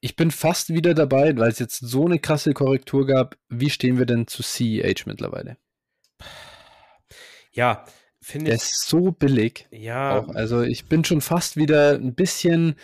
[0.02, 3.38] Ich bin fast wieder dabei, weil es jetzt so eine krasse Korrektur gab.
[3.50, 5.58] Wie stehen wir denn zu CEH mittlerweile?
[7.52, 7.86] Ja,
[8.20, 8.50] finde ich.
[8.50, 9.68] Der ist so billig.
[9.72, 10.20] Ja.
[10.20, 10.30] Auch.
[10.30, 12.76] Also ich bin schon fast wieder ein bisschen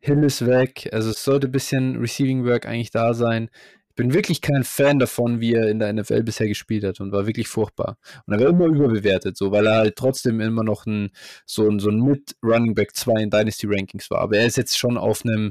[0.00, 0.88] Hill ist weg.
[0.92, 3.50] Also es sollte ein bisschen Receiving Work eigentlich da sein.
[3.98, 7.26] Bin wirklich kein Fan davon, wie er in der NFL bisher gespielt hat und war
[7.26, 7.98] wirklich furchtbar.
[8.26, 11.10] Und er war immer überbewertet, so, weil er halt trotzdem immer noch ein,
[11.44, 14.20] so, ein, so ein Mid-Running Back 2 in Dynasty Rankings war.
[14.20, 15.50] Aber er ist jetzt schon auf einem,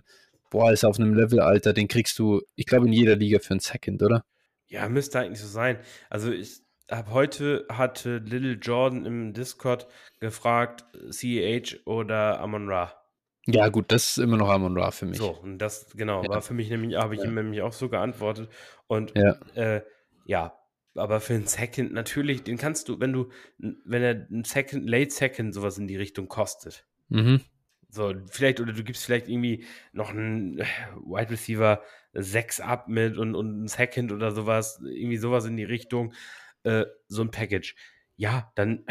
[0.50, 3.52] boah, ist auf einem Level, Alter, den kriegst du, ich glaube, in jeder Liga für
[3.52, 4.24] einen Second, oder?
[4.68, 5.80] Ja, müsste eigentlich so sein.
[6.10, 9.88] Also ich, ab heute hatte Little Jordan im Discord
[10.22, 12.94] gefragt, CEH oder Amon Ra.
[13.48, 15.18] Ja, gut, das ist immer noch Amon Ra für mich.
[15.18, 16.30] So, und das, genau, ja.
[16.30, 17.28] war für mich nämlich, habe ich ja.
[17.28, 18.50] ihm nämlich auch so geantwortet.
[18.88, 19.38] Und ja.
[19.56, 19.82] Äh,
[20.26, 20.58] ja,
[20.96, 25.12] aber für einen Second natürlich, den kannst du, wenn du, wenn er ein Second, Late
[25.12, 26.86] Second sowas in die Richtung kostet.
[27.08, 27.42] Mhm.
[27.90, 33.34] So, vielleicht, oder du gibst vielleicht irgendwie noch einen Wide Receiver 6 ab mit und,
[33.34, 36.14] und ein Second oder sowas, irgendwie sowas in die Richtung
[36.64, 37.76] äh, so ein Package.
[38.18, 38.86] Ja, dann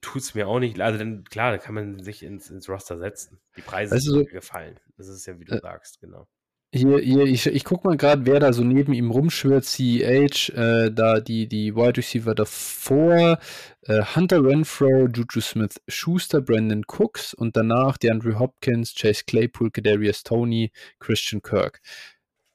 [0.00, 0.80] tut es mir auch nicht.
[0.80, 3.38] Also dann, klar, da kann man sich ins, ins Roster setzen.
[3.56, 4.78] Die Preise also, sind mir gefallen.
[4.96, 6.26] Das ist ja, wie du äh, sagst, genau.
[6.72, 9.64] Hier, hier, ich, ich guck mal gerade, wer da so neben ihm rumschwirrt.
[9.64, 13.40] CEH, äh, da die, die Wide Receiver davor,
[13.82, 19.72] äh, Hunter Renfro, Juju Smith Schuster, Brandon Cooks und danach die Andrew Hopkins, Chase Claypool,
[19.72, 20.70] Kadarius Tony,
[21.00, 21.80] Christian Kirk.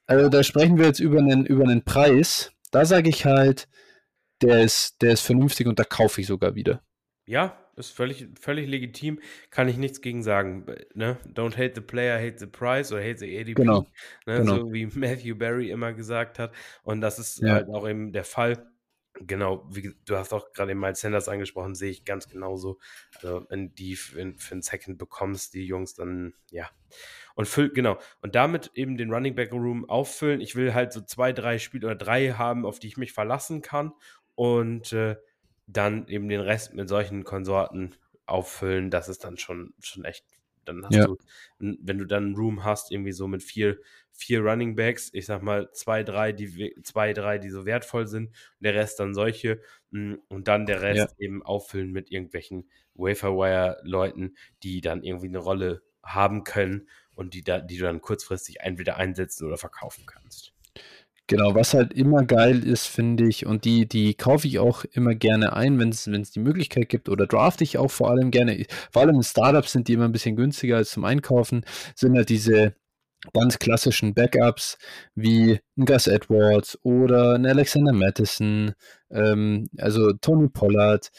[0.07, 2.53] Also da sprechen wir jetzt über einen, über einen Preis.
[2.71, 3.67] Da sage ich halt,
[4.41, 6.81] der ist, der ist vernünftig und da kaufe ich sogar wieder.
[7.25, 9.19] Ja, ist völlig, völlig legitim,
[9.49, 10.65] kann ich nichts gegen sagen.
[10.93, 11.17] Ne?
[11.33, 13.55] Don't hate the player, hate the price oder hate the ADP.
[13.55, 13.87] Genau.
[14.25, 14.39] Ne?
[14.39, 14.57] genau.
[14.57, 16.53] So wie Matthew Barry immer gesagt hat.
[16.83, 17.53] Und das ist ja.
[17.53, 18.71] halt auch eben der Fall.
[19.17, 22.79] Genau, wie du hast auch gerade Miles Sanders angesprochen, sehe ich ganz genauso.
[23.15, 26.69] Also, wenn die für, für einen Second bekommst, die Jungs, dann ja.
[27.33, 27.97] Und füll, genau.
[28.21, 30.41] Und damit eben den Running Back Room auffüllen.
[30.41, 33.61] Ich will halt so zwei, drei Spiele oder drei haben, auf die ich mich verlassen
[33.61, 33.93] kann
[34.35, 35.15] und äh,
[35.67, 40.25] dann eben den Rest mit solchen Konsorten auffüllen, das ist dann schon, schon echt.
[40.65, 41.05] Dann hast ja.
[41.05, 41.17] du,
[41.59, 43.77] wenn du dann einen Room hast, irgendwie so mit vier,
[44.11, 48.31] vier Running Backs, ich sag mal zwei, drei, die zwei, drei, die so wertvoll sind,
[48.59, 49.61] der Rest dann solche
[49.91, 51.25] und dann der Rest ja.
[51.25, 57.59] eben auffüllen mit irgendwelchen Waferwire-Leuten, die dann irgendwie eine Rolle haben können und die, da,
[57.59, 60.54] die du dann kurzfristig entweder einsetzen oder verkaufen kannst.
[61.27, 65.15] Genau, was halt immer geil ist, finde ich, und die, die kaufe ich auch immer
[65.15, 68.63] gerne ein, wenn es die Möglichkeit gibt, oder draft ich auch vor allem gerne.
[68.91, 71.65] Vor allem in Startups sind die immer ein bisschen günstiger als zum Einkaufen,
[71.95, 72.75] sind halt diese
[73.33, 74.77] ganz klassischen Backups
[75.15, 78.73] wie ein Gus Edwards oder ein Alexander Madison,
[79.11, 81.09] ähm, also Tony Pollard.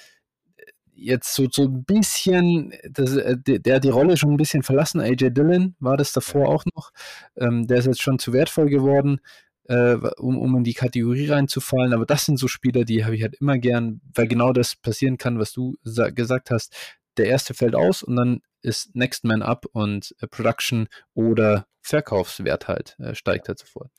[0.98, 5.00] Jetzt so, so ein bisschen, das, äh, der hat die Rolle schon ein bisschen verlassen.
[5.00, 6.90] AJ Dillon war das davor auch noch.
[7.36, 9.20] Ähm, der ist jetzt schon zu wertvoll geworden
[9.68, 11.92] äh, um, um in die Kategorie reinzufallen.
[11.92, 15.18] Aber das sind so Spieler, die habe ich halt immer gern, weil genau das passieren
[15.18, 16.74] kann, was du gesagt hast.
[17.16, 22.68] Der erste fällt aus und dann ist Next Man Up und äh, Production oder Verkaufswert
[22.68, 23.90] halt äh, steigt halt sofort.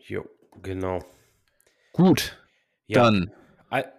[0.00, 0.28] Jo,
[0.60, 1.04] genau.
[1.92, 2.36] Gut,
[2.86, 3.02] ja.
[3.02, 3.30] dann.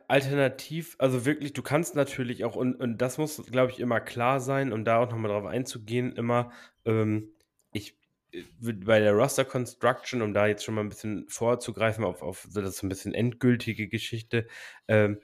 [0.07, 4.39] Alternativ, also wirklich, du kannst natürlich auch, und, und das muss, glaube ich, immer klar
[4.39, 6.51] sein, um da auch nochmal drauf einzugehen, immer,
[6.85, 7.33] ähm,
[8.61, 12.61] bei der Roster Construction, um da jetzt schon mal ein bisschen vorzugreifen auf, auf so
[12.61, 14.47] das ein bisschen endgültige Geschichte,
[14.87, 15.19] ähm,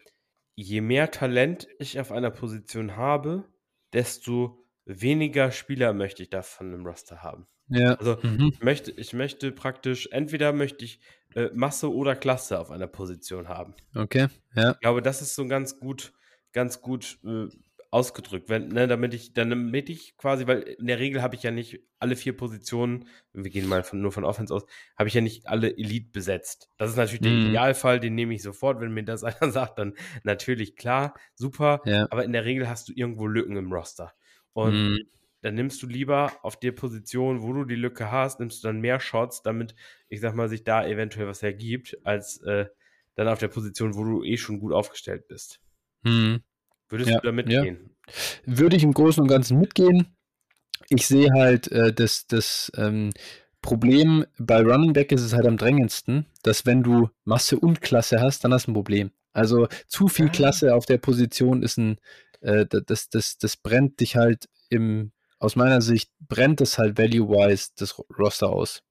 [0.56, 3.46] je mehr Talent ich auf einer Position habe,
[3.94, 7.48] desto weniger Spieler möchte ich davon im Roster haben.
[7.68, 7.96] Ja.
[7.96, 8.52] Also mhm.
[8.54, 11.00] ich, möchte, ich möchte praktisch, entweder möchte ich
[11.36, 13.74] äh, Masse oder Klasse auf einer Position haben.
[13.96, 14.72] Okay, ja.
[14.72, 16.14] Ich glaube, das ist so ganz gut,
[16.52, 17.48] ganz gut äh,
[17.92, 21.44] ausgedrückt, wenn, ne, damit ich, dann damit ich quasi, weil in der Regel habe ich
[21.44, 24.66] ja nicht alle vier Positionen, wir gehen mal von, nur von Offense aus,
[24.98, 26.70] habe ich ja nicht alle Elite besetzt.
[26.78, 27.34] Das ist natürlich der Mhm.
[27.34, 32.08] Idealfall, den nehme ich sofort, wenn mir das einer sagt, dann natürlich klar, super, Ja.
[32.10, 34.14] aber in der Regel hast du irgendwo Lücken im Roster.
[34.54, 35.02] Und Mhm.
[35.42, 38.80] dann nimmst du lieber auf der Position, wo du die Lücke hast, nimmst du dann
[38.82, 39.76] mehr Shots, damit,
[40.08, 42.68] ich sag mal, sich da eventuell was ergibt, als äh,
[43.16, 45.62] dann auf der Position, wo du eh schon gut aufgestellt bist.
[46.04, 46.42] Mhm.
[46.92, 47.96] Würdest Ja, du da mitgehen?
[48.46, 50.08] Würde ich im Großen und Ganzen mitgehen.
[50.90, 53.12] Ich sehe halt, äh, das, das ähm,
[53.62, 58.20] Problem bei Running Back ist es halt am drängendsten, dass wenn du Masse und Klasse
[58.22, 59.12] hast, dann hast du ein Problem.
[59.34, 60.32] Also zu viel Ah.
[60.32, 61.98] Klasse auf der Position ist ein,
[62.42, 66.98] äh, da- das, das, das brennt dich halt im, aus meiner Sicht brennt es halt
[66.98, 68.84] value-wise das Roster aus.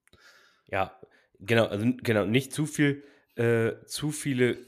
[0.70, 0.98] Ja,
[1.40, 3.02] genau, also genau, nicht zu viel,
[3.36, 4.59] äh, zu viele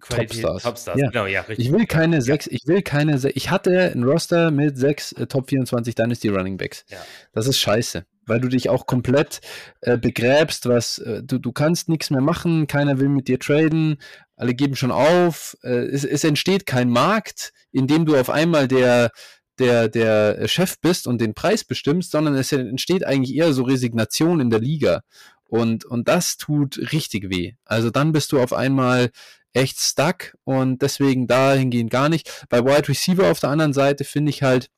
[0.00, 0.62] Qualität, Topstars.
[0.62, 0.98] Topstars.
[0.98, 1.10] Ja.
[1.10, 1.66] Genau, ja, richtig.
[1.66, 3.36] Ich will keine sechs, ich will keine sechs.
[3.36, 6.84] Ich hatte ein Roster mit sechs äh, Top 24 Dynasty Running Backs.
[6.88, 6.98] Ja.
[7.32, 9.40] Das ist scheiße, weil du dich auch komplett
[9.82, 13.98] äh, begräbst, was äh, du, du kannst nichts mehr machen, keiner will mit dir traden,
[14.36, 15.56] alle geben schon auf.
[15.62, 19.10] Äh, es, es entsteht kein Markt, in dem du auf einmal der
[19.58, 24.40] der, der Chef bist und den Preis bestimmst, sondern es entsteht eigentlich eher so Resignation
[24.40, 25.02] in der Liga.
[25.50, 27.54] Und, und das tut richtig weh.
[27.64, 29.10] Also dann bist du auf einmal
[29.52, 32.46] echt stuck und deswegen dahingehend gar nicht.
[32.48, 34.70] Bei Wide Receiver auf der anderen Seite finde ich halt,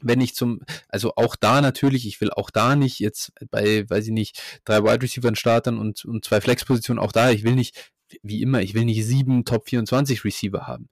[0.00, 4.06] wenn ich zum, also auch da natürlich, ich will auch da nicht jetzt bei, weiß
[4.06, 7.92] ich nicht, drei Wide Receiver Startern und, und zwei Flexpositionen, auch da, ich will nicht,
[8.22, 10.88] wie immer, ich will nicht sieben Top 24 Receiver haben.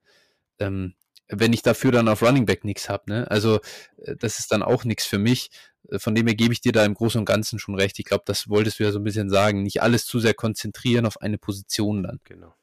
[0.58, 0.94] Ähm,
[1.28, 3.30] wenn ich dafür dann auf Running Back nichts habe, ne?
[3.30, 3.60] Also
[3.98, 5.50] äh, das ist dann auch nichts für mich.
[5.90, 7.98] Äh, Von dem her gebe ich dir da im Großen und Ganzen schon recht.
[7.98, 9.62] Ich glaube, das wolltest du ja so ein bisschen sagen.
[9.62, 12.20] Nicht alles zu sehr konzentrieren auf eine Position dann.
[12.24, 12.54] Genau,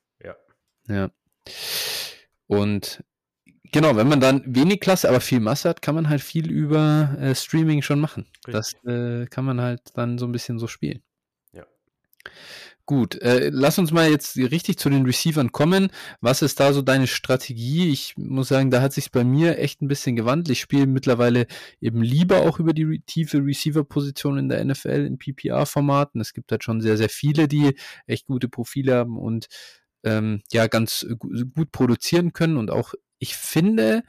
[0.88, 1.11] ja.
[2.47, 3.03] Und
[3.72, 7.18] genau, wenn man dann wenig Klasse, aber viel Masse hat, kann man halt viel über
[7.19, 8.27] äh, Streaming schon machen.
[8.45, 11.01] Das äh, kann man halt dann so ein bisschen so spielen.
[11.51, 11.65] Ja.
[12.85, 15.89] Gut, äh, lass uns mal jetzt richtig zu den Receivern kommen.
[16.19, 17.89] Was ist da so deine Strategie?
[17.89, 20.49] Ich muss sagen, da hat sich bei mir echt ein bisschen gewandelt.
[20.49, 21.47] Ich spiele mittlerweile
[21.80, 26.19] eben lieber auch über die re tiefe Receiver-Position in der NFL in PPR-Formaten.
[26.19, 29.47] Es gibt halt schon sehr, sehr viele, die echt gute Profile haben und
[30.03, 32.57] ähm, ja ganz gu gut produzieren können.
[32.57, 34.03] Und auch ich finde,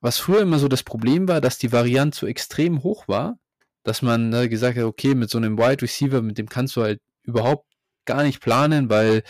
[0.00, 3.38] was früher immer so das Problem war, dass die Varianz so extrem hoch war,
[3.82, 6.82] dass man ne, gesagt hat, okay, mit so einem Wide Receiver, mit dem kannst du
[6.82, 7.66] halt überhaupt
[8.04, 9.22] gar nicht planen, weil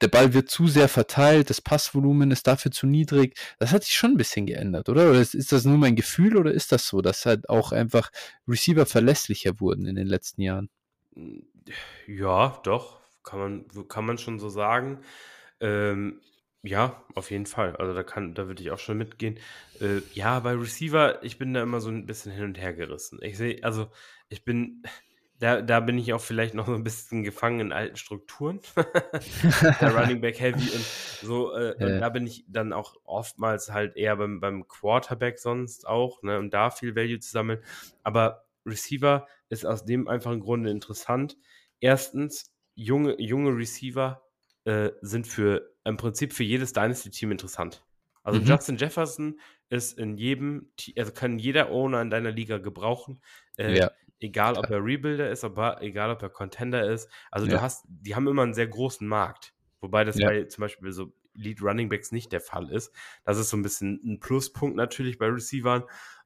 [0.00, 3.38] der Ball wird zu sehr verteilt, das Passvolumen ist dafür zu niedrig.
[3.58, 5.08] Das hat sich schon ein bisschen geändert, oder?
[5.10, 8.10] Oder ist das nur mein Gefühl oder ist das so, dass halt auch einfach
[8.48, 10.70] Receiver verlässlicher wurden in den letzten Jahren?
[12.08, 15.00] Ja, doch, kann man, kann man schon so sagen.
[15.60, 16.20] Ähm,
[16.62, 17.76] ja, auf jeden Fall.
[17.76, 19.38] Also da kann, da würde ich auch schon mitgehen.
[19.80, 23.18] Äh, ja, bei Receiver, ich bin da immer so ein bisschen hin und her gerissen.
[23.22, 23.90] Ich sehe, also
[24.28, 24.82] ich bin,
[25.40, 28.60] da, da bin ich auch vielleicht noch so ein bisschen gefangen in alten Strukturen.
[29.80, 30.84] der Running Back Heavy und
[31.20, 31.52] so.
[31.52, 31.86] Äh, Ja.
[31.86, 36.38] und da bin ich dann auch oftmals halt eher beim, beim Quarterback sonst auch, ne,
[36.38, 37.62] um da viel Value zu sammeln.
[38.04, 41.36] Aber Receiver ist aus dem einfachen Grunde interessant.
[41.80, 44.22] Erstens, junge, junge Receiver
[44.64, 47.84] äh, sind für im Prinzip für jedes Dynasty-Team interessant.
[48.22, 48.46] Also Mhm.
[48.46, 53.20] Justin Jefferson ist in jedem, also kann jeder Owner in deiner Liga gebrauchen.
[53.56, 53.90] Äh, Ja.
[54.20, 57.10] Egal, ob er Rebuilder ist, aber egal, ob er Contender ist.
[57.32, 57.60] Also du Ja.
[57.60, 59.52] hast, die haben immer einen sehr großen Markt.
[59.80, 60.28] Wobei das Ja.
[60.28, 62.94] bei zum Beispiel so Elite Running Backs nicht der Fall ist.
[63.24, 65.82] Das ist so ein bisschen ein Pluspunkt natürlich bei Receivern,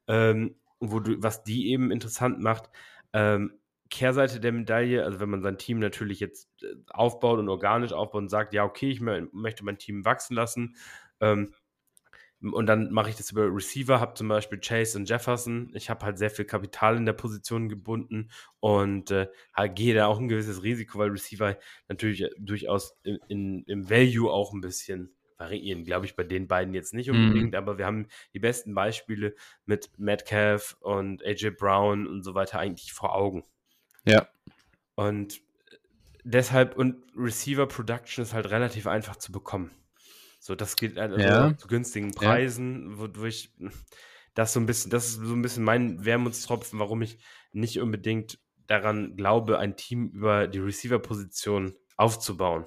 [0.09, 2.68] ähm, wo du, was die eben interessant macht.
[3.14, 3.59] Ähm,
[3.91, 8.23] Kehrseite der Medaille, also wenn man sein Team natürlich jetzt äh, aufbaut und organisch aufbaut
[8.23, 10.77] und sagt, ja, okay, ich mö- möchte mein Team wachsen lassen,
[11.21, 11.53] ähm,
[12.43, 15.71] und dann mache ich das über Receiver, habe zum Beispiel Chase und Jefferson.
[15.75, 18.31] Ich habe halt sehr viel Kapital in der Position gebunden
[18.61, 21.59] und äh, halt gehe da auch ein gewisses Risiko, weil Receiver
[21.89, 25.85] natürlich äh, durchaus in, in, im Value auch ein bisschen variieren.
[25.85, 27.51] Glaube ich bei den beiden jetzt nicht Mhm.
[27.51, 29.35] unbedingt, aber wir haben die besten Beispiele
[29.65, 33.45] mit Metcalf und AJ Brown und so weiter eigentlich vor Augen.
[34.07, 34.28] Ja.
[34.95, 35.41] Und
[36.24, 39.70] deshalb, und Receiver Production ist halt relativ einfach zu bekommen.
[40.41, 41.57] So, das geht also Ja.
[41.57, 43.51] zu günstigen Preisen, wodurch
[44.35, 47.19] das so ein bisschen, das ist so ein bisschen mein Wermutstropfen, warum ich
[47.53, 52.66] nicht unbedingt daran glaube, ein Team über die Receiver-Position aufzubauen.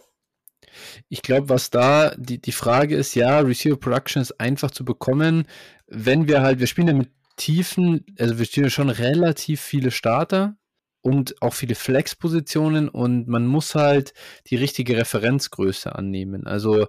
[1.08, 5.48] Ich glaube, was da die, die Frage ist, ja, Receiver Production ist einfach zu bekommen,
[5.88, 9.92] wenn wir halt, wir spielen ja mit Tiefen, also wir spielen ja schon relativ viele
[9.92, 10.58] Starter
[11.02, 14.14] und auch viele Flex-Positionen und man muss halt
[14.48, 16.46] die richtige Referenzgröße annehmen.
[16.48, 16.88] Also,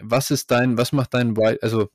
[0.00, 1.88] was ist dein, was macht dein Wide, also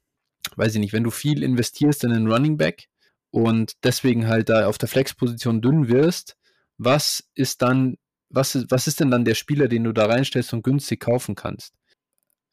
[0.56, 2.88] weiß ich nicht, wenn du viel investierst in einen Running Back
[3.32, 6.36] und deswegen halt da auf der Flex-Position dünn wirst,
[6.78, 7.98] was ist dann,
[8.30, 11.36] was ist, was ist denn dann der Spieler, den du da reinstellst und günstig kaufen
[11.36, 11.74] kannst?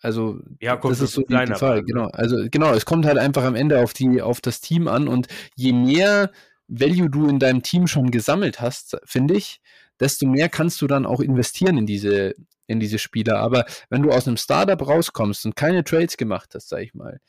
[0.02, 2.06] Also Ja, kommt das ist so die, Frage, genau.
[2.06, 5.28] Also genau, es kommt halt einfach am Ende auf die, auf das Team an und
[5.56, 6.30] je mehr
[6.70, 9.60] Value du in deinem Team schon gesammelt hast, finde ich,
[9.98, 12.34] desto mehr kannst du dann auch investieren in diese,
[12.66, 13.38] in diese Spieler.
[13.38, 17.20] Aber wenn du aus einem Startup rauskommst und keine Trades gemacht hast, sag ich mal,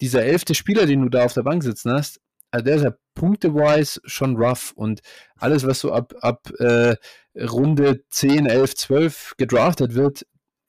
[0.00, 2.20] dieser elfte Spieler, den du da auf der Bank sitzen hast,
[2.50, 5.00] also der ist ja punkte-wise schon rough und
[5.36, 6.96] alles, was so ab, ab äh,
[7.34, 10.26] Runde 10, 11, 12 gedraftet wird,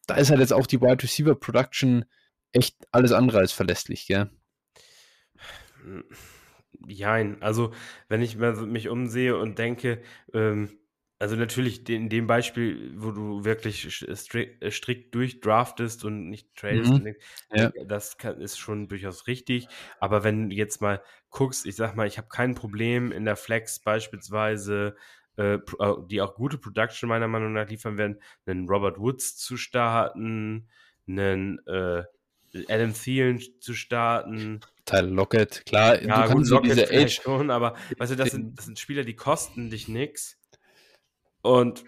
[0.08, 2.06] da ist halt jetzt auch die Wide Receiver Production
[2.54, 4.30] echt alles andere als verlässlich, gell?
[6.88, 7.42] Jein.
[7.42, 7.74] Also,
[8.10, 10.02] wenn ich mich umsehe und denke,
[10.34, 10.80] ähm,
[11.20, 17.00] also natürlich in dem Beispiel, wo du wirklich strikt, äh, strikt durchdraftest und nicht tradest,
[17.00, 17.16] Mhm.
[17.52, 17.72] Ja.
[17.88, 19.70] das kann, ist schon durchaus richtig.
[20.00, 23.38] Aber wenn du jetzt mal guckst, ich sag mal, ich habe kein Problem in der
[23.38, 24.96] Flex beispielsweise,
[25.38, 29.56] äh, äh, die auch gute Production meiner Meinung nach liefern werden, einen Robert Woods zu
[29.58, 30.70] starten,
[31.08, 32.04] einen äh,
[32.70, 34.66] Adam Thielen zu starten.
[34.86, 38.16] Tyler Lockett, klar, Ja, du gut, kannst so Lockett diese Age, schon, aber weißt du,
[38.16, 40.38] das sind, das sind Spieler, die kosten dich nix
[41.42, 41.84] und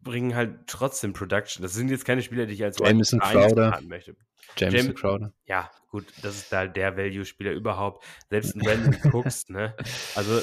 [0.00, 1.62] bringen halt trotzdem Production.
[1.62, 3.80] Das sind jetzt keine Spieler, die ich als eins Crowder.
[3.82, 4.16] möchte.
[4.56, 5.32] Jameson Jam- Crowder.
[5.46, 8.04] Ja, gut, das ist da der Value-Spieler überhaupt.
[8.30, 9.74] Selbst ein Brandon Cooks, ne?
[10.14, 10.40] Also,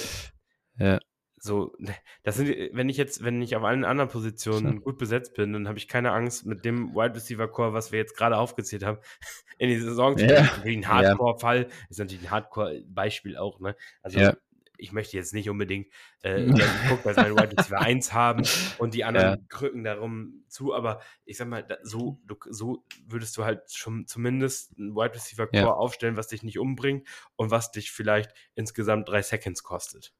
[0.77, 0.99] Ja.
[1.43, 5.33] So, ne, das sind, wenn ich jetzt, wenn ich auf allen anderen Positionen gut besetzt
[5.33, 8.37] bin, dann habe ich keine Angst mit dem Wide Receiver Core, was wir jetzt gerade
[8.37, 8.99] aufgezählt haben,
[9.57, 10.35] in die Saison zu.
[10.63, 13.75] Wie ein Hardcore-Fall ist natürlich ein Hardcore-Beispiel auch, ne?
[14.01, 14.35] Also, Ja.
[14.77, 15.91] ich möchte jetzt nicht unbedingt
[16.21, 19.37] äh, Brandon Cook als meinen Wide Receiver 1 haben und die anderen Ja.
[19.47, 22.19] krücken darum zu, aber ich sag mal, so,
[22.49, 25.73] so würdest du halt schon zumindest ein Wide Receiver Core Ja.
[25.75, 30.13] aufstellen, was dich nicht umbringt und was dich vielleicht insgesamt drei Seconds kostet.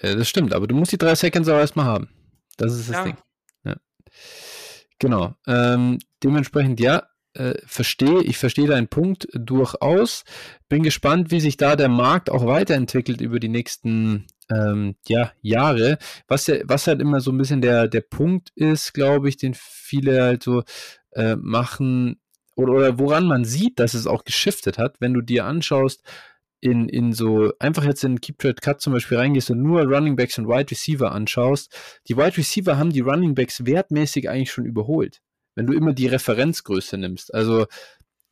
[0.00, 2.08] Äh, das stimmt, aber du musst die drei Seconds auch erstmal haben.
[2.56, 3.04] Das ist das Ja.
[3.04, 3.16] Ding.
[3.64, 3.76] Ja.
[4.98, 5.34] Genau.
[5.46, 7.04] Ähm, dementsprechend, ja,
[7.34, 10.24] äh, verstehe, ich verstehe deinen Punkt durchaus.
[10.68, 15.98] Bin gespannt, wie sich da der Markt auch weiterentwickelt über die nächsten ähm, ja, Jahre.
[16.26, 19.54] Was, ja, was halt immer so ein bisschen der, der Punkt ist, glaube ich, den
[19.54, 20.64] viele halt so
[21.12, 22.20] äh, machen
[22.56, 26.02] oder, oder woran man sieht, dass es auch geschiftet hat, wenn du dir anschaust,
[26.60, 30.16] in, in so, einfach jetzt in Keep Trade Cut zum Beispiel reingehst und nur Running
[30.16, 31.74] Backs und Wide Receiver anschaust,
[32.08, 35.20] die Wide Receiver haben die Running Backs wertmäßig eigentlich schon überholt.
[35.54, 37.34] Wenn du immer die Referenzgröße nimmst.
[37.34, 37.66] Also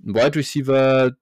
[0.00, 1.16] ein Wide Receiver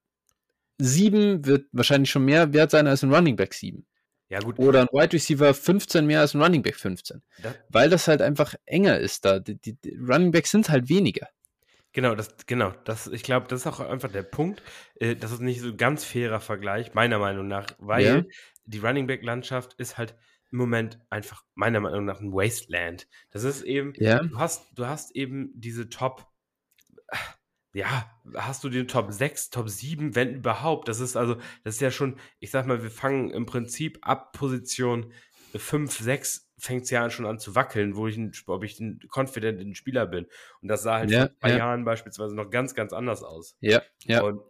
[0.79, 3.87] 7 wird wahrscheinlich schon mehr wert sein als ein Running Back 7.
[4.29, 4.59] Ja, gut.
[4.59, 7.23] Oder ein Wide Receiver 15 mehr als ein Running Back 15.
[7.43, 9.39] Da, Weil das halt einfach enger ist da.
[9.39, 11.29] Die, die, die Running Backs sind halt weniger.
[11.97, 14.63] Genau, das, genau, das, ich glaube, das ist auch einfach der Punkt.
[14.97, 18.23] Äh, das ist nicht so ein ganz fairer Vergleich, meiner Meinung nach, weil Ja.
[18.67, 20.15] die Running Back Landschaft ist halt
[20.53, 23.09] im Moment einfach meiner Meinung nach ein Wasteland.
[23.31, 24.21] Das ist eben, Ja.
[24.23, 26.31] du hast, du hast eben diese Top,
[27.73, 30.89] ja, hast du den Top 6, Top 7, wenn überhaupt.
[30.89, 34.33] Das ist also, das ist ja schon, ich sag mal, wir fangen im Prinzip ab
[34.33, 35.13] Position
[35.59, 39.01] 5, 6 fängt es ja schon an zu wackeln, wo ich ein, ob ich ein
[39.15, 40.27] confident ein Spieler bin.
[40.63, 41.57] Und das sah halt Ja, vor ein paar ja.
[41.59, 43.57] Jahren beispielsweise noch ganz, ganz anders aus.
[43.61, 44.23] Ja, ja.
[44.23, 44.41] Und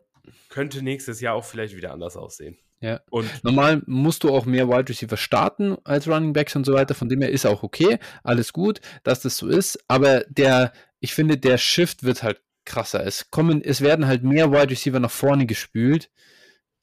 [0.48, 2.58] könnte nächstes Jahr auch vielleicht wieder anders aussehen.
[2.80, 3.00] Ja.
[3.10, 6.94] Und Normal musst du auch mehr Wide Receiver starten als Running Backs und so weiter.
[6.94, 7.98] Von dem her ist auch okay.
[8.22, 9.78] Alles gut, dass das so ist.
[9.88, 13.04] Aber der, ich finde, der Shift wird halt krasser.
[13.06, 16.10] Es kommen, es werden halt mehr Wide Receiver nach vorne gespült.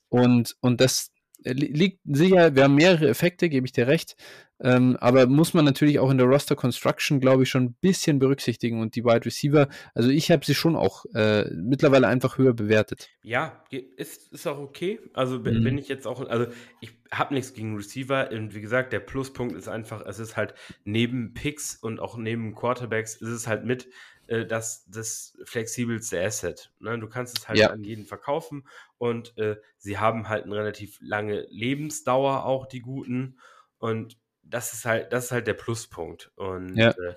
[0.09, 1.12] Und, und das
[1.45, 4.15] liegt sicher, wir haben mehrere Effekte, gebe ich dir recht.
[4.59, 8.19] Ähm, aber muss man natürlich auch in der Roster Construction, glaube ich, schon ein bisschen
[8.19, 8.79] berücksichtigen.
[8.79, 13.09] Und die Wide Receiver, also ich habe sie schon auch äh, mittlerweile einfach höher bewertet.
[13.23, 13.61] ja,
[13.97, 14.99] ist, ist auch okay.
[15.13, 15.63] Also bin, Mhm.
[15.63, 16.45] bin ich jetzt auch, also
[16.79, 18.29] ich habe nichts gegen Receiver.
[18.31, 20.53] Und wie gesagt, der Pluspunkt ist einfach, es ist halt
[20.85, 23.89] neben Picks und auch neben Quarterbacks, ist es halt mit
[24.27, 26.71] äh, das, das flexibelste Asset.
[26.79, 26.97] Ne?
[26.99, 27.69] Du kannst es halt Ja.
[27.71, 28.67] an jeden verkaufen
[28.97, 33.39] und äh, sie haben halt eine relativ lange Lebensdauer, auch die guten.
[33.77, 36.31] Und das ist halt, das ist halt der Pluspunkt.
[36.35, 36.89] Und Ja.
[36.91, 37.15] äh,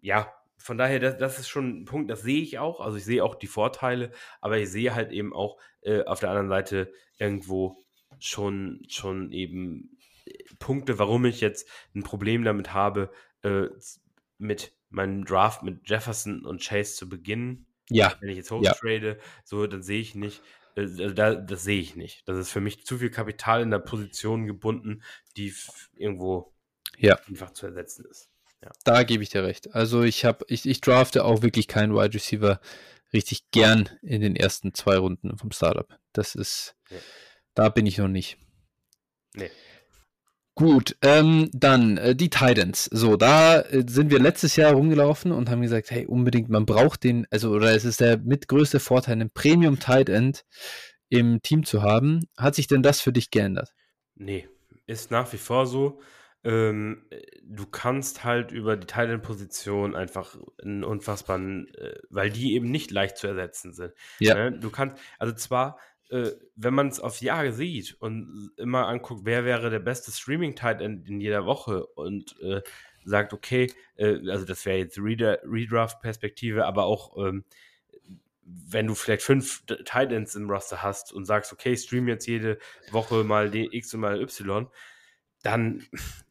[0.00, 2.80] ja, von daher, das, das ist schon ein Punkt, das sehe ich auch.
[2.80, 4.10] Also ich sehe auch die Vorteile,
[4.40, 7.84] aber ich sehe halt eben auch äh, auf der anderen Seite irgendwo
[8.18, 13.10] schon, schon eben äh, Punkte, warum ich jetzt ein Problem damit habe,
[13.42, 13.66] äh,
[14.38, 17.66] mit meinem Draft mit Jefferson und Chase zu beginnen.
[17.90, 18.56] Ja, Wenn ich jetzt Ja.
[18.56, 20.42] hochtrade, so, dann sehe ich nicht,
[20.76, 22.22] also da, das sehe ich nicht.
[22.28, 25.02] Das ist für mich zu viel Kapital in der Position gebunden,
[25.36, 25.54] die
[25.96, 26.52] irgendwo
[26.98, 27.18] Ja.
[27.28, 28.28] einfach zu ersetzen ist.
[28.84, 29.74] Da gebe ich dir recht.
[29.74, 32.60] Also ich habe, ich, ich drafte auch wirklich keinen Wide Receiver
[33.12, 35.88] richtig gern in den ersten zwei Runden vom Startup.
[36.12, 36.98] Das ist, ja.
[37.54, 38.36] da bin ich noch nicht.
[39.34, 39.50] Nee.
[40.58, 42.86] Gut, ähm, dann äh, die Titans.
[42.86, 47.04] So, da äh, sind wir letztes Jahr rumgelaufen und haben gesagt, hey, unbedingt, man braucht
[47.04, 50.44] den, also, oder es ist der mitgrößte Vorteil, einen Premium Tight End
[51.10, 52.26] im Team zu haben.
[52.36, 53.72] Hat sich denn das für dich geändert?
[54.16, 54.48] Nee,
[54.86, 56.00] ist nach wie vor so.
[56.42, 57.06] Ähm,
[57.44, 62.68] du kannst halt über die Tight End Position einfach einen unfassbaren, äh, weil die eben
[62.68, 63.92] nicht leicht zu ersetzen sind.
[64.18, 64.34] Ja.
[64.34, 64.58] Ne?
[64.58, 65.78] Du kannst, also zwar
[66.10, 70.80] äh, wenn man es auf Jahre sieht und immer anguckt, wer wäre der beste Streaming-Tight
[70.80, 72.62] in, in jeder Woche und äh,
[73.04, 77.44] sagt, okay, äh, also das wäre jetzt Redraft-Perspektive, aber auch ähm,
[78.42, 82.58] wenn du vielleicht fünf Titans im Roster hast und sagst, okay, stream jetzt jede
[82.90, 84.68] Woche mal X und mal Y,
[85.42, 85.86] dann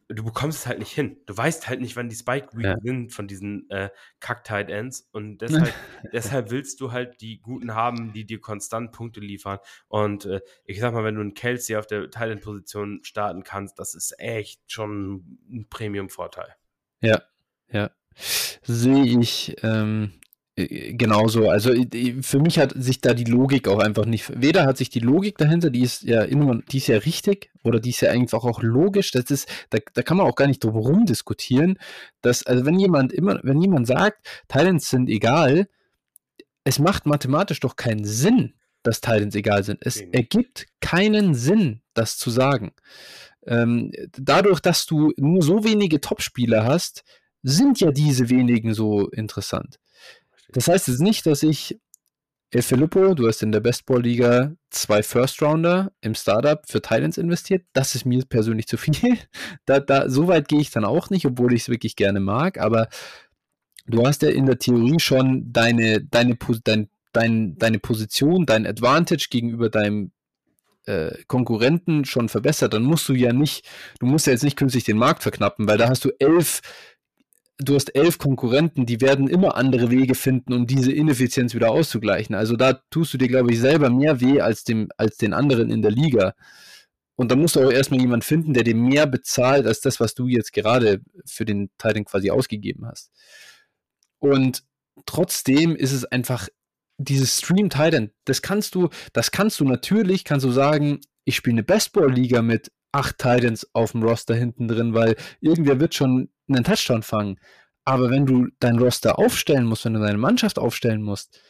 [0.08, 1.20] du bekommst es halt nicht hin.
[1.26, 2.76] Du weißt halt nicht, wann die Spike Week ja.
[2.82, 3.90] sind von diesen äh,
[4.20, 5.72] Kack Tight Ends und deshalb,
[6.12, 9.58] deshalb willst du halt die guten haben, die dir konstant Punkte liefern.
[9.88, 13.44] Und äh, ich sag mal, wenn du einen Kelsey auf der Tight End Position starten
[13.44, 16.54] kannst, das ist echt schon ein Premium Vorteil.
[17.00, 17.22] Ja,
[17.70, 17.90] ja.
[18.62, 20.27] Sehe ich ähm, äh,
[20.66, 21.48] genauso.
[21.48, 21.72] Also
[22.22, 24.32] für mich hat sich da die Logik auch einfach nicht.
[24.40, 27.78] Weder hat sich die Logik dahinter, die ist ja immer, die ist ja richtig oder
[27.78, 29.12] die ist ja einfach auch logisch.
[29.12, 31.78] Das ist, da, da kann man auch gar nicht drum herum diskutieren.
[32.22, 35.68] Dass, also wenn jemand immer, wenn jemand sagt, Talents sind egal,
[36.64, 39.78] es macht mathematisch doch keinen Sinn, dass Talents egal sind.
[39.82, 40.10] Es okay.
[40.12, 42.72] ergibt keinen Sinn, das zu sagen.
[43.46, 47.04] Ähm, dadurch, dass du nur so wenige Topspieler hast,
[47.42, 49.78] sind ja diese wenigen so interessant.
[50.52, 51.78] Das heißt jetzt nicht, dass ich,
[52.50, 57.66] El Filippo, du hast in der Bestball-Liga zwei First-Rounder im Startup für Titans investiert.
[57.74, 58.94] Das ist mir persönlich zu viel.
[59.66, 62.58] Da, da, so weit gehe ich dann auch nicht, obwohl ich es wirklich gerne mag.
[62.58, 62.88] Aber
[63.86, 69.26] du hast ja in der Theorie schon deine, deine, dein, dein, deine Position, dein Advantage
[69.30, 70.12] gegenüber deinem
[70.86, 72.72] äh, Konkurrenten schon verbessert.
[72.72, 73.68] Dann musst du ja nicht,
[74.00, 76.62] du musst ja jetzt nicht künstlich den Markt verknappen, weil da hast du elf
[77.58, 82.34] du hast elf Konkurrenten, die werden immer andere Wege finden, um diese Ineffizienz wieder auszugleichen.
[82.34, 85.70] Also da tust du dir, glaube ich, selber mehr weh als, dem, als den anderen
[85.70, 86.34] in der Liga.
[87.16, 90.14] Und da musst du auch erstmal jemanden finden, der dir mehr bezahlt als das, was
[90.14, 93.10] du jetzt gerade für den Titan quasi ausgegeben hast.
[94.20, 94.62] Und
[95.04, 96.48] trotzdem ist es einfach
[96.96, 101.54] dieses Stream Titan, das kannst du, das kannst du natürlich, kannst du sagen, ich spiele
[101.54, 106.64] eine Bestball-Liga mit acht Titans auf dem Roster hinten drin, weil irgendwer wird schon einen
[106.64, 107.38] Touchdown fangen.
[107.84, 111.40] Aber wenn du dein Roster aufstellen musst, wenn du deine Mannschaft aufstellen musst,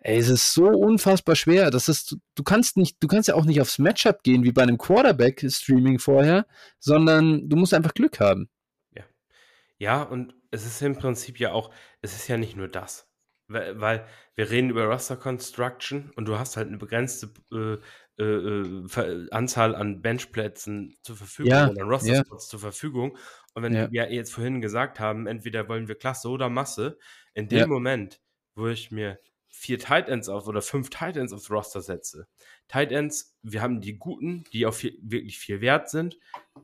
[0.00, 1.70] ey, es ist so unfassbar schwer.
[1.70, 4.62] Das ist, du kannst nicht, du kannst ja auch nicht aufs Matchup gehen wie bei
[4.62, 6.46] einem Quarterback-Streaming vorher,
[6.78, 8.48] sondern du musst einfach Glück haben.
[8.94, 9.04] Ja.
[9.78, 13.06] Ja, und es ist im Prinzip ja auch, es ist ja nicht nur das.
[13.48, 17.78] Weil, wir reden über Roster Construction und du hast halt eine begrenzte äh,
[18.22, 22.50] äh, äh Anzahl an Benchplätzen zur Verfügung ja, oder Roster-Spots ja.
[22.50, 23.16] zur Verfügung.
[23.58, 23.90] Und wenn ja.
[23.90, 26.96] wir jetzt vorhin gesagt haben, entweder wollen wir Klasse oder Masse,
[27.34, 27.66] in dem ja.
[27.66, 28.20] Moment,
[28.54, 29.18] wo ich mir
[29.48, 32.28] vier Tight Ends auf oder fünf Tight Ends aufs Roster setze.
[32.68, 36.18] Tight Ends, wir haben die guten, die auch viel, wirklich viel wert sind.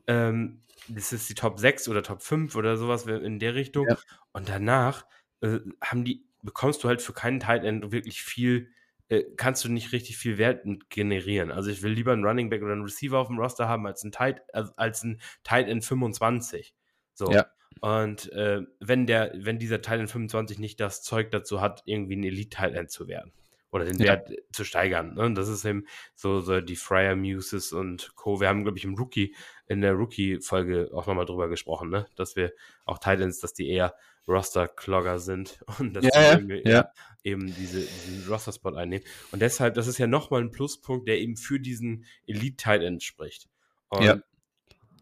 [0.07, 3.87] Ähm, das ist die Top 6 oder Top 5 oder sowas in der Richtung.
[3.89, 3.97] Ja.
[4.31, 5.05] Und danach
[5.41, 8.69] äh, haben die, bekommst du halt für keinen Tight End wirklich viel
[9.09, 11.51] äh, kannst du nicht richtig viel Wert generieren.
[11.51, 14.03] Also ich will lieber einen Running Back oder einen Receiver auf dem Roster haben als
[14.03, 16.73] ein Tight, als ein Tight End 25.
[17.15, 17.31] So.
[17.31, 17.47] Ja.
[17.81, 22.23] Und äh, wenn der, wenn dieser End 25 nicht das Zeug dazu hat, irgendwie ein
[22.23, 23.31] Elite Tight End zu werden
[23.71, 24.13] oder den ja.
[24.13, 25.15] Wert zu steigern.
[25.15, 25.33] Ne?
[25.33, 25.85] Das ist eben
[26.15, 28.39] so, so die Fryer Muses und Co.
[28.39, 29.35] Wir haben, glaube ich, im Rookie,
[29.67, 32.05] in der Rookie-Folge auch nochmal drüber gesprochen, ne?
[32.15, 32.53] dass wir
[32.85, 33.93] auch Titans, dass die eher
[34.27, 36.89] Roster-Clogger sind und dass ja, die ja.
[37.23, 39.05] eben diese, diesen Roster-Spot einnehmen.
[39.31, 43.49] Und deshalb, das ist ja nochmal ein Pluspunkt, der eben für diesen Elite-Tight spricht.
[43.89, 44.23] Und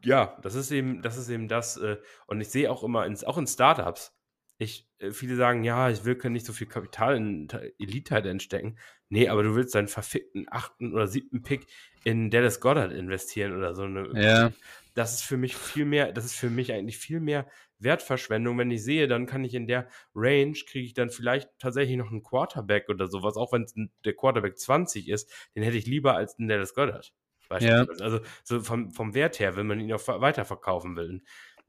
[0.04, 0.38] ja.
[0.42, 1.98] das ist eben, das ist eben das, äh,
[2.28, 4.14] und ich sehe auch immer, ins, auch in Startups,
[4.58, 7.48] ich, äh, viele sagen, ja, ich will nicht so viel Kapital in
[7.80, 8.78] Elite-Tight stecken.
[9.10, 11.68] Nee, aber du willst deinen verfickten achten oder siebten Pick
[12.04, 13.84] in Dallas Goddard investieren oder so.
[13.84, 14.52] Eine, ja.
[14.96, 17.48] Das ist für mich viel mehr, das ist für mich eigentlich viel mehr
[17.80, 18.58] Wertverschwendung.
[18.58, 22.12] Wenn ich sehe, dann kann ich in der Range, kriege ich dann vielleicht tatsächlich noch
[22.12, 26.36] einen Quarterback oder sowas, auch wenn der Quarterback 20 ist, den hätte ich lieber als
[26.36, 27.14] den Dallas Goddard.
[27.62, 27.86] Ja.
[28.00, 31.22] Also so vom, vom Wert her, wenn man ihn auch weiterverkaufen will.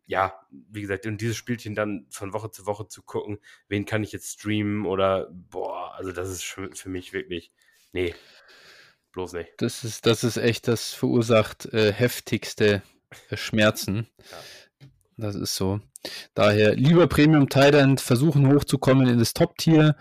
[0.06, 3.38] ja, wie gesagt, und dieses Spielchen dann von Woche zu Woche zu gucken,
[3.68, 7.52] wen kann ich jetzt streamen oder boah, also das ist für mich wirklich,
[7.92, 8.14] nee,
[9.12, 9.52] bloß nicht.
[9.58, 12.82] Das ist, das ist echt, das verursacht äh, heftigste
[13.30, 14.08] äh, Schmerzen.
[14.30, 14.88] Ja.
[15.16, 15.80] Das ist so.
[16.34, 19.96] Daher lieber Premium Titan versuchen hochzukommen in das Top-Tier.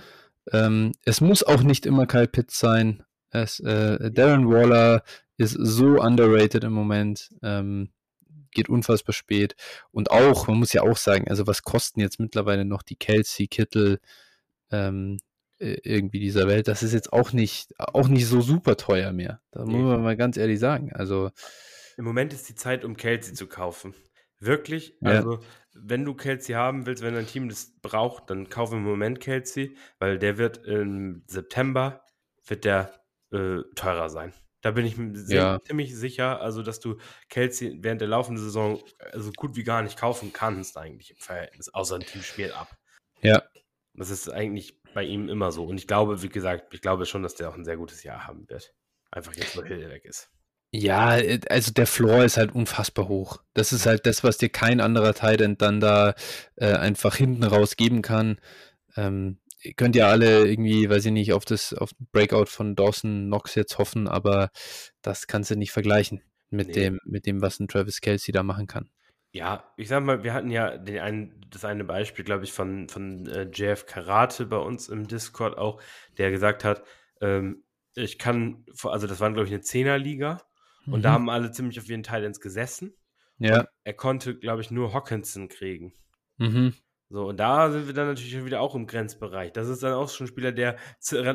[0.52, 3.04] Ähm, es muss auch nicht immer Kyle Pitts sein.
[3.34, 5.04] Es, äh, Darren Waller
[5.38, 7.34] ist so underrated im Moment.
[7.42, 7.90] Ähm,
[8.52, 9.56] geht unfassbar spät.
[9.92, 13.48] Und auch, man muss ja auch sagen, also was kosten jetzt mittlerweile noch die Kelsey,
[13.48, 14.00] Kittel,
[14.72, 15.18] ähm,
[15.58, 16.68] irgendwie dieser Welt?
[16.68, 19.42] Das ist jetzt auch nicht, auch nicht so super teuer mehr.
[19.52, 19.74] Da nee.
[19.74, 20.94] muss man mal ganz ehrlich sagen.
[20.94, 21.32] Also.
[21.98, 23.96] Im Moment ist die Zeit, um Kelsey zu kaufen.
[24.40, 24.96] Wirklich.
[25.02, 25.12] Ja.
[25.12, 25.40] Also,
[25.74, 29.78] wenn du Kelsey haben willst, wenn dein Team das braucht, dann kaufe im Moment Kelsey,
[30.00, 32.04] weil der wird im September
[32.46, 32.94] wird der
[33.34, 34.34] äh, teurer sein.
[34.62, 35.60] Da bin ich mir ja.
[35.62, 36.98] ziemlich sicher, also dass du
[37.30, 38.82] Kelsey während der laufenden Saison
[39.12, 42.70] also gut wie gar nicht kaufen kannst, eigentlich im Verhältnis, außer ein Team spielt ab.
[43.22, 43.44] Ja.
[43.94, 45.66] Das ist eigentlich bei ihm immer so.
[45.66, 48.26] Und ich glaube, wie gesagt, ich glaube schon, dass der auch ein sehr gutes Jahr
[48.26, 48.74] haben wird.
[49.12, 50.30] Einfach jetzt, wo Hill weg ist.
[50.72, 51.20] Ja,
[51.50, 53.44] also der Floor ist halt unfassbar hoch.
[53.54, 56.16] Das ist halt das, was dir kein anderer Titan dann da
[56.56, 58.40] äh, einfach hinten raus geben kann.
[58.96, 59.40] Ähm,
[59.76, 63.78] könnt ja alle irgendwie, weiß ich nicht, auf das auf Breakout von Dawson Knox jetzt
[63.78, 64.50] hoffen, aber
[65.02, 66.74] das kannst du nicht vergleichen mit nee.
[66.74, 68.90] dem, mit dem, was ein Travis Kelsey da machen kann.
[69.32, 72.88] Ja, ich sag mal, wir hatten ja den einen, das eine Beispiel, glaube ich, von,
[72.88, 75.82] von äh, JF Karate bei uns im Discord auch,
[76.20, 76.84] der gesagt hat,
[77.20, 77.64] ähm,
[77.96, 80.42] ich kann, also das waren, glaube ich, eine Zehnerliga
[80.86, 80.94] mhm.
[80.94, 81.14] und da mhm.
[81.14, 82.96] haben alle ziemlich auf ihren Titans gesessen.
[83.40, 83.66] Ja.
[83.84, 85.94] er konnte, glaube ich, nur Hawkinson kriegen.
[86.38, 86.76] Mhm.
[87.14, 89.54] So, und da sind wir dann natürlich wieder auch im Grenzbereich.
[89.54, 90.78] Das ist dann auch schon ein Spieler, der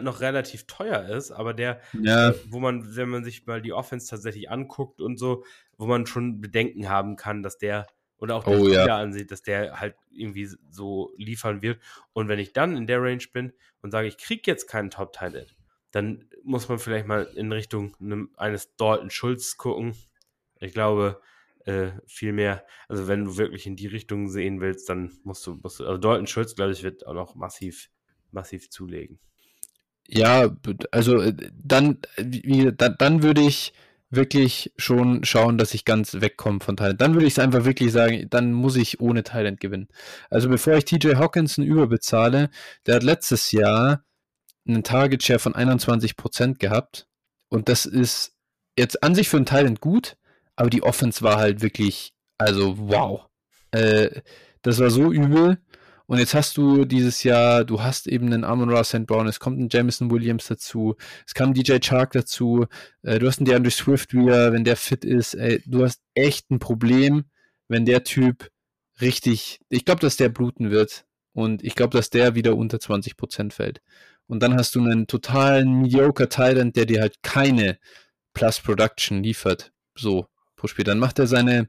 [0.00, 2.30] noch relativ teuer ist, aber der, ja.
[2.30, 5.44] Äh, wo man, wenn man sich mal die Offense tatsächlich anguckt und so,
[5.76, 7.86] wo man schon Bedenken haben kann, dass der
[8.16, 8.98] oder auch der oh, Spieler ja.
[8.98, 11.78] ansieht, dass der halt irgendwie so liefern wird.
[12.12, 15.12] Und wenn ich dann in der Range bin und sage, ich kriege jetzt keinen top
[15.12, 15.54] talent
[15.90, 17.96] dann muss man vielleicht mal in Richtung
[18.36, 19.96] eines Dalton Schulz gucken.
[20.60, 21.20] Ich glaube,
[21.68, 22.64] äh, viel mehr.
[22.88, 25.98] Also wenn du wirklich in die Richtung sehen willst, dann musst du, musst du also
[25.98, 27.90] Dalton Schulz, glaube ich, wird auch noch massiv,
[28.30, 29.20] massiv zulegen.
[30.06, 30.56] Ja,
[30.90, 33.74] also äh, dann, wie, dann, dann würde ich
[34.08, 37.02] wirklich schon schauen, dass ich ganz wegkomme von Thailand.
[37.02, 39.88] Dann würde ich es einfach wirklich sagen, dann muss ich ohne Thailand gewinnen.
[40.30, 42.48] Also bevor ich TJ Hawkinson überbezahle,
[42.86, 44.02] der hat letztes Jahr
[44.66, 47.06] einen Target Share von 21% gehabt
[47.50, 48.34] und das ist
[48.78, 50.16] jetzt an sich für einen Thailand gut,
[50.58, 53.26] aber die Offense war halt wirklich, also wow.
[53.70, 54.22] Äh,
[54.62, 55.58] das war so übel.
[56.06, 59.06] Und jetzt hast du dieses Jahr, du hast eben einen Amon Ross St.
[59.06, 62.66] Brown, es kommt ein Jamison Williams dazu, es kam DJ Chark dazu,
[63.02, 66.50] äh, du hast einen DeAndre Swift wieder, wenn der fit ist, ey, du hast echt
[66.50, 67.26] ein Problem,
[67.68, 68.50] wenn der Typ
[69.00, 71.04] richtig, ich glaube, dass der bluten wird
[71.34, 73.80] und ich glaube, dass der wieder unter 20% fällt.
[74.26, 77.78] Und dann hast du einen totalen mediocre Talent, der dir halt keine
[78.32, 79.72] Plus Production liefert.
[79.94, 80.26] So
[80.58, 80.84] pro Spiel.
[80.84, 81.68] Dann macht er seine,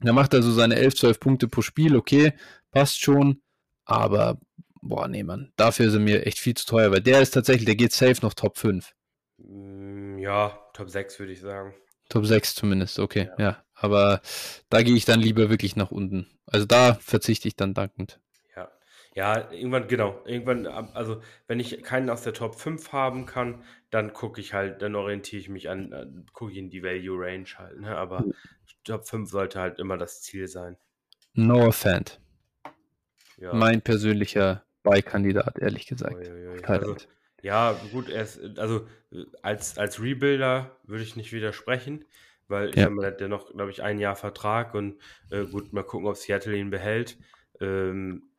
[0.00, 2.32] dann macht er so seine 11, 12 Punkte pro Spiel, okay,
[2.72, 3.40] passt schon,
[3.84, 4.38] aber
[4.80, 7.76] boah, nee, Mann, dafür sind mir echt viel zu teuer, weil der ist tatsächlich, der
[7.76, 8.92] geht safe noch Top 5.
[9.38, 11.74] Mm, ja, Top 6 würde ich sagen.
[12.08, 13.44] Top 6 zumindest, okay, ja.
[13.44, 13.64] ja.
[13.74, 14.20] Aber
[14.68, 16.26] da gehe ich dann lieber wirklich nach unten.
[16.46, 18.20] Also da verzichte ich dann dankend.
[19.14, 20.22] Ja, irgendwann, genau.
[20.24, 24.80] Irgendwann, also wenn ich keinen aus der Top 5 haben kann, dann gucke ich halt,
[24.80, 27.96] dann orientiere ich mich an, gucke ich in die Value Range halt, ne?
[27.96, 28.32] Aber hm.
[28.84, 30.76] Top 5 sollte halt immer das Ziel sein.
[31.34, 32.20] Noah Fant.
[33.36, 33.52] Ja.
[33.52, 36.16] Mein persönlicher Beikandidat, ehrlich gesagt.
[36.64, 36.96] Also,
[37.42, 38.86] ja, gut, er ist, also
[39.42, 42.04] als, als Rebuilder würde ich nicht widersprechen,
[42.48, 42.84] weil ich ja.
[42.84, 46.56] habe der noch, glaube ich, ein Jahr Vertrag und äh, gut, mal gucken, ob Seattle
[46.56, 47.18] ihn behält.
[47.60, 48.30] Ähm,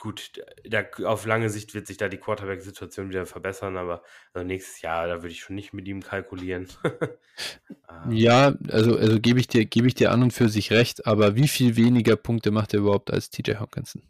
[0.00, 4.02] gut, da, auf lange Sicht wird sich da die Quarterback-Situation wieder verbessern, aber
[4.32, 6.66] also nächstes Jahr, da würde ich schon nicht mit ihm kalkulieren.
[7.86, 8.06] Ah.
[8.10, 11.36] ja, also, also gebe ich, dir, geb ich dir an und für sich recht, aber
[11.36, 14.02] wie viel weniger Punkte macht er überhaupt als TJ Hawkinson?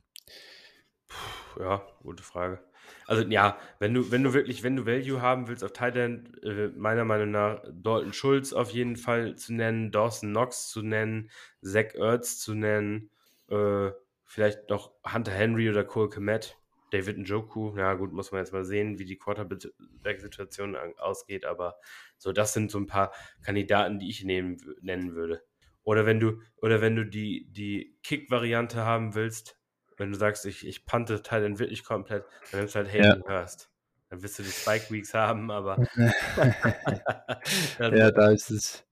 [1.58, 2.60] Ja, gute Frage.
[3.06, 6.68] Also ja, wenn du, wenn du wirklich, wenn du Value haben willst auf Titan, äh,
[6.76, 11.30] meiner Meinung nach Dalton Schulz auf jeden Fall zu nennen, Dawson Knox zu nennen,
[11.62, 13.10] Zach Ertz zu nennen,
[13.48, 13.90] äh,
[14.30, 16.56] Vielleicht noch Hunter Henry oder Cole Komet,
[16.92, 17.76] David Njoku.
[17.76, 21.80] Ja, gut, muss man jetzt mal sehen, wie die Quarterback-Situation ausgeht, aber
[22.16, 23.12] so, das sind so ein paar
[23.42, 25.42] Kandidaten, die ich nehmen, nennen würde.
[25.82, 29.58] Oder wenn du, oder wenn du die, die Kick-Variante haben willst,
[29.96, 33.28] wenn du sagst, ich, ich pante Teil wirklich komplett, dann nimmst du halt Hayden ja.
[33.28, 33.68] Hurst.
[34.10, 35.76] Dann wirst du die Spike Weeks haben, aber.
[37.80, 38.86] ja, da ist es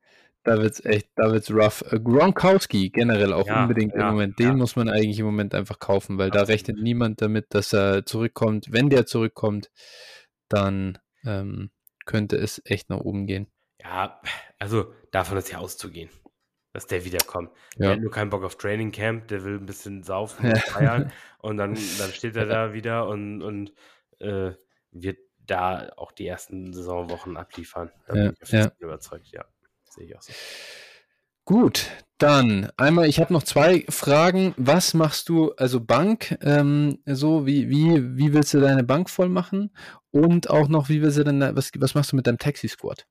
[0.49, 1.83] da wird's echt, da wird's rough.
[1.93, 4.39] Äh, Gronkowski generell auch ja, unbedingt ja, im Moment.
[4.39, 4.55] Den ja.
[4.55, 6.49] muss man eigentlich im Moment einfach kaufen, weil Absolut.
[6.49, 8.67] da rechnet niemand damit, dass er zurückkommt.
[8.71, 9.71] Wenn der zurückkommt,
[10.49, 11.71] dann ähm,
[12.07, 13.47] könnte es echt nach oben gehen.
[13.83, 14.21] Ja,
[14.59, 16.11] also davon ist ja auszugehen,
[16.73, 17.51] dass der wiederkommt.
[17.77, 17.87] Ja.
[17.87, 21.13] Der hat nur keinen Bock auf Training Camp, der will ein bisschen saufen und feiern
[21.39, 23.73] und dann, dann steht er da wieder und, und
[24.21, 24.53] äh,
[24.91, 27.91] wird da auch die ersten Saisonwochen abliefern.
[28.07, 28.71] Da bin ich ja.
[28.79, 29.45] Überzeugt, ja.
[29.99, 30.33] Sehe ich auch so.
[31.45, 34.55] Gut, dann einmal, ich habe noch zwei Fragen.
[34.57, 39.29] Was machst du, also Bank, ähm, so, wie, wie, wie willst du deine Bank voll
[39.29, 39.71] machen?
[40.11, 43.07] Und auch noch, wie willst du denn, was, was machst du mit deinem Taxi-Squad?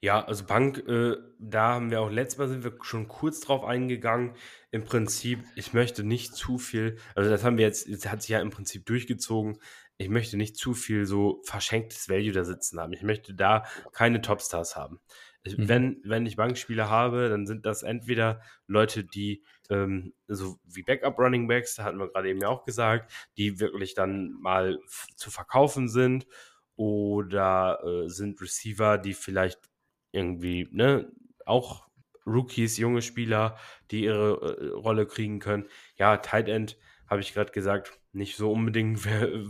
[0.00, 3.64] Ja, also Bank, äh, da haben wir auch letztes Mal sind wir schon kurz drauf
[3.64, 4.34] eingegangen.
[4.70, 8.30] Im Prinzip, ich möchte nicht zu viel, also das haben wir jetzt, jetzt hat sich
[8.30, 9.58] ja im Prinzip durchgezogen.
[9.98, 12.92] Ich möchte nicht zu viel so verschenktes Value da sitzen haben.
[12.92, 15.00] Ich möchte da keine Topstars haben.
[15.54, 15.68] Mhm.
[15.68, 21.18] wenn, wenn ich Bankspieler habe, dann sind das entweder Leute, die ähm, so wie Backup
[21.18, 24.78] Running Backs, da hatten wir gerade eben ja auch gesagt, die wirklich dann mal
[25.16, 26.26] zu verkaufen sind
[26.76, 29.70] oder äh, sind Receiver, die vielleicht
[30.12, 31.10] irgendwie, ne,
[31.44, 31.86] auch
[32.26, 33.56] Rookies, junge Spieler,
[33.90, 35.68] die ihre äh, Rolle kriegen können.
[35.96, 36.76] Ja, Tight End,
[37.08, 39.44] habe ich gerade gesagt, nicht so unbedingt wer-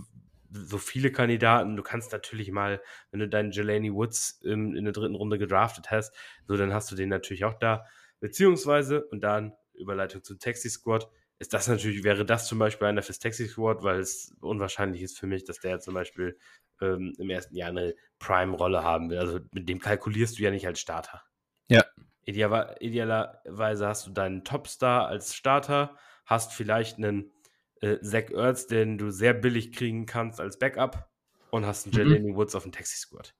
[0.51, 1.77] so viele Kandidaten.
[1.77, 5.90] Du kannst natürlich mal, wenn du deinen Jelani Woods ähm, in der dritten Runde gedraftet
[5.90, 6.14] hast,
[6.47, 7.85] so dann hast du den natürlich auch da.
[8.20, 11.09] Beziehungsweise, und dann Überleitung zum Taxi Squad,
[11.39, 15.18] ist das natürlich, wäre das zum Beispiel einer fürs Taxi Squad, weil es unwahrscheinlich ist
[15.18, 16.39] für mich, dass der zum Beispiel
[16.81, 19.18] ähm, im ersten Jahr eine Prime-Rolle haben will.
[19.18, 21.23] Also mit dem kalkulierst du ja nicht als Starter.
[21.68, 21.85] Ja.
[22.23, 27.32] Ideal, idealerweise hast du deinen Topstar als Starter, hast vielleicht einen
[27.81, 31.11] äh, Zach Ertz, den du sehr billig kriegen kannst als Backup
[31.51, 32.12] und hast einen Mhm.
[32.12, 33.35] Jelani Woods auf dem Taxi Squad.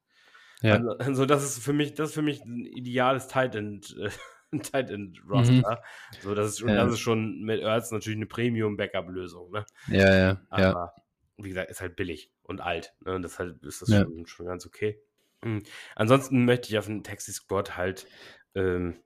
[0.63, 0.75] Ja.
[0.75, 4.11] Also, also das ist für mich, das ist für mich ein ideales Tight End, äh,
[4.73, 5.83] Tight End Roster.
[6.23, 6.75] So, das ist schon, Mhm.
[6.77, 6.85] Ja.
[6.85, 9.65] das ist schon mit Ertz natürlich eine Premium Backup Lösung, ne?
[9.89, 10.41] Ja, ja, ja.
[10.51, 10.95] Aber
[11.39, 12.95] wie gesagt, ist halt billig und alt.
[13.05, 13.15] Ne?
[13.15, 14.03] Und deshalb ist das Ja.
[14.05, 14.99] schon, schon ganz okay.
[15.43, 15.63] Mhm.
[15.95, 18.07] Ansonsten möchte ich auf dem Taxi Squad halt,
[18.55, 18.97] ähm,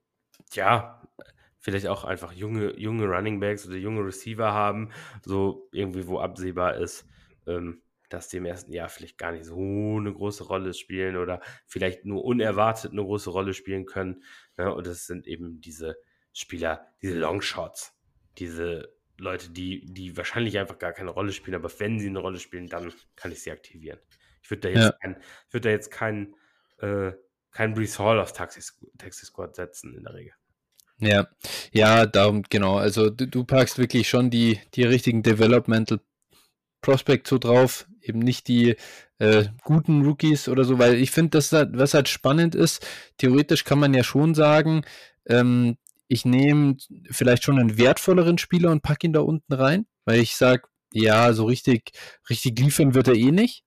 [0.53, 1.03] ja,
[1.61, 4.91] vielleicht auch einfach junge, junge Running Backs oder junge Receiver haben,
[5.25, 7.07] so irgendwie, wo absehbar ist,
[7.47, 11.41] ähm, dass die im ersten Jahr vielleicht gar nicht so eine große Rolle spielen oder
[11.67, 14.25] vielleicht nur unerwartet eine große Rolle spielen können.
[14.57, 14.75] Ne?
[14.75, 15.97] Und das sind eben diese
[16.33, 17.97] Spieler, diese Longshots,
[18.39, 22.39] diese Leute, die, die wahrscheinlich einfach gar keine Rolle spielen, aber wenn sie eine Rolle
[22.41, 24.01] spielen, dann kann ich sie aktivieren.
[24.43, 24.93] Ich würde da jetzt Ja.
[25.01, 26.35] kein, ich würde da jetzt keinen
[26.79, 27.13] äh,
[27.51, 28.61] kein Brees Hall auf Taxi,
[28.99, 30.35] Taxi Squad setzen in der Regel.
[31.01, 31.27] Ja,
[31.73, 32.77] ja, darum, genau.
[32.77, 36.01] Also du, du packst wirklich schon die, die richtigen Developmental
[36.83, 38.77] Prospect so drauf, eben nicht die
[39.19, 42.87] äh, guten Rookies oder so, weil ich finde, dass halt, was halt spannend ist,
[43.19, 44.83] theoretisch kann man ja schon sagen,
[45.27, 45.77] ähm,
[46.09, 46.77] ich nehme
[47.11, 51.33] vielleicht schon einen wertvolleren Spieler und packe ihn da unten rein, weil ich sage, ja,
[51.35, 51.93] so richtig,
[52.31, 53.65] richtig liefern wird er eh nicht,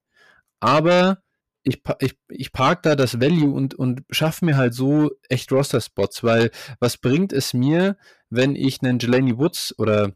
[0.62, 1.23] aber
[1.64, 6.24] ich, ich, ich park da das Value und, und schaffe mir halt so echt Roster-Spots,
[6.24, 7.98] weil was bringt es mir,
[8.30, 10.14] wenn ich einen Jelani Woods oder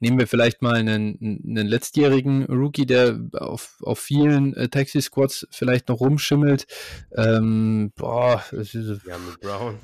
[0.00, 5.88] nehmen wir vielleicht mal einen, einen letztjährigen Rookie, der auf, auf vielen äh, Taxi-Squads vielleicht
[5.88, 6.66] noch rumschimmelt.
[7.16, 9.78] Ähm, boah, ist, Ja, mit Brown.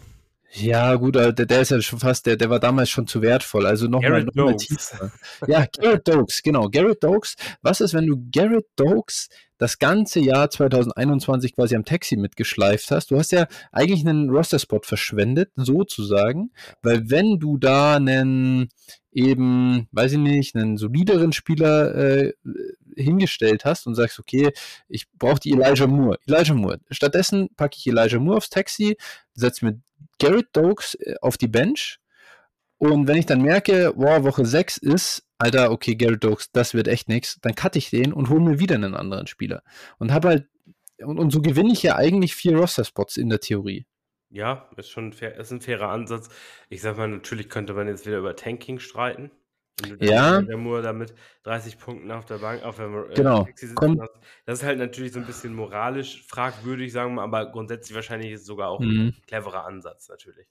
[0.54, 3.66] Ja, gut, der, der ist ja schon fast, der, der war damals schon zu wertvoll.
[3.66, 5.10] Also nochmal noch mal tiefer.
[5.46, 6.68] Ja, Garrett Dokes, genau.
[6.68, 7.36] Garrett Dokes.
[7.62, 13.10] Was ist, wenn du Garrett Dokes das ganze Jahr 2021 quasi am Taxi mitgeschleift hast?
[13.10, 16.50] Du hast ja eigentlich einen Roster-Spot verschwendet, sozusagen.
[16.82, 18.68] Weil wenn du da einen
[19.10, 22.32] eben, weiß ich nicht, einen solideren Spieler äh,
[22.96, 24.52] hingestellt hast und sagst, okay,
[24.88, 26.18] ich brauche die Elijah Moore.
[26.26, 26.80] Elijah Moore.
[26.90, 28.96] Stattdessen packe ich Elijah Moore aufs Taxi,
[29.34, 29.80] setze mir
[30.18, 31.98] Garrett Dokes äh, auf die Bench
[32.82, 36.88] und wenn ich dann merke, wow, Woche 6 ist, Alter, okay, Garrett Dokes, das wird
[36.88, 39.62] echt nichts, dann cutte ich den und hole mir wieder einen anderen Spieler.
[40.00, 40.48] Und habe halt,
[40.98, 43.86] und, und so gewinne ich ja eigentlich vier Roster-Spots in der Theorie.
[44.30, 46.28] Ja, ist schon fair, ist ein fairer Ansatz.
[46.70, 49.30] Ich sag mal, natürlich könnte man jetzt wieder über Tanking streiten.
[49.80, 50.42] Wenn du Ja.
[50.42, 53.46] der Moore da mit 30 Punkten auf der Bank, auf der äh, Genau.
[53.46, 54.10] Hast.
[54.44, 58.42] Das ist halt natürlich so ein bisschen moralisch fragwürdig, sagen wir, aber grundsätzlich wahrscheinlich ist
[58.42, 59.14] es sogar auch Mhm.
[59.16, 60.46] ein cleverer Ansatz, natürlich.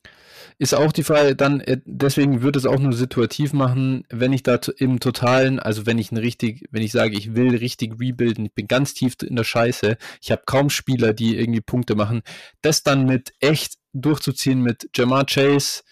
[0.58, 4.44] Ist auch die Frage, dann, äh, deswegen würde es auch nur situativ machen, wenn ich
[4.44, 8.46] da im Totalen, also wenn ich ein richtig, wenn ich sage, ich will richtig rebuilden,
[8.46, 12.22] ich bin ganz tief in der Scheiße, ich habe kaum Spieler, die irgendwie Punkte machen,
[12.62, 15.84] das dann mit echt durchzuziehen mit Jamar Chase,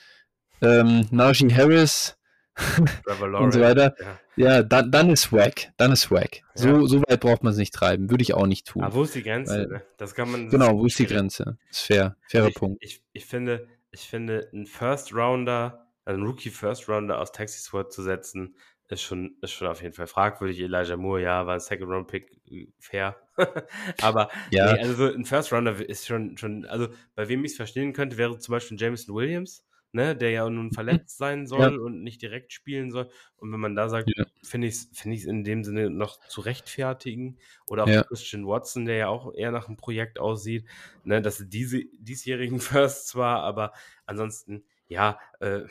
[0.61, 2.15] ähm, Najee Harris
[3.39, 4.19] und so weiter, Ja.
[4.35, 6.41] ja, dann, dann ist wack, dann ist wack.
[6.53, 6.87] So, Ja.
[6.87, 8.83] so weit braucht man es nicht treiben, würde ich auch nicht tun.
[8.83, 9.53] Aber wo ist die Grenze?
[9.59, 9.81] Weil- ne?
[9.97, 10.43] Das kann man.
[10.45, 11.05] das genau, wo ist die.
[11.07, 11.57] Grenze?
[11.69, 12.83] Ist fair, fairer ich, Punkt.
[12.83, 17.59] Ich, ich, finde, ich finde, ein First Rounder, also ein Rookie First Rounder aus Taxi
[17.59, 18.55] Squad zu setzen,
[18.89, 20.59] ist schon, ist schon auf jeden Fall fragwürdig.
[20.61, 22.41] Elijah Moore, ja, war ein Second Round Pick
[22.79, 23.15] fair.
[24.01, 24.73] Aber Ja.
[24.73, 27.93] nee, also so ein First Rounder ist schon, schon, also bei wem ich es verstehen
[27.93, 31.79] könnte, wäre zum Beispiel Jameson Williams, ne, der ja nun verletzt sein soll ja.
[31.79, 33.09] und nicht direkt spielen soll.
[33.37, 34.25] Und wenn man da sagt, ja.
[34.43, 37.37] finde ich es find in dem Sinne noch zu rechtfertigen.
[37.67, 38.03] Oder auch ja.
[38.03, 40.65] Christian Watson, der ja auch eher nach einem Projekt aussieht,
[41.03, 43.73] ne, dass diese diesjährigen First zwar, aber
[44.05, 45.61] ansonsten, ja, äh,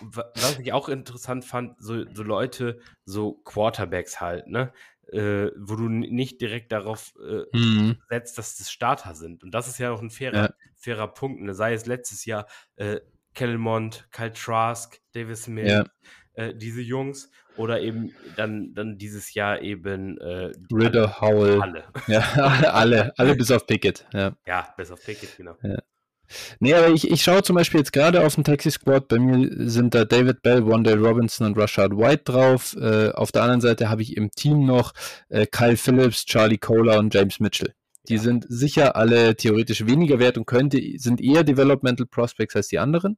[0.00, 4.72] was ich auch interessant fand, so, so Leute, so Quarterbacks halt, ne?
[5.12, 7.98] Äh, wo du nicht direkt darauf äh, mhm.
[8.08, 9.44] setzt, dass das Starter sind.
[9.44, 11.42] Und das ist ja auch ein fairer, fairer Punkt.
[11.42, 11.54] Ne?
[11.54, 12.46] Sei es letztes Jahr
[12.76, 13.00] äh,
[13.34, 15.84] Kellermont, Kyle Trask, Davis Smith, ja.
[16.34, 21.60] äh, diese Jungs oder eben dann, dann dieses Jahr eben äh, Ritter, Howell.
[21.60, 21.84] Alle.
[22.06, 22.20] Ja,
[22.72, 24.06] alle, alle bis auf Pickett.
[24.12, 25.56] Ja, ja bis auf Pickett, genau.
[25.62, 25.78] Ja.
[26.58, 29.08] Nee, aber ich, ich schaue zum Beispiel jetzt gerade auf den Taxi Squad.
[29.08, 32.74] Bei mir sind da David Bell, Wondell Robinson und Rashad White drauf.
[32.80, 34.92] Äh, auf der anderen Seite habe ich im Team noch
[35.28, 37.74] äh, Kyle Phillips, Charlie Kohler und James Mitchell.
[38.08, 38.22] Die ja.
[38.22, 43.16] sind sicher alle theoretisch weniger wert und könnte, sind eher Developmental Prospects als die anderen.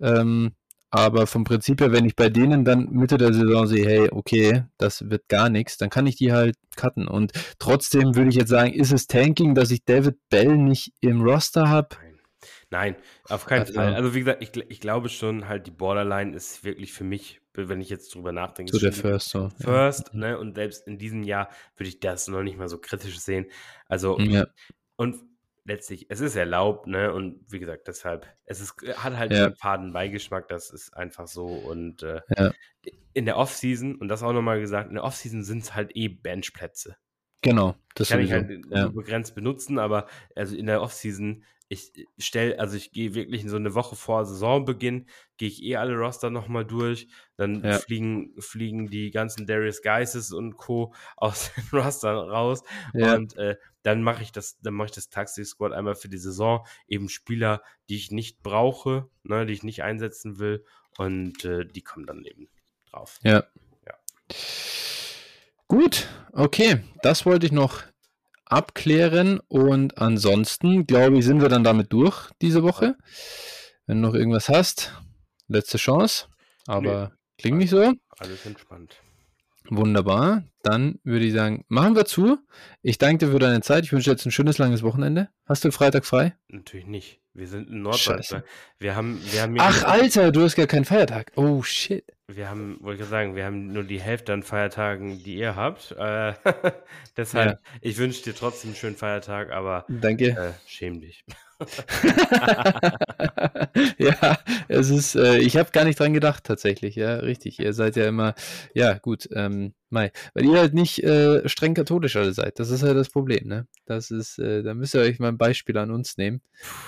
[0.00, 0.52] Ähm,
[0.90, 4.64] aber vom Prinzip her, wenn ich bei denen dann Mitte der Saison sehe, hey, okay,
[4.76, 7.06] das wird gar nichts, dann kann ich die halt cutten.
[7.06, 11.22] Und trotzdem würde ich jetzt sagen, ist es Tanking, dass ich David Bell nicht im
[11.22, 11.96] Roster habe?
[12.70, 12.96] Nein,
[13.28, 13.94] auf keinen also, Fall.
[13.94, 17.80] Also wie gesagt, ich, ich glaube schon, halt die Borderline ist wirklich für mich, wenn
[17.80, 18.72] ich jetzt drüber nachdenke.
[18.72, 19.50] Zu der First, so.
[19.58, 20.18] First, ja.
[20.18, 20.38] ne?
[20.38, 23.46] Und selbst in diesem Jahr würde ich das noch nicht mal so kritisch sehen.
[23.86, 24.46] Also, ja.
[24.96, 25.16] und
[25.64, 27.12] letztlich, es ist erlaubt, ne?
[27.12, 29.46] Und wie gesagt, deshalb, es ist, hat halt ja.
[29.46, 31.46] einen faden Beigeschmack, das ist einfach so.
[31.46, 32.52] Und äh, ja.
[33.14, 36.06] in der Offseason, und das auch nochmal gesagt, in der Offseason sind es halt eh
[36.06, 36.96] Benchplätze.
[37.42, 38.88] Genau, das kann ich halt ja.
[38.88, 40.06] begrenzt benutzen, aber
[40.36, 41.42] also in der Offseason
[41.72, 45.06] ich stelle, also ich gehe wirklich in so eine Woche vor Saisonbeginn,
[45.36, 47.06] gehe ich eh alle Roster nochmal durch.
[47.36, 47.78] Dann ja.
[47.78, 50.92] fliegen, fliegen die ganzen Darius Geises und Co.
[51.16, 52.64] aus den Rostern raus.
[52.92, 53.14] Ja.
[53.14, 56.18] Und äh, dann mache ich das, dann mache ich das Taxi Squad einmal für die
[56.18, 56.66] Saison.
[56.88, 60.64] Eben Spieler, die ich nicht brauche, ne, die ich nicht einsetzen will.
[60.98, 62.48] Und äh, die kommen dann eben
[62.90, 63.20] drauf.
[63.22, 63.44] Ja.
[63.86, 63.94] ja.
[65.68, 66.82] Gut, okay.
[67.02, 67.84] Das wollte ich noch
[68.50, 69.40] abklären.
[69.48, 72.96] Und ansonsten, glaube ich, sind wir dann damit durch diese Woche.
[73.86, 74.92] Wenn du noch irgendwas hast,
[75.48, 76.26] letzte Chance.
[76.66, 77.14] Aber nee.
[77.38, 77.92] klingt nicht so.
[78.18, 78.96] Alles entspannt.
[79.68, 80.44] Wunderbar.
[80.62, 82.38] Dann würde ich sagen, machen wir zu.
[82.82, 83.84] Ich danke dir für deine Zeit.
[83.84, 85.28] Ich wünsche dir jetzt ein schönes langes Wochenende.
[85.46, 86.34] Hast du Freitag frei?
[86.48, 87.20] Natürlich nicht.
[87.40, 88.44] Wir sind in Norddeutschland.
[88.78, 91.32] Wir haben, wir haben Ach, Alter, du hast gar keinen Feiertag.
[91.36, 92.04] Oh, shit.
[92.28, 95.92] Wir haben, wollte ich sagen, wir haben nur die Hälfte an Feiertagen, die ihr habt.
[95.92, 96.34] Äh,
[97.16, 97.58] deshalb, ja.
[97.80, 100.28] ich wünsche dir trotzdem einen schönen Feiertag, aber Danke.
[100.28, 101.24] Äh, schäm dich.
[103.98, 104.38] ja,
[104.68, 107.58] es ist, äh, ich habe gar nicht dran gedacht tatsächlich, ja, richtig.
[107.58, 108.34] Ihr seid ja immer,
[108.74, 112.60] ja, gut, ähm, Mai, weil ihr halt nicht äh, streng katholisch alle seid.
[112.60, 113.66] Das ist ja das Problem, ne?
[113.86, 116.42] Das ist, äh, da müsst ihr euch mal ein Beispiel an uns nehmen,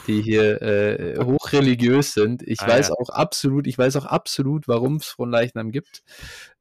[0.06, 2.42] die hier äh, hochreligiös sind.
[2.42, 2.94] Ich ah, weiß ja.
[2.94, 6.04] auch absolut, ich weiß auch absolut, warum es von Leichnam gibt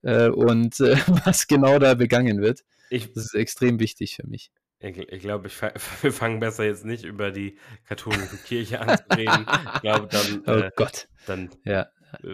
[0.02, 2.62] äh, und äh, was genau da begangen wird.
[2.90, 4.52] Ich, das ist extrem wichtig für mich.
[4.82, 5.62] Ich, ich glaube, ich,
[6.02, 9.46] wir fangen besser jetzt nicht über die katholische Kirche an zu reden.
[9.76, 11.08] Ich glaube, dann, oh äh, Gott.
[11.28, 11.88] dann ja.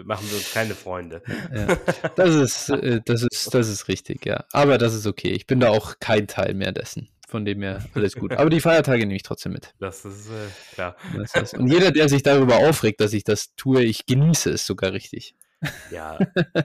[0.04, 1.22] machen wir uns keine Freunde.
[1.54, 1.76] Ja.
[2.16, 4.44] Das, ist, äh, das, ist, das ist richtig, ja.
[4.52, 5.30] Aber das ist okay.
[5.30, 7.08] Ich bin da auch kein Teil mehr dessen.
[7.28, 8.32] Von dem her alles gut.
[8.32, 9.74] Aber die Feiertage nehme ich trotzdem mit.
[9.78, 10.96] Das ist äh, klar.
[11.14, 14.64] Das ist, und jeder, der sich darüber aufregt, dass ich das tue, ich genieße es
[14.64, 15.34] sogar richtig.
[15.90, 16.18] Ja,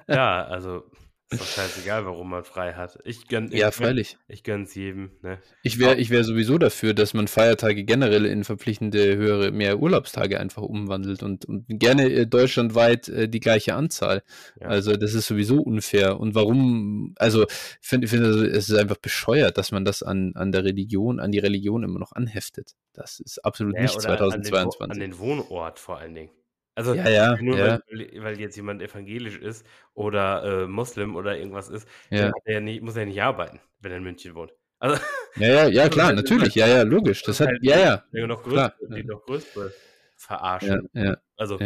[0.07, 0.89] ja, also
[1.29, 2.99] ist doch scheißegal, warum man frei hat.
[3.03, 4.17] Ich gönn, ja, ich, freilich.
[4.27, 5.11] Ich gönn's jedem.
[5.21, 5.39] Ne?
[5.63, 10.39] Ich wäre ich wär sowieso dafür, dass man Feiertage generell in verpflichtende höhere, mehr Urlaubstage
[10.39, 14.23] einfach umwandelt und, und gerne äh, deutschlandweit äh, die gleiche Anzahl.
[14.59, 14.67] Ja.
[14.67, 16.19] Also das ist sowieso unfair.
[16.19, 20.33] Und warum, also ich finde, find, also, es ist einfach bescheuert, dass man das an,
[20.35, 22.75] an der Religion, an die Religion immer noch anheftet.
[22.93, 24.81] Das ist absolut ja, nicht 2022.
[24.81, 26.31] An den, an den Wohnort vor allen Dingen.
[26.75, 27.79] Also ja, ja, nur ja.
[27.89, 32.31] Weil, weil, jetzt jemand evangelisch ist oder äh, Muslim oder irgendwas ist, ja.
[32.45, 34.53] Er nicht, muss er nicht arbeiten, wenn er in München wohnt.
[34.79, 35.01] Also,
[35.37, 37.21] ja, ja, ja, klar, natürlich, ja, ja, logisch.
[37.21, 38.03] Das, hat, halt ja, ja.
[38.11, 39.71] Die noch größere, die noch größere
[40.17, 40.89] verarschen.
[41.37, 41.59] Also,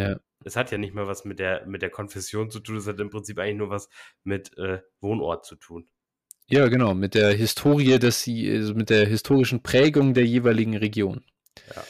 [0.44, 3.00] es hat ja nicht mal was mit der, mit der Konfession zu tun, es hat
[3.00, 3.90] im Prinzip eigentlich nur was
[4.24, 5.88] mit äh, Wohnort zu tun.
[6.50, 11.26] Ja, genau, mit der Historie, des, also mit der historischen Prägung der jeweiligen Region.
[11.76, 11.84] Ja.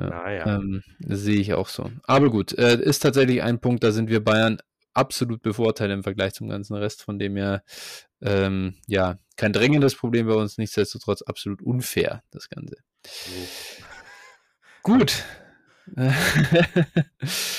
[0.00, 0.56] Ja, ah, ja.
[0.56, 1.90] Ähm, sehe ich auch so.
[2.04, 4.58] Aber gut, äh, ist tatsächlich ein Punkt, da sind wir Bayern
[4.94, 7.62] absolut bevorteilt im Vergleich zum ganzen Rest, von dem her,
[8.20, 12.76] ähm, ja, kein drängendes Problem bei uns, nichtsdestotrotz absolut unfair, das Ganze.
[13.06, 13.82] Oh.
[14.82, 15.24] Gut.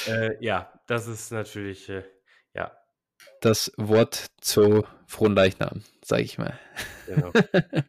[0.08, 2.04] äh, ja, das ist natürlich, äh.
[3.42, 6.58] Das Wort zu frohen Leichnam, sage ich mal.
[7.08, 7.32] Genau.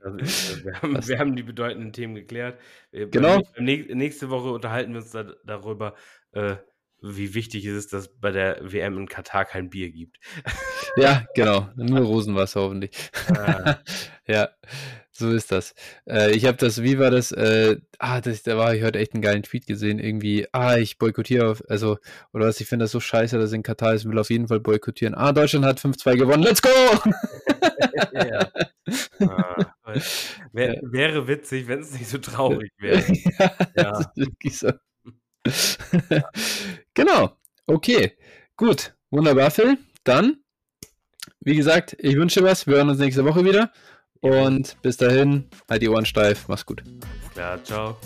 [0.02, 2.58] Also, wir, haben, wir, haben, die bedeutenden Themen geklärt.
[2.90, 3.40] Genau.
[3.58, 5.94] Nächste Woche unterhalten wir uns da, darüber,
[6.32, 6.56] äh,
[7.02, 10.18] wie wichtig ist es, dass bei der WM in Katar kein Bier gibt.
[10.96, 11.68] Ja, genau.
[11.76, 12.90] Nur Rosenwasser hoffentlich.
[13.36, 13.78] Ah.
[14.26, 14.48] ja,
[15.12, 15.74] so ist das.
[16.08, 17.32] Äh, ich habe das, wie war das?
[17.32, 19.98] Äh, ah, das, da war ich heute echt einen geilen Tweet gesehen.
[19.98, 21.98] Irgendwie, ah, ich boykottiere, also,
[22.32, 24.60] oder was, ich finde das so scheiße, dass in Katar ist, will auf jeden Fall
[24.60, 25.14] boykottieren.
[25.14, 26.70] Ah, Deutschland hat 5-2 gewonnen, let's go!
[28.14, 28.50] ja.
[29.20, 29.66] ah,
[30.52, 33.04] wär, wäre witzig, wenn es nicht so traurig wäre.
[33.38, 34.12] ja, ja.
[34.16, 34.72] Wirklich so.
[36.94, 37.36] genau.
[37.66, 38.16] Okay.
[38.56, 38.94] Gut.
[39.10, 39.76] Wunderbar, Phil.
[40.04, 40.38] Dann,
[41.40, 42.66] wie gesagt, ich wünsche was.
[42.66, 43.72] Wir hören uns nächste Woche wieder.
[44.22, 46.46] Und bis dahin, halt die Ohren steif.
[46.48, 46.82] Mach's gut.
[47.34, 47.96] Klar, ciao.